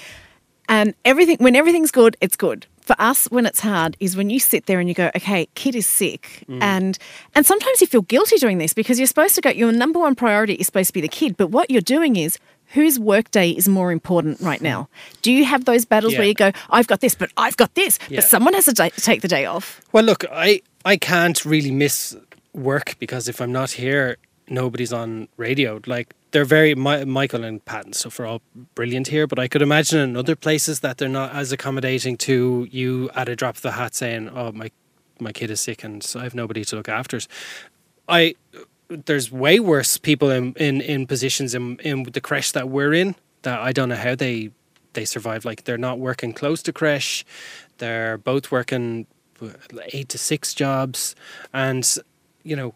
and 0.68 0.94
everything 1.04 1.36
when 1.38 1.54
everything's 1.56 1.92
good, 1.92 2.16
it's 2.20 2.36
good. 2.36 2.66
For 2.80 2.96
us, 2.98 3.26
when 3.30 3.46
it's 3.46 3.60
hard, 3.60 3.96
is 4.00 4.16
when 4.16 4.28
you 4.28 4.40
sit 4.40 4.66
there 4.66 4.80
and 4.80 4.88
you 4.88 4.94
go, 4.96 5.08
okay, 5.14 5.46
kid 5.54 5.76
is 5.76 5.86
sick, 5.86 6.44
mm. 6.48 6.60
and 6.60 6.98
and 7.34 7.46
sometimes 7.46 7.80
you 7.80 7.86
feel 7.86 8.02
guilty 8.02 8.38
doing 8.38 8.58
this 8.58 8.74
because 8.74 8.98
you're 8.98 9.06
supposed 9.06 9.36
to 9.36 9.40
go. 9.40 9.50
Your 9.50 9.70
number 9.70 10.00
one 10.00 10.16
priority 10.16 10.54
is 10.54 10.66
supposed 10.66 10.88
to 10.88 10.92
be 10.92 11.00
the 11.00 11.08
kid, 11.08 11.36
but 11.36 11.48
what 11.48 11.70
you're 11.70 11.80
doing 11.80 12.16
is. 12.16 12.38
Whose 12.72 12.98
workday 12.98 13.50
is 13.50 13.68
more 13.68 13.92
important 13.92 14.40
right 14.40 14.60
now? 14.60 14.88
Do 15.22 15.30
you 15.32 15.44
have 15.44 15.64
those 15.66 15.84
battles 15.84 16.14
where 16.16 16.26
you 16.26 16.34
go, 16.34 16.52
I've 16.70 16.86
got 16.86 17.00
this, 17.00 17.14
but 17.14 17.30
I've 17.36 17.56
got 17.56 17.74
this, 17.74 17.98
Yeah. 18.08 18.20
but 18.20 18.24
someone 18.24 18.54
has 18.54 18.64
to 18.66 18.72
ta- 18.74 18.88
take 18.96 19.20
the 19.22 19.28
day 19.28 19.44
off? 19.44 19.80
Well, 19.92 20.04
look, 20.04 20.24
I 20.32 20.62
I 20.84 20.96
can't 20.96 21.44
really 21.44 21.70
miss 21.70 22.16
work 22.54 22.96
because 22.98 23.28
if 23.28 23.40
I'm 23.40 23.52
not 23.52 23.72
here, 23.72 24.16
nobody's 24.48 24.92
on 24.92 25.28
radio. 25.36 25.80
Like 25.86 26.14
they're 26.32 26.44
very 26.46 26.74
Mi- 26.74 27.04
Michael 27.04 27.44
and 27.44 27.62
Pat 27.64 27.84
and 27.84 27.94
stuff 27.94 28.18
are 28.20 28.26
all 28.26 28.42
brilliant 28.74 29.08
here, 29.08 29.26
but 29.26 29.38
I 29.38 29.48
could 29.48 29.62
imagine 29.62 30.00
in 30.00 30.16
other 30.16 30.34
places 30.36 30.80
that 30.80 30.96
they're 30.98 31.08
not 31.20 31.34
as 31.34 31.52
accommodating 31.52 32.16
to 32.18 32.66
you 32.70 33.10
at 33.14 33.28
a 33.28 33.36
drop 33.36 33.56
of 33.56 33.62
the 33.62 33.72
hat 33.72 33.94
saying, 33.94 34.30
"Oh, 34.34 34.50
my 34.52 34.70
my 35.20 35.30
kid 35.32 35.50
is 35.50 35.60
sick 35.60 35.84
and 35.84 36.04
I 36.18 36.22
have 36.24 36.34
nobody 36.34 36.64
to 36.64 36.76
look 36.76 36.88
after." 36.88 37.18
it." 37.18 37.28
I 38.08 38.34
there's 39.06 39.30
way 39.32 39.60
worse 39.60 39.98
people 39.98 40.30
in 40.30 40.52
in, 40.54 40.80
in 40.80 41.06
positions 41.06 41.54
in 41.54 41.78
in 41.80 42.02
the 42.04 42.20
creche 42.20 42.52
that 42.52 42.68
we're 42.68 42.92
in 42.94 43.14
that 43.42 43.60
I 43.60 43.72
don't 43.72 43.88
know 43.88 43.96
how 43.96 44.14
they 44.14 44.50
they 44.92 45.04
survive. 45.04 45.44
Like 45.44 45.64
they're 45.64 45.78
not 45.78 45.98
working 45.98 46.32
close 46.32 46.62
to 46.64 46.72
creche. 46.72 47.24
they're 47.78 48.18
both 48.18 48.50
working 48.52 49.06
eight 49.92 50.08
to 50.10 50.18
six 50.18 50.54
jobs, 50.54 51.16
and 51.52 51.84
you 52.44 52.54
know, 52.56 52.74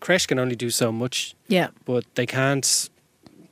creche 0.00 0.26
can 0.26 0.38
only 0.38 0.56
do 0.56 0.70
so 0.70 0.92
much, 0.92 1.34
Yeah. 1.48 1.68
but 1.84 2.04
they 2.14 2.26
can't. 2.26 2.90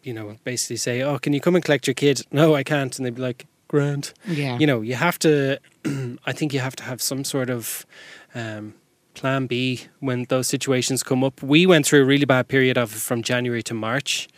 You 0.02 0.12
know, 0.12 0.36
basically 0.44 0.76
say, 0.76 1.00
"Oh, 1.02 1.18
can 1.18 1.32
you 1.32 1.40
come 1.40 1.54
and 1.56 1.64
collect 1.64 1.86
your 1.86 1.94
kid?" 1.94 2.20
No, 2.30 2.54
I 2.54 2.62
can't, 2.62 2.94
and 2.98 3.06
they'd 3.06 3.14
be 3.14 3.22
like, 3.22 3.46
"Grant." 3.68 4.12
Yeah. 4.28 4.58
You 4.58 4.66
know, 4.66 4.82
you 4.82 4.94
have 4.96 5.18
to. 5.20 5.58
I 6.26 6.32
think 6.32 6.52
you 6.52 6.60
have 6.60 6.76
to 6.76 6.82
have 6.84 7.00
some 7.00 7.24
sort 7.24 7.48
of 7.48 7.86
um, 8.34 8.74
plan 9.14 9.46
B 9.46 9.86
when 10.00 10.24
those 10.28 10.48
situations 10.48 11.02
come 11.02 11.24
up. 11.24 11.42
We 11.42 11.66
went 11.66 11.86
through 11.86 12.02
a 12.02 12.04
really 12.04 12.24
bad 12.24 12.48
period 12.48 12.76
of 12.76 12.90
from 12.90 13.22
January 13.22 13.62
to 13.64 13.74
March. 13.74 14.28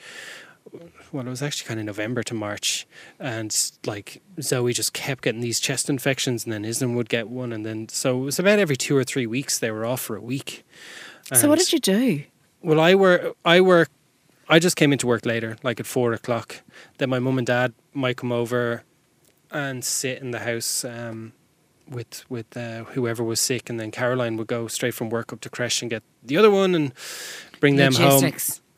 well, 1.13 1.27
it 1.27 1.31
was 1.31 1.43
actually 1.43 1.67
kind 1.69 1.81
of 1.81 1.87
November 1.87 2.23
to 2.25 2.35
March, 2.35 2.87
and 3.19 3.55
like 3.87 4.23
Zoe 4.41 4.73
just 4.73 4.93
kept 4.93 5.23
getting 5.23 5.41
these 5.41 5.61
chest 5.61 5.89
infections, 5.89 6.45
and 6.45 6.53
then 6.53 6.65
Isla 6.65 6.89
would 6.89 7.09
get 7.09 7.29
one, 7.29 7.53
and 7.53 7.65
then 7.65 7.89
so 7.89 8.21
it 8.21 8.25
was 8.25 8.39
about 8.39 8.59
every 8.59 8.77
two 8.77 8.97
or 8.97 9.05
three 9.05 9.27
weeks 9.27 9.59
they 9.59 9.71
were 9.71 9.87
off 9.87 10.01
for 10.01 10.17
a 10.17 10.21
week. 10.21 10.65
So 11.33 11.49
what 11.49 11.59
did 11.59 11.73
you 11.73 11.81
do? 11.81 12.23
well, 12.63 12.81
I 12.81 12.95
work. 12.95 13.37
I 13.45 13.61
work. 13.61 13.91
I 14.49 14.59
just 14.61 14.77
came 14.77 14.93
into 14.93 15.07
work 15.07 15.27
later, 15.27 15.57
like 15.63 15.81
at 15.81 15.87
four 15.87 16.13
o'clock. 16.13 16.63
Then 16.99 17.11
my 17.11 17.19
mum 17.19 17.39
and 17.39 17.47
dad 17.47 17.73
might 17.93 18.17
come 18.17 18.31
over 18.31 18.85
and 19.51 19.85
sit 19.85 20.21
in 20.21 20.31
the 20.31 20.41
house 20.41 20.85
um, 20.85 21.33
with 21.89 22.25
with 22.29 22.57
uh, 22.57 22.85
whoever 22.85 23.23
was 23.25 23.41
sick, 23.41 23.71
and 23.71 23.79
then 23.81 23.91
Caroline 23.91 24.37
would 24.37 24.47
go 24.47 24.67
straight 24.69 24.95
from 24.95 25.11
work 25.11 25.33
up 25.33 25.41
to 25.43 25.49
creche 25.51 25.83
and 25.83 25.91
get 25.91 26.03
the 26.25 26.37
other 26.37 26.51
one 26.51 26.75
and 26.75 26.93
bring 27.61 27.77
them 27.77 27.95
home. 27.95 28.25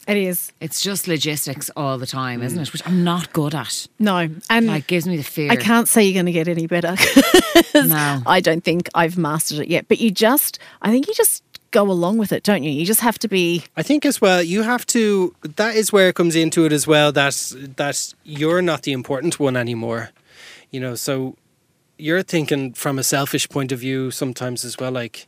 It 0.09 0.17
is. 0.17 0.53
It's 0.59 0.81
just 0.81 1.07
logistics 1.07 1.71
all 1.77 1.99
the 1.99 2.07
time, 2.07 2.43
isn't 2.43 2.59
it? 2.59 2.73
Which 2.73 2.81
I'm 2.87 3.05
not 3.05 3.31
good 3.35 3.55
at. 3.55 3.87
No. 3.99 4.27
And 4.49 4.67
Like 4.67 4.87
gives 4.87 5.07
me 5.07 5.19
the 5.19 5.23
fear. 5.23 5.53
I 5.53 5.57
can't 5.57 5.87
say 5.87 6.03
you're 6.05 6.15
going 6.15 6.25
to 6.25 6.33
get 6.33 6.49
any 6.49 6.67
better. 6.67 6.97
No. 7.75 8.23
I 8.27 8.41
don't 8.41 8.65
think 8.65 8.89
I've 8.95 9.19
mastered 9.19 9.61
it 9.61 9.69
yet. 9.69 9.87
But 9.89 10.01
you 10.01 10.11
just, 10.11 10.59
I 10.83 10.91
think 10.91 11.07
you 11.07 11.15
just 11.15 11.45
go 11.71 11.83
along 11.83 12.19
with 12.19 12.33
it, 12.33 12.43
don't 12.43 12.63
you? 12.63 12.71
You 12.71 12.87
just 12.87 13.01
have 13.01 13.19
to 13.21 13.29
be. 13.29 13.65
I 13.77 13.83
think 13.83 14.07
as 14.07 14.21
well, 14.21 14.43
you 14.43 14.63
have 14.63 14.87
to. 14.87 15.35
That 15.57 15.77
is 15.77 15.93
where 15.93 16.09
it 16.09 16.15
comes 16.15 16.35
into 16.35 16.65
it 16.65 16.73
as 16.73 16.87
well. 16.87 17.13
That 17.13 17.35
that 17.77 18.15
you're 18.25 18.63
not 18.63 18.83
the 18.83 18.93
important 18.93 19.39
one 19.39 19.57
anymore. 19.57 20.11
You 20.71 20.81
know, 20.81 20.95
so 20.95 21.37
you're 21.99 22.22
thinking 22.22 22.72
from 22.74 22.99
a 22.99 23.03
selfish 23.03 23.49
point 23.49 23.72
of 23.72 23.80
view 23.80 24.11
sometimes 24.11 24.64
as 24.64 24.78
well. 24.78 24.92
Like, 24.92 25.26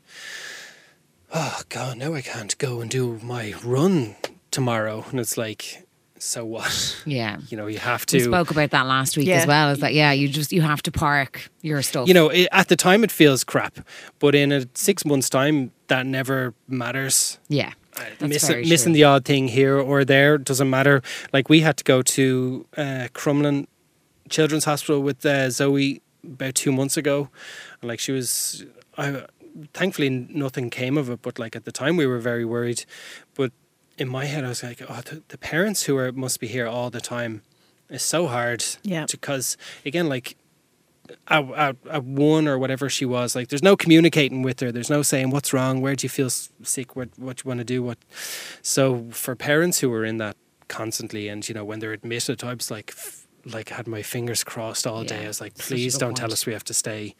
oh 1.33 1.63
God, 1.69 1.99
now 1.99 2.15
I 2.15 2.23
can't 2.23 2.57
go 2.59 2.81
and 2.81 2.91
do 2.91 3.19
my 3.23 3.55
run 3.65 4.17
tomorrow, 4.51 5.05
and 5.11 5.21
it's 5.21 5.37
like, 5.37 5.87
so 6.19 6.45
what? 6.45 7.03
Yeah. 7.07 7.39
You 7.49 7.57
know, 7.57 7.67
you 7.67 7.79
have 7.79 8.05
We 8.13 8.19
to. 8.19 8.25
spoke 8.25 8.51
about 8.51 8.71
that 8.71 8.87
last 8.87 9.17
week 9.17 9.27
Yeah. 9.29 9.37
as 9.37 9.47
well. 9.47 9.71
Is 9.71 9.79
that 9.81 9.95
yeah? 9.95 10.13
You 10.13 10.29
just 10.29 10.53
you 10.53 10.61
have 10.61 10.83
to 10.83 10.93
park 10.93 11.51
your 11.63 11.81
stuff. 11.83 12.09
you 12.09 12.15
know, 12.15 12.29
it, 12.29 12.49
at 12.53 12.69
the 12.69 12.77
time 12.77 13.05
it 13.05 13.11
feels 13.11 13.43
crap, 13.45 13.79
but 14.19 14.35
in 14.35 14.53
a 14.53 14.67
six 14.75 15.05
months' 15.05 15.31
time, 15.31 15.73
that 15.89 16.05
never 16.07 16.53
matters. 16.69 17.39
Yeah. 17.49 17.73
That's 17.97 18.21
miss- 18.23 18.47
very 18.49 18.65
missing 18.67 18.93
the 18.93 19.05
odd 19.05 19.25
thing 19.25 19.49
here 19.49 19.79
or 19.79 20.05
there 20.05 20.39
doesn't 20.39 20.71
matter. 20.71 21.03
Like 21.33 21.49
we 21.49 21.61
had 21.61 21.77
to 21.79 21.85
go 21.85 22.03
to 22.03 22.67
uh, 22.77 23.09
Crumlin 23.15 23.67
Children's 24.29 24.65
Hospital 24.65 25.01
with 25.03 25.25
uh, 25.27 25.51
Zoe 25.51 26.01
about 26.25 26.55
two 26.55 26.73
months 26.73 26.97
ago, 26.97 27.29
and 27.81 27.89
like 27.89 28.01
she 28.01 28.13
was, 28.13 28.65
I 28.97 29.25
thankfully 29.75 30.11
nothing 30.11 30.71
came 30.71 30.97
of 30.97 31.11
it, 31.11 31.23
but 31.23 31.39
like 31.39 31.57
at 31.57 31.65
the 31.65 31.73
time 31.73 31.97
we 31.97 32.07
were 32.07 32.19
very 32.19 32.45
worried. 32.45 32.85
But 33.35 33.53
in 33.99 34.09
my 34.09 34.27
head, 34.27 34.45
I 34.45 34.49
was 34.49 34.63
like, 34.63 34.83
oh, 34.89 35.01
the, 35.05 35.23
the 35.29 35.39
parents 35.39 35.85
who 35.85 35.97
are 35.97 36.13
must 36.13 36.41
be 36.41 36.47
here 36.47 36.67
all 36.67 36.91
the 36.91 37.01
time 37.01 37.43
is 37.89 38.03
so 38.03 38.27
hard. 38.27 38.65
Yeah. 38.83 39.07
Because 39.11 39.57
again, 39.85 40.09
like 40.09 40.37
at, 41.29 41.51
at, 41.53 41.77
at 41.91 42.05
one 42.05 42.47
or 42.47 42.59
whatever 42.59 42.89
she 42.89 43.05
was 43.05 43.35
like 43.35 43.49
there's 43.49 43.63
no 43.63 43.77
communicating 43.77 44.43
with 44.43 44.61
her 44.61 44.71
there's 44.71 44.91
no 44.91 45.03
saying 45.03 45.31
what's 45.31 45.53
wrong 45.53 45.81
where 45.81 45.97
do 45.97 46.05
you 46.05 46.09
feel 46.09 46.31
sick 46.31 46.95
what 46.95 47.09
what 47.17 47.43
you 47.43 47.49
want 47.49 47.59
to 47.59 47.65
do 47.65 47.83
what 47.83 47.99
so 48.63 49.07
for 49.11 49.35
parents 49.35 49.81
who 49.81 49.93
are 49.93 50.05
in 50.05 50.19
that 50.19 50.37
constantly 50.69 51.29
and 51.29 51.49
you 51.49 51.55
know 51.55 51.65
when 51.65 51.81
they're 51.81 51.93
admitted 51.93 52.45
I 52.45 52.55
was 52.55 52.71
like 52.71 52.93
like 53.45 53.71
had 53.71 53.87
my 53.87 54.03
fingers 54.03 54.45
crossed 54.45 54.87
all 54.87 55.05
day 55.05 55.19
Yeah, 55.19 55.25
I 55.25 55.29
was 55.29 55.41
like 55.41 55.57
please 55.57 55.97
don't 55.99 56.17
tell 56.17 56.33
us 56.33 56.47
we 56.47 56.53
have 56.53 56.65
to 56.65 56.75
stay 56.75 57.15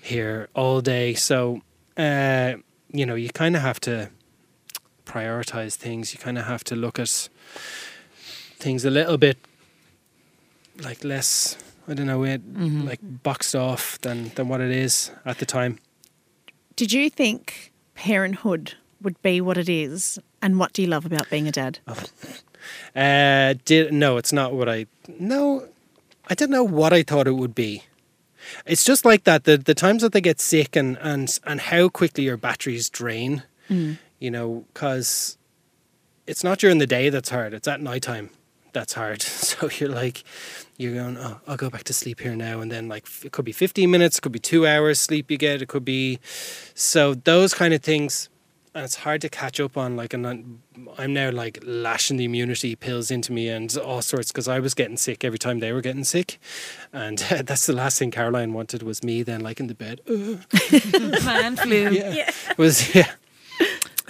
here 0.00 0.48
all 0.54 0.80
day 0.80 1.14
so 1.14 1.60
uh 1.96 2.54
you 2.92 3.04
know 3.06 3.14
you 3.16 3.30
kind 3.30 3.56
of 3.56 3.62
have 3.62 3.80
to 3.80 4.10
prioritize 5.04 5.74
things 5.76 6.12
you 6.12 6.18
kind 6.20 6.38
of 6.38 6.44
have 6.46 6.62
to 6.64 6.76
look 6.76 6.98
at 6.98 7.28
things 8.58 8.84
a 8.84 8.90
little 8.90 9.18
bit 9.18 9.38
like 10.82 11.04
less 11.04 11.56
I 11.88 11.94
don't 11.94 12.06
know 12.06 12.24
it 12.24 12.42
Mm-hmm. 12.54 12.86
like 12.86 13.00
boxed 13.02 13.54
off 13.54 14.00
than 14.00 14.30
than 14.34 14.48
what 14.48 14.60
it 14.60 14.70
is 14.70 15.10
at 15.24 15.38
the 15.38 15.46
time. 15.46 15.78
Did 16.74 16.92
you 16.92 17.08
think 17.10 17.72
parenthood 17.94 18.74
would 19.00 19.20
be 19.22 19.40
what 19.40 19.56
it 19.56 19.68
is? 19.68 20.18
And 20.42 20.58
what 20.58 20.72
do 20.72 20.82
you 20.82 20.88
love 20.88 21.06
about 21.06 21.30
being 21.30 21.46
a 21.48 21.52
dad? 21.52 21.78
Uh 22.94 23.54
did 23.64 23.92
no, 23.92 24.16
it's 24.16 24.32
not 24.32 24.52
what 24.54 24.68
I 24.68 24.86
no 25.18 25.68
I 26.28 26.34
didn't 26.34 26.52
know 26.52 26.64
what 26.64 26.92
I 26.92 27.02
thought 27.02 27.26
it 27.26 27.36
would 27.36 27.54
be. 27.54 27.84
It's 28.64 28.84
just 28.84 29.04
like 29.04 29.24
that 29.24 29.44
the 29.44 29.56
the 29.56 29.74
times 29.74 30.02
that 30.02 30.12
they 30.12 30.20
get 30.20 30.40
sick 30.40 30.76
and 30.76 30.98
and 31.00 31.38
and 31.44 31.60
how 31.60 31.88
quickly 31.88 32.24
your 32.24 32.36
batteries 32.36 32.88
drain. 32.90 33.42
You 34.18 34.30
know, 34.30 34.64
cuz 34.74 35.36
it's 36.26 36.42
not 36.44 36.58
during 36.58 36.78
the 36.78 36.86
day 36.86 37.10
that's 37.10 37.30
hard, 37.30 37.52
it's 37.54 37.68
at 37.68 37.80
nighttime 37.80 38.30
that's 38.72 38.92
hard. 38.92 39.22
So 39.56 39.70
you're 39.78 39.88
like 39.88 40.22
you're 40.76 40.92
going, 40.94 41.16
oh, 41.16 41.40
I'll 41.46 41.56
go 41.56 41.70
back 41.70 41.84
to 41.84 41.94
sleep 41.94 42.20
here 42.20 42.36
now, 42.36 42.60
and 42.60 42.70
then 42.70 42.88
like 42.88 43.06
it 43.24 43.32
could 43.32 43.46
be 43.46 43.52
15 43.52 43.90
minutes, 43.90 44.18
it 44.18 44.20
could 44.20 44.32
be 44.32 44.38
two 44.38 44.66
hours 44.66 45.00
sleep 45.00 45.30
you 45.30 45.38
get, 45.38 45.62
it 45.62 45.68
could 45.68 45.84
be 45.84 46.18
so 46.74 47.14
those 47.14 47.54
kind 47.54 47.72
of 47.72 47.80
things, 47.82 48.28
and 48.76 48.84
it's 48.84 48.96
hard 48.96 49.22
to 49.22 49.30
catch 49.30 49.58
up 49.58 49.78
on. 49.78 49.96
Like, 49.96 50.12
and 50.12 50.26
I'm 50.98 51.12
now 51.14 51.30
like 51.30 51.58
lashing 51.64 52.18
the 52.18 52.26
immunity 52.26 52.76
pills 52.76 53.10
into 53.10 53.32
me 53.32 53.48
and 53.48 53.74
all 53.78 54.02
sorts 54.02 54.30
because 54.30 54.48
I 54.48 54.58
was 54.60 54.74
getting 54.74 54.98
sick 54.98 55.24
every 55.24 55.38
time 55.38 55.60
they 55.60 55.72
were 55.72 55.80
getting 55.80 56.04
sick, 56.04 56.38
and 56.92 57.18
that's 57.46 57.64
the 57.64 57.72
last 57.72 57.98
thing 57.98 58.10
Caroline 58.10 58.52
wanted 58.52 58.82
was 58.82 59.02
me 59.02 59.22
then 59.22 59.40
like 59.40 59.60
in 59.60 59.68
the 59.68 59.74
bed. 59.74 60.02
Man 61.24 61.56
flu. 61.56 61.90
yeah. 61.90 62.30
was 62.58 62.94
yeah. 62.94 63.12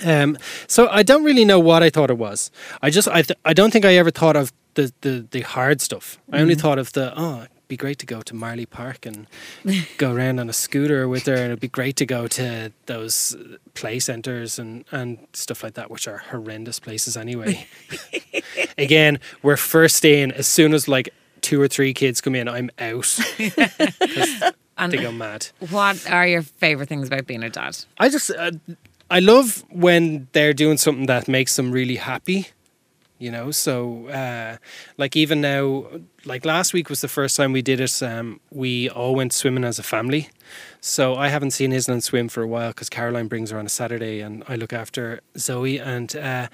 Um, 0.05 0.37
so 0.67 0.89
I 0.89 1.05
don't 1.05 1.23
really 1.23 1.45
know 1.45 1.61
what 1.61 1.85
I 1.85 1.89
thought 1.89 2.11
it 2.11 2.19
was. 2.19 2.51
I 2.83 2.91
just 2.91 3.07
I 3.07 3.23
th- 3.23 3.39
I 3.45 3.53
don't 3.53 3.73
think 3.73 3.85
I 3.85 3.95
ever 3.95 4.11
thought 4.11 4.35
of 4.35 4.53
the 4.75 4.93
the, 5.03 5.29
the 5.31 5.43
hard 5.43 5.81
stuff. 5.81 6.19
I 6.33 6.41
only 6.41 6.57
thought 6.57 6.79
of 6.81 6.93
the 6.93 7.15
oh 7.17 7.47
be 7.69 7.77
great 7.77 7.99
to 7.99 8.07
go 8.07 8.23
to 8.23 8.35
Marlay 8.35 8.69
Park 8.69 9.07
and 9.07 9.27
go 9.99 10.13
around 10.13 10.39
on 10.41 10.49
a 10.49 10.53
scooter 10.53 11.09
with 11.09 11.27
her, 11.27 11.35
and 11.35 11.47
it'd 11.47 11.61
be 11.61 11.69
great 11.69 11.97
to 11.97 12.07
go 12.07 12.27
to 12.29 12.73
those 12.87 13.37
play 13.75 13.99
centers 13.99 14.59
and 14.59 14.85
and 14.93 15.19
stuff 15.33 15.63
like 15.63 15.75
that, 15.75 15.91
which 15.91 16.07
are 16.09 16.19
horrendous 16.19 16.79
places 16.81 17.17
anyway. 17.17 17.67
Again, 18.79 19.19
we're 19.43 19.57
first 19.57 20.05
in 20.05 20.33
as 20.33 20.47
soon 20.47 20.75
as 20.75 20.89
like 20.89 21.11
two 21.41 21.61
or 21.61 21.69
three 21.69 21.95
kids 21.95 22.21
come 22.21 22.35
in, 22.35 22.49
I'm 22.49 22.71
out. 22.79 23.19
And 24.79 24.93
they 24.93 24.99
go 24.99 25.11
mad. 25.11 25.47
what 25.71 26.07
are 26.11 26.27
your 26.27 26.43
favorite 26.43 26.87
things 26.87 27.09
about 27.09 27.27
being 27.27 27.43
a 27.43 27.49
dad? 27.49 27.79
I 27.97 28.11
just 28.11 28.31
uh, 28.31 28.51
I 29.11 29.21
love 29.21 29.65
when 29.71 30.29
they're 30.33 30.53
doing 30.53 30.77
something 30.77 31.07
that 31.07 31.29
makes 31.29 31.57
them 31.57 31.73
really 31.73 31.97
happy. 31.97 32.49
You 33.19 33.31
know, 33.31 33.51
so 33.51 34.09
uh, 34.09 34.59
like 34.99 35.17
even 35.17 35.41
now, 35.41 35.87
like 36.27 36.45
last 36.45 36.75
week 36.75 36.91
was 36.91 37.01
the 37.01 37.09
first 37.09 37.35
time 37.35 37.53
we 37.53 37.63
did 37.63 37.81
it. 37.81 38.03
Um, 38.03 38.41
we 38.51 38.91
all 38.91 39.15
went 39.15 39.33
swimming 39.33 39.65
as 39.65 39.79
a 39.79 39.83
family. 39.83 40.29
So 40.83 41.15
I 41.15 41.29
haven't 41.29 41.53
seen 41.53 41.73
Isla 41.73 42.03
swim 42.03 42.29
for 42.29 42.43
a 42.43 42.47
while 42.47 42.71
because 42.71 42.91
Caroline 42.91 43.29
brings 43.29 43.51
her 43.53 43.59
on 43.59 43.65
a 43.65 43.71
Saturday, 43.71 44.21
and 44.21 44.45
I 44.49 44.57
look 44.57 44.75
after 44.75 45.21
Zoe. 45.39 45.81
And 45.81 46.15
uh, 46.15 46.49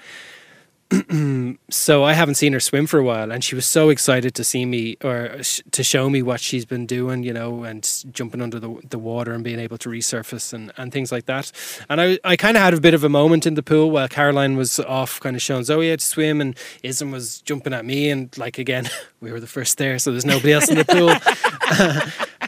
so 1.69 2.03
I 2.03 2.13
haven't 2.13 2.35
seen 2.35 2.53
her 2.53 2.59
swim 2.59 2.87
for 2.87 2.99
a 2.99 3.03
while, 3.03 3.31
and 3.31 3.43
she 3.43 3.55
was 3.55 3.65
so 3.65 3.89
excited 3.89 4.35
to 4.35 4.43
see 4.43 4.65
me 4.65 4.97
or 5.03 5.41
sh- 5.41 5.61
to 5.71 5.83
show 5.83 6.09
me 6.09 6.21
what 6.21 6.39
she's 6.39 6.65
been 6.65 6.85
doing, 6.85 7.23
you 7.23 7.33
know, 7.33 7.63
and 7.63 7.89
jumping 8.11 8.41
under 8.41 8.59
the 8.59 8.75
the 8.89 8.99
water 8.99 9.33
and 9.33 9.43
being 9.43 9.59
able 9.59 9.77
to 9.79 9.89
resurface 9.89 10.53
and, 10.53 10.71
and 10.77 10.91
things 10.91 11.11
like 11.11 11.25
that. 11.25 11.51
And 11.89 11.99
I 11.99 12.19
I 12.23 12.35
kind 12.35 12.57
of 12.57 12.63
had 12.63 12.73
a 12.73 12.81
bit 12.81 12.93
of 12.93 13.03
a 13.03 13.09
moment 13.09 13.45
in 13.45 13.55
the 13.55 13.63
pool 13.63 13.91
while 13.91 14.07
Caroline 14.07 14.55
was 14.55 14.79
off, 14.79 15.19
kind 15.19 15.35
of 15.35 15.41
showing 15.41 15.63
Zoe 15.63 15.89
how 15.89 15.95
to 15.95 16.05
swim, 16.05 16.41
and 16.41 16.55
Isla 16.83 17.11
was 17.11 17.41
jumping 17.41 17.73
at 17.73 17.85
me, 17.85 18.09
and 18.09 18.35
like 18.37 18.59
again, 18.59 18.89
we 19.21 19.31
were 19.31 19.39
the 19.39 19.47
first 19.47 19.77
there, 19.77 19.97
so 19.99 20.11
there's 20.11 20.25
nobody 20.25 20.53
else 20.53 20.69
in 20.69 20.77
the 20.77 20.85
pool. 20.85 21.09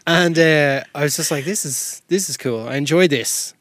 and 0.08 0.38
uh, 0.38 0.84
I 0.94 1.04
was 1.04 1.16
just 1.16 1.32
like, 1.32 1.46
this 1.46 1.66
is 1.66 2.02
this 2.08 2.30
is 2.30 2.38
cool. 2.38 2.68
I 2.68 2.76
enjoy 2.76 3.08
this. 3.08 3.54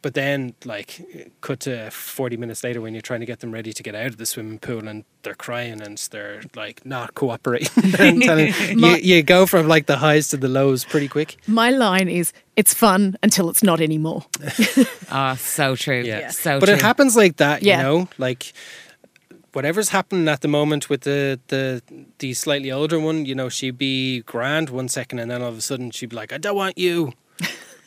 But 0.00 0.14
then, 0.14 0.54
like, 0.64 1.00
cut 1.40 1.60
to 1.60 1.90
40 1.90 2.36
minutes 2.36 2.62
later 2.62 2.80
when 2.80 2.94
you're 2.94 3.02
trying 3.02 3.20
to 3.20 3.26
get 3.26 3.40
them 3.40 3.50
ready 3.52 3.72
to 3.72 3.82
get 3.82 3.94
out 3.96 4.06
of 4.06 4.16
the 4.16 4.26
swimming 4.26 4.58
pool 4.60 4.86
and 4.86 5.04
they're 5.22 5.34
crying 5.34 5.80
and 5.80 5.98
they're, 6.12 6.42
like, 6.54 6.86
not 6.86 7.14
cooperating. 7.14 7.94
and 7.98 8.22
telling, 8.28 8.54
you, 8.78 8.96
you 8.96 9.22
go 9.22 9.44
from, 9.44 9.66
like, 9.66 9.86
the 9.86 9.96
highs 9.96 10.28
to 10.28 10.36
the 10.36 10.48
lows 10.48 10.84
pretty 10.84 11.08
quick. 11.08 11.36
My 11.48 11.70
line 11.70 12.08
is, 12.08 12.32
it's 12.54 12.72
fun 12.72 13.16
until 13.24 13.50
it's 13.50 13.62
not 13.62 13.80
anymore. 13.80 14.24
Oh, 15.10 15.34
so 15.38 15.74
true. 15.74 16.02
Yeah. 16.02 16.30
So 16.30 16.60
but 16.60 16.66
true. 16.66 16.76
it 16.76 16.82
happens 16.82 17.16
like 17.16 17.38
that, 17.38 17.62
Yeah. 17.64 17.78
you 17.78 17.82
know? 17.82 18.08
Like, 18.18 18.52
whatever's 19.52 19.88
happening 19.88 20.28
at 20.28 20.42
the 20.42 20.48
moment 20.48 20.88
with 20.88 21.00
the, 21.00 21.40
the 21.48 21.82
the 22.18 22.34
slightly 22.34 22.70
older 22.70 23.00
one, 23.00 23.26
you 23.26 23.34
know, 23.34 23.48
she'd 23.48 23.78
be 23.78 24.20
grand 24.20 24.70
one 24.70 24.86
second 24.88 25.18
and 25.18 25.28
then 25.30 25.42
all 25.42 25.48
of 25.48 25.58
a 25.58 25.60
sudden 25.60 25.90
she'd 25.90 26.10
be 26.10 26.16
like, 26.16 26.32
I 26.32 26.38
don't 26.38 26.54
want 26.56 26.78
you. 26.78 27.12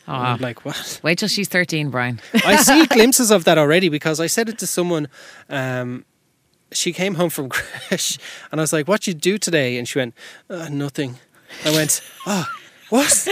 Aw. 0.08 0.38
Like, 0.40 0.66
what? 0.66 1.00
Wait 1.04 1.18
till 1.20 1.28
she's 1.28 1.48
13, 1.48 1.90
Brian. 1.90 2.20
I 2.34 2.56
see 2.58 2.86
glimpses 2.96 3.32
of 3.32 3.44
that 3.46 3.58
already 3.58 3.90
because 3.90 4.20
I 4.20 4.28
said 4.28 4.50
it 4.50 4.58
to 4.60 4.68
someone. 4.68 5.08
Um, 5.50 6.06
she 6.72 6.94
came 6.94 7.16
home 7.16 7.30
from 7.30 7.50
creche, 7.90 8.18
and 8.52 8.60
I 8.60 8.64
was 8.64 8.74
like, 8.74 8.88
"What 8.88 9.06
you 9.08 9.14
do 9.14 9.38
today?" 9.38 9.78
And 9.78 9.88
she 9.88 10.00
went, 10.00 10.14
uh, 10.50 10.70
"Nothing." 10.70 11.18
I 11.66 11.72
went, 11.72 12.02
"Oh, 12.26 12.46
what?" 12.90 13.28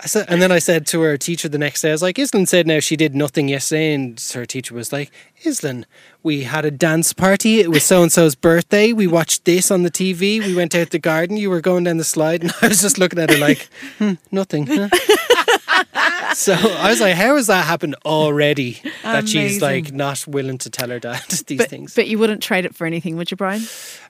I 0.00 0.06
said, 0.06 0.26
and 0.28 0.40
then 0.40 0.52
I 0.52 0.60
said 0.60 0.86
to 0.88 1.00
her 1.00 1.16
teacher 1.16 1.48
the 1.48 1.58
next 1.58 1.82
day, 1.82 1.88
I 1.88 1.92
was 1.92 2.02
like, 2.02 2.20
Islin 2.20 2.46
said 2.46 2.68
now 2.68 2.78
she 2.78 2.96
did 2.96 3.16
nothing 3.16 3.48
yesterday. 3.48 3.94
And 3.94 4.20
her 4.34 4.46
teacher 4.46 4.72
was 4.74 4.92
like, 4.92 5.10
Islin, 5.44 5.86
we 6.22 6.44
had 6.44 6.64
a 6.64 6.70
dance 6.70 7.12
party. 7.12 7.58
It 7.58 7.70
was 7.70 7.82
so 7.84 8.02
and 8.02 8.12
so's 8.12 8.36
birthday. 8.36 8.92
We 8.92 9.08
watched 9.08 9.44
this 9.44 9.72
on 9.72 9.82
the 9.82 9.90
TV. 9.90 10.38
We 10.38 10.54
went 10.54 10.74
out 10.76 10.90
the 10.90 11.00
garden. 11.00 11.36
You 11.36 11.50
were 11.50 11.60
going 11.60 11.84
down 11.84 11.96
the 11.96 12.04
slide. 12.04 12.42
And 12.44 12.54
I 12.62 12.68
was 12.68 12.80
just 12.80 12.96
looking 12.98 13.18
at 13.18 13.30
her 13.30 13.38
like, 13.38 13.68
hmm, 13.98 14.12
nothing. 14.30 14.68
huh?" 14.70 14.88
so 16.34 16.52
I 16.54 16.90
was 16.90 17.00
like, 17.00 17.14
how 17.14 17.34
has 17.34 17.48
that 17.48 17.64
happened 17.66 17.96
already? 18.04 18.80
That 19.02 19.28
she's 19.28 19.60
like 19.60 19.92
not 19.92 20.26
willing 20.28 20.58
to 20.58 20.70
tell 20.70 20.90
her 20.90 21.00
dad 21.00 21.22
these 21.46 21.58
But, 21.58 21.70
things. 21.70 21.94
but 21.96 22.06
you 22.06 22.18
wouldn't 22.20 22.42
trade 22.42 22.64
it 22.64 22.74
for 22.76 22.86
anything, 22.86 23.16
would 23.16 23.30
you, 23.32 23.36
Brian? 23.36 23.62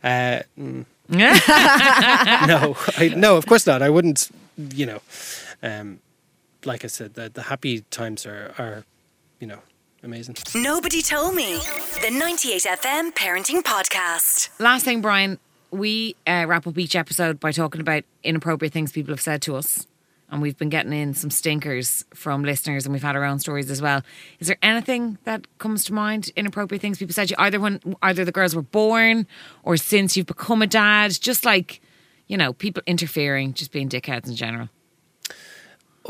Uh, 0.05 0.43
mm, 0.59 0.84
no, 1.09 2.76
I, 2.97 3.12
no, 3.16 3.36
of 3.36 3.47
course 3.47 3.66
not. 3.66 3.80
I 3.82 3.89
wouldn't. 3.91 4.28
You 4.74 4.86
know, 4.86 5.01
um, 5.62 6.00
like 6.64 6.84
I 6.84 6.88
said, 6.88 7.14
the, 7.14 7.28
the 7.28 7.42
happy 7.42 7.80
times 7.90 8.26
are 8.26 8.54
are, 8.59 8.84
you 9.40 9.46
know, 9.46 9.61
amazing. 10.02 10.36
Nobody 10.54 11.02
told 11.02 11.34
me. 11.34 11.59
The 12.02 12.11
98 12.11 12.62
FM 12.62 13.12
Parenting 13.12 13.62
Podcast. 13.62 14.50
Last 14.61 14.84
thing, 14.84 15.00
Brian, 15.00 15.38
we 15.70 16.16
uh, 16.26 16.44
wrap 16.48 16.66
up 16.66 16.78
each 16.78 16.96
episode 16.96 17.40
by 17.40 17.52
talking 17.52 17.80
about 17.80 18.04
inappropriate 18.22 18.72
things 18.72 18.92
people 18.92 19.12
have 19.12 19.20
said 19.20 19.42
to 19.42 19.56
us. 19.56 19.86
And 20.30 20.42
we've 20.42 20.59
been 20.59 20.68
getting 20.68 20.92
in 20.92 21.14
some 21.14 21.30
stinkers 21.30 22.04
from 22.12 22.44
listeners, 22.44 22.84
and 22.84 22.92
we've 22.92 23.02
had 23.02 23.16
our 23.16 23.24
own 23.24 23.38
stories 23.38 23.70
as 23.70 23.80
well. 23.80 24.02
Is 24.40 24.46
there 24.46 24.59
anything 24.61 25.16
that 25.24 25.46
comes 25.56 25.84
to 25.86 25.94
mind? 25.94 26.30
Inappropriate 26.36 26.82
things 26.82 26.98
people 26.98 27.14
said 27.14 27.28
to 27.28 27.32
you, 27.32 27.36
either 27.38 27.59
when 27.59 27.80
either 28.02 28.26
the 28.26 28.32
girls 28.32 28.54
were 28.54 28.61
born 28.61 29.26
or 29.62 29.78
since 29.78 30.18
you've 30.18 30.26
become 30.26 30.61
a 30.61 30.66
dad, 30.66 31.12
just 31.18 31.46
like 31.46 31.80
you 32.28 32.36
know, 32.36 32.52
people 32.52 32.82
interfering, 32.86 33.54
just 33.54 33.72
being 33.72 33.88
dickheads 33.88 34.28
in 34.28 34.36
general. 34.36 34.68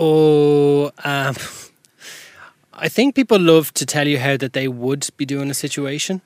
Oh, 0.01 0.92
um, 1.05 1.34
I 2.72 2.88
think 2.88 3.16
people 3.16 3.38
love 3.40 3.74
to 3.74 3.84
tell 3.84 4.07
you 4.07 4.18
how 4.20 4.36
that 4.36 4.53
they 4.53 4.68
would 4.68 5.09
be 5.16 5.26
doing 5.26 5.51
a 5.51 5.55
situation. 5.55 6.20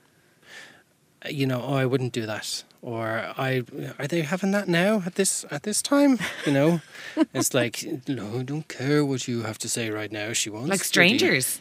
You 1.26 1.46
know, 1.46 1.62
oh, 1.62 1.74
I 1.74 1.86
wouldn't 1.86 2.12
do 2.12 2.26
that, 2.26 2.64
or 2.82 3.32
I 3.38 3.62
are 3.98 4.06
they 4.08 4.22
having 4.22 4.50
that 4.50 4.66
now 4.68 5.02
at 5.06 5.14
this 5.14 5.44
at 5.50 5.62
this 5.62 5.80
time? 5.80 6.18
You 6.44 6.52
know, 6.52 6.80
it's 7.32 7.54
like 7.54 7.84
no, 8.08 8.40
I 8.40 8.42
don't 8.42 8.66
care 8.68 9.04
what 9.04 9.26
you 9.28 9.42
have 9.42 9.56
to 9.58 9.68
say 9.68 9.88
right 9.90 10.10
now. 10.12 10.32
She 10.34 10.50
wants 10.50 10.68
Like 10.68 10.82
strangers. 10.84 11.60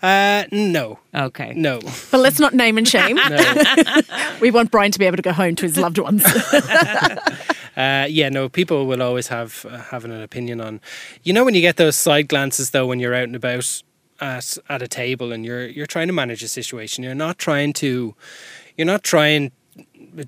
Uh, 0.00 0.44
no, 0.52 0.98
Okay. 1.14 1.52
no, 1.54 1.80
But 2.12 2.18
let's 2.20 2.38
not 2.38 2.54
name 2.54 2.78
and 2.78 2.86
shame. 2.88 3.16
no. 3.16 3.42
we 4.40 4.50
want 4.50 4.70
Brian 4.70 4.92
to 4.92 4.98
be 4.98 5.06
able 5.06 5.16
to 5.16 5.22
go 5.22 5.32
home 5.32 5.56
to 5.56 5.66
his 5.66 5.76
loved 5.76 5.98
ones. 5.98 6.24
Uh, 7.76 8.06
yeah, 8.10 8.28
no. 8.28 8.48
People 8.48 8.86
will 8.86 9.02
always 9.02 9.28
have 9.28 9.64
uh, 9.68 9.78
having 9.78 10.10
an 10.10 10.22
opinion 10.22 10.60
on. 10.60 10.80
You 11.22 11.32
know, 11.32 11.44
when 11.44 11.54
you 11.54 11.60
get 11.60 11.76
those 11.76 11.96
side 11.96 12.28
glances 12.28 12.70
though, 12.70 12.86
when 12.86 12.98
you're 13.00 13.14
out 13.14 13.24
and 13.24 13.36
about 13.36 13.82
at 14.20 14.58
at 14.68 14.82
a 14.82 14.88
table 14.88 15.32
and 15.32 15.44
you're 15.46 15.66
you're 15.66 15.86
trying 15.86 16.08
to 16.08 16.12
manage 16.12 16.42
a 16.42 16.48
situation, 16.48 17.04
you're 17.04 17.14
not 17.14 17.38
trying 17.38 17.72
to, 17.74 18.14
you're 18.76 18.86
not 18.86 19.02
trying 19.02 19.52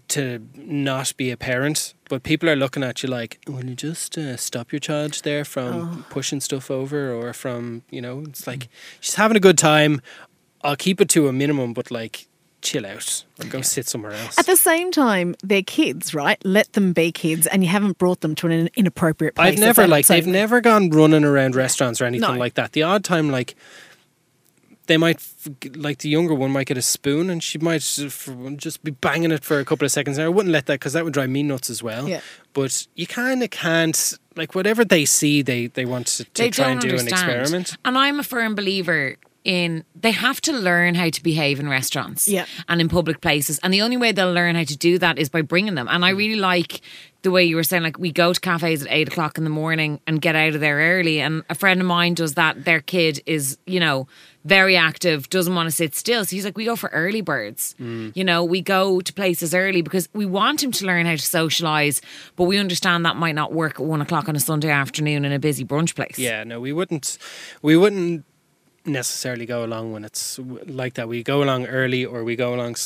to 0.09 0.47
not 0.57 1.17
be 1.17 1.31
a 1.31 1.37
parent, 1.37 1.95
but 2.09 2.23
people 2.23 2.49
are 2.49 2.57
looking 2.57 2.83
at 2.83 3.03
you 3.03 3.09
like, 3.09 3.39
will 3.47 3.65
you 3.65 3.75
just 3.75 4.17
uh, 4.19 4.37
stop 4.37 4.73
your 4.73 4.79
child 4.81 5.21
there 5.25 5.45
from 5.45 6.05
pushing 6.11 6.41
stuff 6.41 6.71
over 6.71 7.13
or 7.13 7.33
from 7.33 7.83
you 7.91 8.01
know? 8.01 8.21
It's 8.29 8.47
like 8.47 8.69
she's 9.01 9.15
having 9.15 9.37
a 9.37 9.41
good 9.41 9.59
time. 9.59 10.01
I'll 10.63 10.77
keep 10.77 11.01
it 11.01 11.09
to 11.11 11.29
a 11.29 11.33
minimum, 11.33 11.73
but 11.73 11.91
like 11.91 12.27
chill 12.61 12.87
out 12.87 13.25
or 13.41 13.47
go 13.47 13.61
sit 13.61 13.89
somewhere 13.89 14.13
else. 14.13 14.39
At 14.39 14.47
the 14.47 14.55
same 14.57 14.93
time, 14.93 15.35
they're 15.43 15.63
kids, 15.63 16.15
right? 16.15 16.39
Let 16.45 16.73
them 16.75 16.93
be 16.93 17.11
kids, 17.11 17.47
and 17.49 17.65
you 17.65 17.69
haven't 17.71 17.99
brought 17.99 18.21
them 18.21 18.35
to 18.37 18.47
an 18.47 18.69
inappropriate 18.77 19.35
place. 19.35 19.55
I've 19.55 19.59
never 19.59 19.89
like 19.89 20.07
they've 20.07 20.27
never 20.27 20.61
gone 20.61 20.91
running 20.91 21.25
around 21.25 21.57
restaurants 21.57 22.01
or 22.01 22.05
anything 22.05 22.35
No. 22.35 22.39
like 22.39 22.55
that. 22.55 22.73
The 22.73 22.85
odd 22.85 23.03
time, 23.05 23.31
like 23.31 23.57
they 24.87 24.97
might 24.97 25.17
f- 25.17 25.49
like 25.77 25.99
the 25.99 26.09
younger 26.09 26.35
one 26.35 26.51
might 26.51 26.67
get 26.67 26.77
a 26.77 26.83
spoon 26.83 27.31
and 27.31 27.43
she 27.43 27.59
might 27.59 27.83
just 28.57 28.83
be 28.83 28.91
banging 28.91 29.31
it 29.31 29.45
for 29.45 29.61
a 29.61 29.65
couple 29.65 29.85
of 29.85 29.93
seconds. 29.93 30.19
And 30.19 30.25
I 30.25 30.29
wouldn't 30.29 30.53
let 30.53 30.67
that 30.67 30.75
because 30.75 30.93
that 30.95 31.05
would 31.05 31.13
drive 31.13 31.31
me 31.31 31.43
nuts 31.43 31.71
as 31.71 31.83
well. 31.83 32.09
Yeah. 32.09 32.21
But 32.53 32.87
you 32.95 33.07
kind 33.07 33.43
of 33.43 33.51
can't 33.51 34.19
like 34.37 34.55
whatever 34.55 34.85
they 34.85 35.05
see, 35.05 35.43
they 35.43 35.69
they 35.69 35.85
want 35.85 36.07
to, 36.09 36.25
to 36.25 36.43
they 36.43 36.51
try 36.51 36.71
and 36.71 36.81
do 36.81 36.91
understand. 36.91 37.31
an 37.31 37.41
experiment. 37.41 37.77
And 37.85 37.97
I'm 37.97 38.19
a 38.19 38.25
firm 38.25 38.55
believer 38.55 39.17
in 39.45 39.85
they 39.95 40.13
have 40.13 40.41
to 40.41 40.53
learn 40.53 40.95
how 40.95 41.11
to 41.11 41.23
behave 41.23 41.59
in 41.59 41.69
restaurants 41.69 42.29
Yeah. 42.29 42.47
and 42.69 42.81
in 42.81 42.89
public 42.89 43.21
places. 43.21 43.59
And 43.63 43.73
the 43.73 43.83
only 43.83 43.97
way 43.97 44.13
they'll 44.13 44.33
learn 44.33 44.55
how 44.55 44.65
to 44.65 44.77
do 44.77 44.99
that 44.99 45.19
is 45.19 45.29
by 45.29 45.43
bringing 45.43 45.75
them. 45.75 45.89
And 45.91 46.05
I 46.05 46.13
mm. 46.13 46.17
really 46.17 46.39
like 46.39 46.81
the 47.23 47.31
way 47.31 47.45
you 47.45 47.57
were 47.57 47.63
saying, 47.63 47.83
like, 47.83 47.99
we 47.99 48.13
go 48.13 48.33
to 48.33 48.41
cafes 48.41 48.83
at 48.83 48.89
eight 48.91 49.09
o'clock 49.09 49.39
in 49.39 49.45
the 49.45 49.51
morning 49.51 50.01
and 50.07 50.21
get 50.21 50.35
out 50.35 50.55
of 50.55 50.61
there 50.61 50.77
early. 50.77 51.21
And 51.21 51.45
a 51.49 51.55
friend 51.55 51.81
of 51.81 51.87
mine 51.87 52.15
does 52.15 52.35
that. 52.35 52.65
Their 52.65 52.81
kid 52.81 53.21
is, 53.27 53.59
you 53.67 53.81
know, 53.81 54.07
very 54.45 54.77
active, 54.77 55.29
doesn't 55.31 55.55
want 55.55 55.69
to 55.69 55.71
sit 55.71 55.95
still. 55.95 56.25
So 56.25 56.35
he's 56.35 56.45
like, 56.45 56.57
we 56.57 56.65
go 56.65 56.77
for 56.77 56.89
early 56.89 57.21
birds. 57.21 57.75
Mm. 57.81 58.17
You 58.17 58.25
know, 58.25 58.45
we 58.45 58.61
go 58.61 59.01
to 59.01 59.13
places 59.13 59.55
early 59.55 59.83
because 59.83 60.09
we 60.13 60.27
want 60.27 60.63
him 60.63 60.73
to 60.73 60.87
learn 60.87 61.07
how 61.07 61.13
to 61.13 61.19
socialize, 61.19 62.01
but 62.37 62.45
we 62.45 62.59
understand 62.59 63.05
that 63.07 63.17
might 63.17 63.35
not 63.35 63.53
work 63.53 63.79
at 63.79 63.87
one 63.87 64.01
o'clock 64.01 64.29
on 64.29 64.37
a 64.37 64.41
Sunday 64.41 64.71
afternoon 64.71 65.25
in 65.25 65.33
a 65.33 65.39
busy 65.39 65.65
brunch 65.65 65.95
place. 65.95 66.19
Yeah, 66.19 66.45
no, 66.45 66.61
we 66.61 66.73
wouldn't. 66.73 67.19
We 67.63 67.77
wouldn't 67.77 68.25
necessarily 68.85 69.47
go 69.47 69.65
along 69.65 69.93
when 69.93 70.05
it's 70.05 70.41
like 70.67 70.95
that. 70.95 71.09
We 71.09 71.23
go 71.23 71.43
along 71.43 71.67
early 71.67 72.05
or 72.05 72.25
we 72.25 72.35
go 72.35 72.55
along 72.55 72.77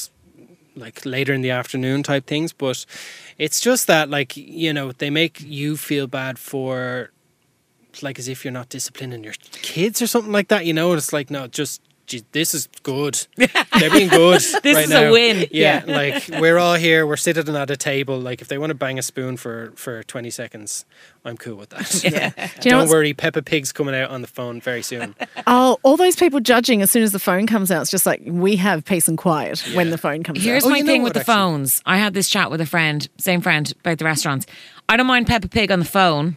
like 0.75 1.07
later 1.07 1.33
in 1.33 1.41
the 1.41 1.51
afternoon 1.51 2.03
type 2.03 2.27
things. 2.27 2.53
But 2.53 2.85
it's 3.39 3.61
just 3.61 3.87
that, 3.87 4.11
like 4.11 4.37
you 4.37 4.73
know, 4.75 4.93
they 4.93 5.11
make 5.11 5.41
you 5.41 5.77
feel 5.79 6.07
bad 6.07 6.39
for, 6.39 7.13
like 8.03 8.19
as 8.19 8.29
if 8.29 8.45
you're 8.45 8.53
not 8.53 8.69
disciplining 8.69 9.25
your 9.25 9.35
kids 9.53 10.01
or 10.03 10.07
something 10.07 10.33
like 10.33 10.49
that. 10.49 10.67
You 10.67 10.73
know, 10.75 10.93
it's 10.93 11.13
like 11.13 11.31
no, 11.31 11.47
just. 11.47 11.81
gee, 12.07 12.23
This 12.33 12.55
is 12.55 12.69
good. 12.83 13.27
They're 13.37 13.91
being 13.91 14.09
good. 14.09 14.41
This 14.41 14.65
right 14.65 14.85
is 14.85 14.93
a 14.93 15.11
win. 15.11 15.49
Yeah, 15.51 15.83
like 15.87 16.29
we're 16.29 16.57
all 16.59 16.75
here. 16.75 17.07
We're 17.07 17.17
sitting 17.17 17.55
at 17.57 17.71
a 17.71 17.77
table. 17.77 18.19
Like 18.19 18.41
if 18.41 18.49
they 18.49 18.59
want 18.59 18.71
to 18.71 18.75
bang 18.75 18.99
a 18.99 19.03
spoon 19.03 19.37
for 19.37 19.73
for 19.77 20.03
twenty 20.05 20.31
seconds, 20.31 20.85
I'm 21.25 21.37
cool 21.37 21.57
with 21.57 21.71
that. 21.71 22.05
Yeah. 22.05 22.31
Do 22.61 22.71
Don't 22.71 22.89
worry, 22.89 23.13
Peppa 23.13 23.43
Pig's 23.43 23.73
coming 23.73 23.95
out 23.95 24.11
on 24.11 24.21
the 24.23 24.29
phone 24.29 24.61
very 24.61 24.83
soon. 24.83 25.15
Oh, 25.49 25.79
all 25.85 25.97
those 25.97 26.17
people 26.17 26.41
judging 26.41 26.83
as 26.83 26.91
soon 26.91 27.05
as 27.05 27.13
the 27.13 27.21
phone 27.21 27.47
comes 27.47 27.71
out. 27.71 27.83
It's 27.83 27.91
just 27.91 28.05
like 28.05 28.21
we 28.25 28.57
have 28.57 28.85
peace 28.85 29.07
and 29.07 29.17
quiet 29.17 29.61
when 29.75 29.91
the 29.91 29.99
phone 29.99 30.25
comes 30.25 30.43
Here's 30.43 30.65
out. 30.65 30.67
Oh, 30.67 30.71
my 30.71 30.79
you 30.79 30.83
know 30.83 30.91
thing 30.93 31.03
with 31.05 31.13
the 31.13 31.21
actually? 31.21 31.35
phones. 31.35 31.83
I 31.87 31.99
had 31.99 32.15
this 32.15 32.29
chat 32.29 32.51
with 32.51 32.61
a 32.61 32.67
friend, 32.67 33.09
same 33.19 33.41
friend, 33.41 33.73
about 33.81 33.99
the 33.99 34.05
restaurants. 34.07 34.47
I 34.89 34.97
don't 34.97 35.07
mind 35.07 35.29
Peppa 35.29 35.47
Pig 35.49 35.71
on 35.71 35.79
the 35.79 35.85
phone, 35.85 36.37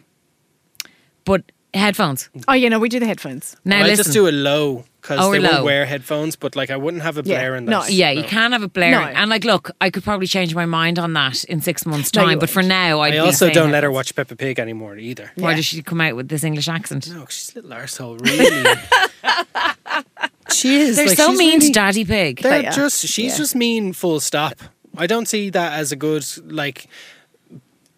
but 1.24 1.42
headphones. 1.74 2.28
Oh, 2.48 2.52
yeah, 2.54 2.68
no, 2.68 2.78
we 2.78 2.88
do 2.88 2.98
the 3.00 3.06
headphones. 3.06 3.56
Now 3.64 3.78
I 3.78 3.82
listen. 3.82 3.96
just 4.04 4.12
do 4.12 4.26
it 4.26 4.32
low 4.32 4.84
because 5.00 5.18
Oh, 5.20 5.30
they 5.32 5.38
low. 5.38 5.50
won't 5.52 5.64
wear 5.64 5.86
headphones, 5.86 6.34
but 6.36 6.56
like 6.56 6.68
I 6.70 6.76
wouldn't 6.76 7.02
have 7.04 7.16
a 7.16 7.22
Yeah, 7.24 7.36
blare 7.38 7.56
in 7.56 7.64
no, 7.64 7.80
that. 7.82 7.92
yeah, 7.92 8.10
you 8.10 8.24
can 8.24 8.52
have 8.52 8.62
a 8.62 8.68
blare, 8.68 8.90
No. 8.90 9.00
and 9.02 9.30
like, 9.30 9.44
look, 9.44 9.70
I 9.80 9.88
could 9.88 10.02
probably 10.04 10.26
change 10.26 10.54
my 10.54 10.66
mind 10.66 10.98
on 10.98 11.12
that 11.14 11.44
in 11.44 11.60
six 11.62 11.86
months' 11.86 12.12
No, 12.14 12.22
you 12.22 12.28
time. 12.30 12.38
but 12.38 12.50
for 12.50 12.58
won't. 12.60 12.68
now, 12.68 13.00
I'd 13.00 13.08
I 13.14 13.16
be 13.16 13.18
also 13.20 13.46
saying 13.46 13.54
don't 13.54 13.70
let 13.70 13.82
her 13.82 13.90
watch 13.90 14.14
Peppa 14.14 14.36
Pig 14.36 14.58
anymore 14.58 14.96
either. 14.98 15.30
Why 15.36 15.50
Yeah. 15.50 15.56
does 15.56 15.64
she 15.66 15.82
come 15.82 16.00
out 16.00 16.16
with 16.16 16.28
this 16.28 16.42
English 16.44 16.68
accent? 16.68 17.08
No, 17.10 17.20
'cause 17.20 17.34
she's 17.34 17.52
a 17.56 17.60
little 17.62 17.70
arsehole, 17.70 18.20
really. 18.20 18.78
she 20.52 20.80
is. 20.80 20.96
They're 20.96 21.06
like, 21.06 21.16
so 21.16 21.30
she's 21.30 21.38
mean 21.38 21.54
really- 21.58 21.66
to 21.68 21.72
Daddy 21.72 22.04
Pig. 22.04 22.40
They're 22.42 22.62
They 22.62 22.66
are. 22.68 22.72
just. 22.72 23.06
She's 23.06 23.32
Yeah. 23.32 23.38
just 23.38 23.54
mean. 23.54 23.92
Full 23.92 24.20
stop. 24.20 24.60
I 24.96 25.06
don't 25.06 25.26
see 25.28 25.50
that 25.50 25.72
as 25.78 25.92
a 25.92 25.96
good 25.96 26.24
like. 26.52 26.86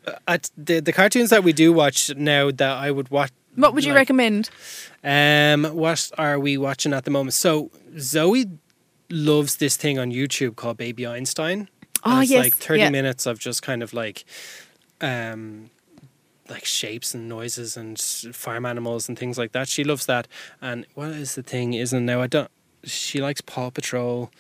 Uh, 0.07 0.13
At 0.27 0.51
the 0.57 0.81
the 0.81 0.93
cartoons 0.93 1.31
that 1.31 1.45
we 1.45 1.53
do 1.53 1.73
watch 1.73 2.15
now 2.17 2.51
that 2.51 2.77
I 2.77 2.91
would 2.91 3.11
watch. 3.11 3.31
What 3.55 3.75
would 3.75 3.85
you 3.85 3.93
like, 3.93 4.01
recommend? 4.01 4.51
Um, 5.05 5.65
what 5.77 6.11
are 6.17 6.39
we 6.39 6.57
watching 6.57 6.95
at 6.95 7.05
the 7.05 7.11
moment? 7.11 7.35
So 7.35 7.71
Zoe 7.99 8.47
loves 9.11 9.57
this 9.57 9.77
thing 9.77 9.99
on 9.99 10.11
YouTube 10.11 10.57
called 10.57 10.79
Baby 10.79 11.07
Einstein. 11.07 11.69
Oh, 12.03 12.21
it's 12.21 12.31
yes, 12.31 12.45
like 12.45 12.57
thirty 12.57 12.81
yeah. 12.81 12.91
minutes 12.91 13.27
of 13.27 13.39
just 13.39 13.63
kind 13.63 13.83
of 13.83 13.93
like, 13.93 14.25
um, 15.01 15.71
like 16.49 16.65
shapes 16.65 17.15
and 17.15 17.29
noises 17.29 17.77
and 17.77 18.01
farm 18.01 18.65
animals 18.65 19.09
and 19.09 19.19
things 19.19 19.37
like 19.37 19.53
that. 19.53 19.69
She 19.69 19.85
loves 19.85 20.07
that. 20.07 20.27
And 20.61 20.87
what 20.95 21.11
is 21.11 21.35
the 21.35 21.43
thing? 21.43 21.75
Isn't 21.75 22.07
now 22.07 22.23
I 22.23 22.27
don't. 22.27 22.51
She 22.85 23.21
likes 23.21 23.41
Paw 23.41 23.71
Patrol, 23.71 24.33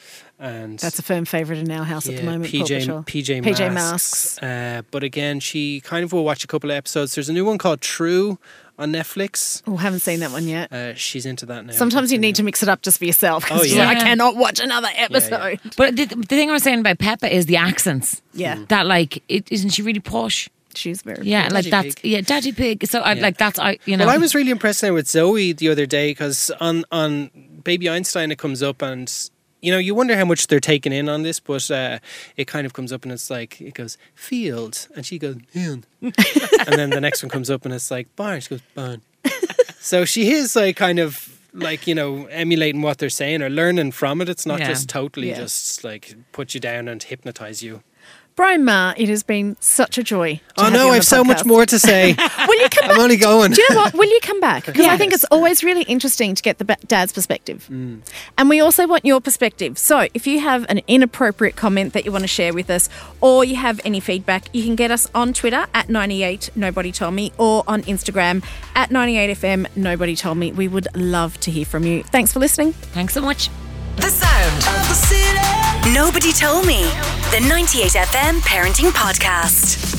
and 0.42 0.78
That's 0.78 0.98
a 0.98 1.02
firm 1.02 1.24
favourite 1.24 1.60
in 1.62 1.70
our 1.70 1.84
house 1.84 2.08
at 2.08 2.16
the 2.16 2.22
moment. 2.22 2.50
Paw 2.50 2.58
PJ 2.64 2.80
Patrol. 2.80 3.02
PJ 3.04 3.42
PJ 3.44 3.72
Masks. 3.72 4.40
Masks. 4.40 4.42
Uh, 4.42 4.82
but 4.90 5.02
again, 5.04 5.40
she 5.40 5.80
kind 5.80 6.04
of 6.04 6.12
will 6.12 6.24
watch 6.24 6.44
a 6.44 6.46
couple 6.46 6.70
of 6.70 6.76
episodes. 6.76 7.14
There's 7.14 7.28
a 7.28 7.32
new 7.32 7.44
one 7.44 7.58
called 7.58 7.80
True 7.80 8.38
on 8.78 8.92
Netflix. 8.92 9.62
Oh, 9.66 9.76
haven't 9.76 10.00
seen 10.00 10.20
that 10.20 10.32
one 10.32 10.48
yet. 10.48 10.72
Uh, 10.72 10.94
she's 10.94 11.24
into 11.26 11.46
that 11.46 11.64
now. 11.66 11.72
Sometimes 11.72 12.10
you 12.10 12.18
need 12.18 12.34
to 12.36 12.42
mix 12.42 12.62
it 12.62 12.68
up 12.68 12.82
just 12.82 12.98
for 12.98 13.04
yourself. 13.04 13.46
'cause 13.46 13.60
Oh, 13.60 13.64
you're 13.64 13.76
yeah. 13.78 13.86
like, 13.86 13.98
I 13.98 14.00
cannot 14.00 14.36
watch 14.36 14.58
another 14.60 14.88
episode. 14.96 15.60
But 15.76 15.96
the, 15.96 16.06
the 16.06 16.22
thing 16.26 16.50
I 16.50 16.54
was 16.54 16.62
saying 16.62 16.80
about 16.80 16.98
Peppa 16.98 17.32
is 17.34 17.46
the 17.46 17.56
accents. 17.56 18.20
Yeah. 18.34 18.64
That 18.68 18.86
like, 18.86 19.22
it, 19.28 19.46
isn't 19.52 19.70
she 19.70 19.82
really 19.82 20.00
posh? 20.00 20.48
She's 20.74 21.02
very 21.02 21.26
Yeah, 21.26 21.42
like 21.52 21.66
Daddy 21.66 21.70
that's 21.70 21.94
Pig. 21.96 22.10
yeah, 22.10 22.20
Daddy 22.22 22.50
Pig. 22.52 22.86
So 22.86 23.00
I 23.00 23.12
Yeah. 23.12 23.20
like 23.22 23.36
that's 23.36 23.58
I 23.58 23.78
you 23.84 23.94
know. 23.94 24.06
Well, 24.06 24.14
I 24.14 24.18
was 24.18 24.34
really 24.34 24.50
impressed 24.50 24.82
now 24.82 24.94
with 24.94 25.06
Zoe 25.06 25.52
the 25.52 25.68
other 25.68 25.84
day 25.84 26.12
because 26.12 26.50
on 26.60 26.86
on 26.90 27.30
Baby 27.62 27.90
Einstein 27.90 28.32
it 28.32 28.38
comes 28.38 28.62
up 28.62 28.80
and 28.80 29.12
you 29.62 29.72
know 29.72 29.78
you 29.78 29.94
wonder 29.94 30.16
how 30.16 30.24
much 30.26 30.48
they're 30.48 30.60
taking 30.60 30.92
in 30.92 31.08
on 31.08 31.22
this, 31.22 31.40
but 31.40 31.70
uh, 31.70 31.98
it 32.36 32.46
kind 32.46 32.66
of 32.66 32.72
comes 32.74 32.92
up 32.92 33.04
and 33.04 33.12
it's 33.12 33.30
like 33.30 33.60
it 33.60 33.74
goes 33.74 33.96
field 34.14 34.88
and 34.94 35.06
she 35.06 35.18
goes 35.18 35.36
field, 35.48 35.86
and 36.02 36.12
then 36.76 36.90
the 36.90 37.00
next 37.00 37.22
one 37.22 37.30
comes 37.30 37.48
up 37.48 37.64
and 37.64 37.72
it's 37.72 37.90
like 37.90 38.14
barn. 38.16 38.40
She 38.40 38.50
goes 38.50 38.62
barn. 38.74 39.00
So 39.80 40.04
she 40.04 40.30
is 40.30 40.54
like 40.54 40.76
kind 40.76 41.00
of 41.00 41.38
like 41.52 41.88
you 41.88 41.94
know 41.94 42.26
emulating 42.26 42.82
what 42.82 42.98
they're 42.98 43.10
saying 43.10 43.42
or 43.42 43.50
learning 43.50 43.90
from 43.92 44.20
it. 44.20 44.28
It's 44.28 44.46
not 44.46 44.60
Yeah. 44.60 44.68
just 44.68 44.88
totally 44.88 45.30
Yeah. 45.30 45.38
just 45.38 45.82
like 45.82 46.14
put 46.30 46.54
you 46.54 46.60
down 46.60 46.86
and 46.88 47.02
hypnotize 47.02 47.64
you. 47.64 47.82
Brian 48.34 48.64
Ma, 48.64 48.94
it 48.96 49.08
has 49.10 49.22
been 49.22 49.56
such 49.60 49.98
a 49.98 50.02
joy. 50.02 50.36
to 50.36 50.42
Oh 50.56 50.64
have 50.64 50.72
you 50.72 50.78
no, 50.78 50.86
on 50.86 50.92
I 50.92 50.94
have 50.96 51.04
so 51.04 51.22
much 51.22 51.44
more 51.44 51.66
to 51.66 51.78
say. 51.78 52.14
Will 52.48 52.60
you 52.60 52.68
come 52.70 52.88
Back? 52.88 52.90
I'm 52.92 53.00
only 53.00 53.16
going. 53.16 53.52
Do 53.52 53.60
you 53.60 53.68
know 53.70 53.76
what? 53.82 53.94
Will 53.94 54.08
you 54.08 54.20
come 54.22 54.40
back? 54.40 54.64
Because 54.72 54.86
I 54.86 54.96
think 54.96 55.12
it's 55.12 55.24
always 55.24 55.62
really 55.62 55.82
interesting 55.82 56.34
to 56.34 56.42
get 56.42 56.58
the 56.58 56.64
dad's 56.86 57.12
perspective. 57.12 57.68
Mm. 57.70 58.00
And 58.38 58.48
we 58.48 58.60
also 58.60 58.86
want 58.86 59.04
your 59.04 59.20
perspective. 59.20 59.78
So 59.78 60.08
if 60.14 60.26
you 60.26 60.40
have 60.40 60.64
an 60.70 60.80
inappropriate 60.88 61.56
comment 61.56 61.92
that 61.92 62.04
you 62.06 62.12
want 62.12 62.22
to 62.22 62.28
share 62.28 62.54
with 62.54 62.70
us, 62.70 62.88
or 63.20 63.44
you 63.44 63.56
have 63.56 63.80
any 63.84 64.00
feedback, 64.00 64.44
you 64.54 64.64
can 64.64 64.76
get 64.76 64.90
us 64.90 65.08
on 65.14 65.32
Twitter 65.34 65.66
at 65.74 65.90
98 65.90 66.50
Nobody 66.56 66.90
Told 66.90 67.14
Me, 67.14 67.32
or 67.38 67.64
on 67.66 67.82
Instagram 67.82 68.42
at 68.74 68.88
98FM 68.88 69.66
Nobody 69.76 70.16
Told 70.16 70.38
Me. 70.38 70.52
We 70.52 70.68
would 70.68 70.88
love 70.96 71.38
to 71.40 71.50
hear 71.50 71.66
from 71.66 71.84
you. 71.84 72.02
Thanks 72.04 72.32
for 72.32 72.38
listening. 72.40 72.72
Thanks 72.72 73.12
so 73.14 73.20
much. 73.20 73.50
The 73.96 74.08
sound 74.08 74.56
of 74.56 74.88
the 74.88 74.94
city. 74.94 75.41
Nobody 75.90 76.30
told 76.32 76.64
me. 76.64 76.82
The 77.32 77.44
98 77.48 77.92
FM 77.94 78.40
Parenting 78.42 78.92
Podcast. 78.92 79.91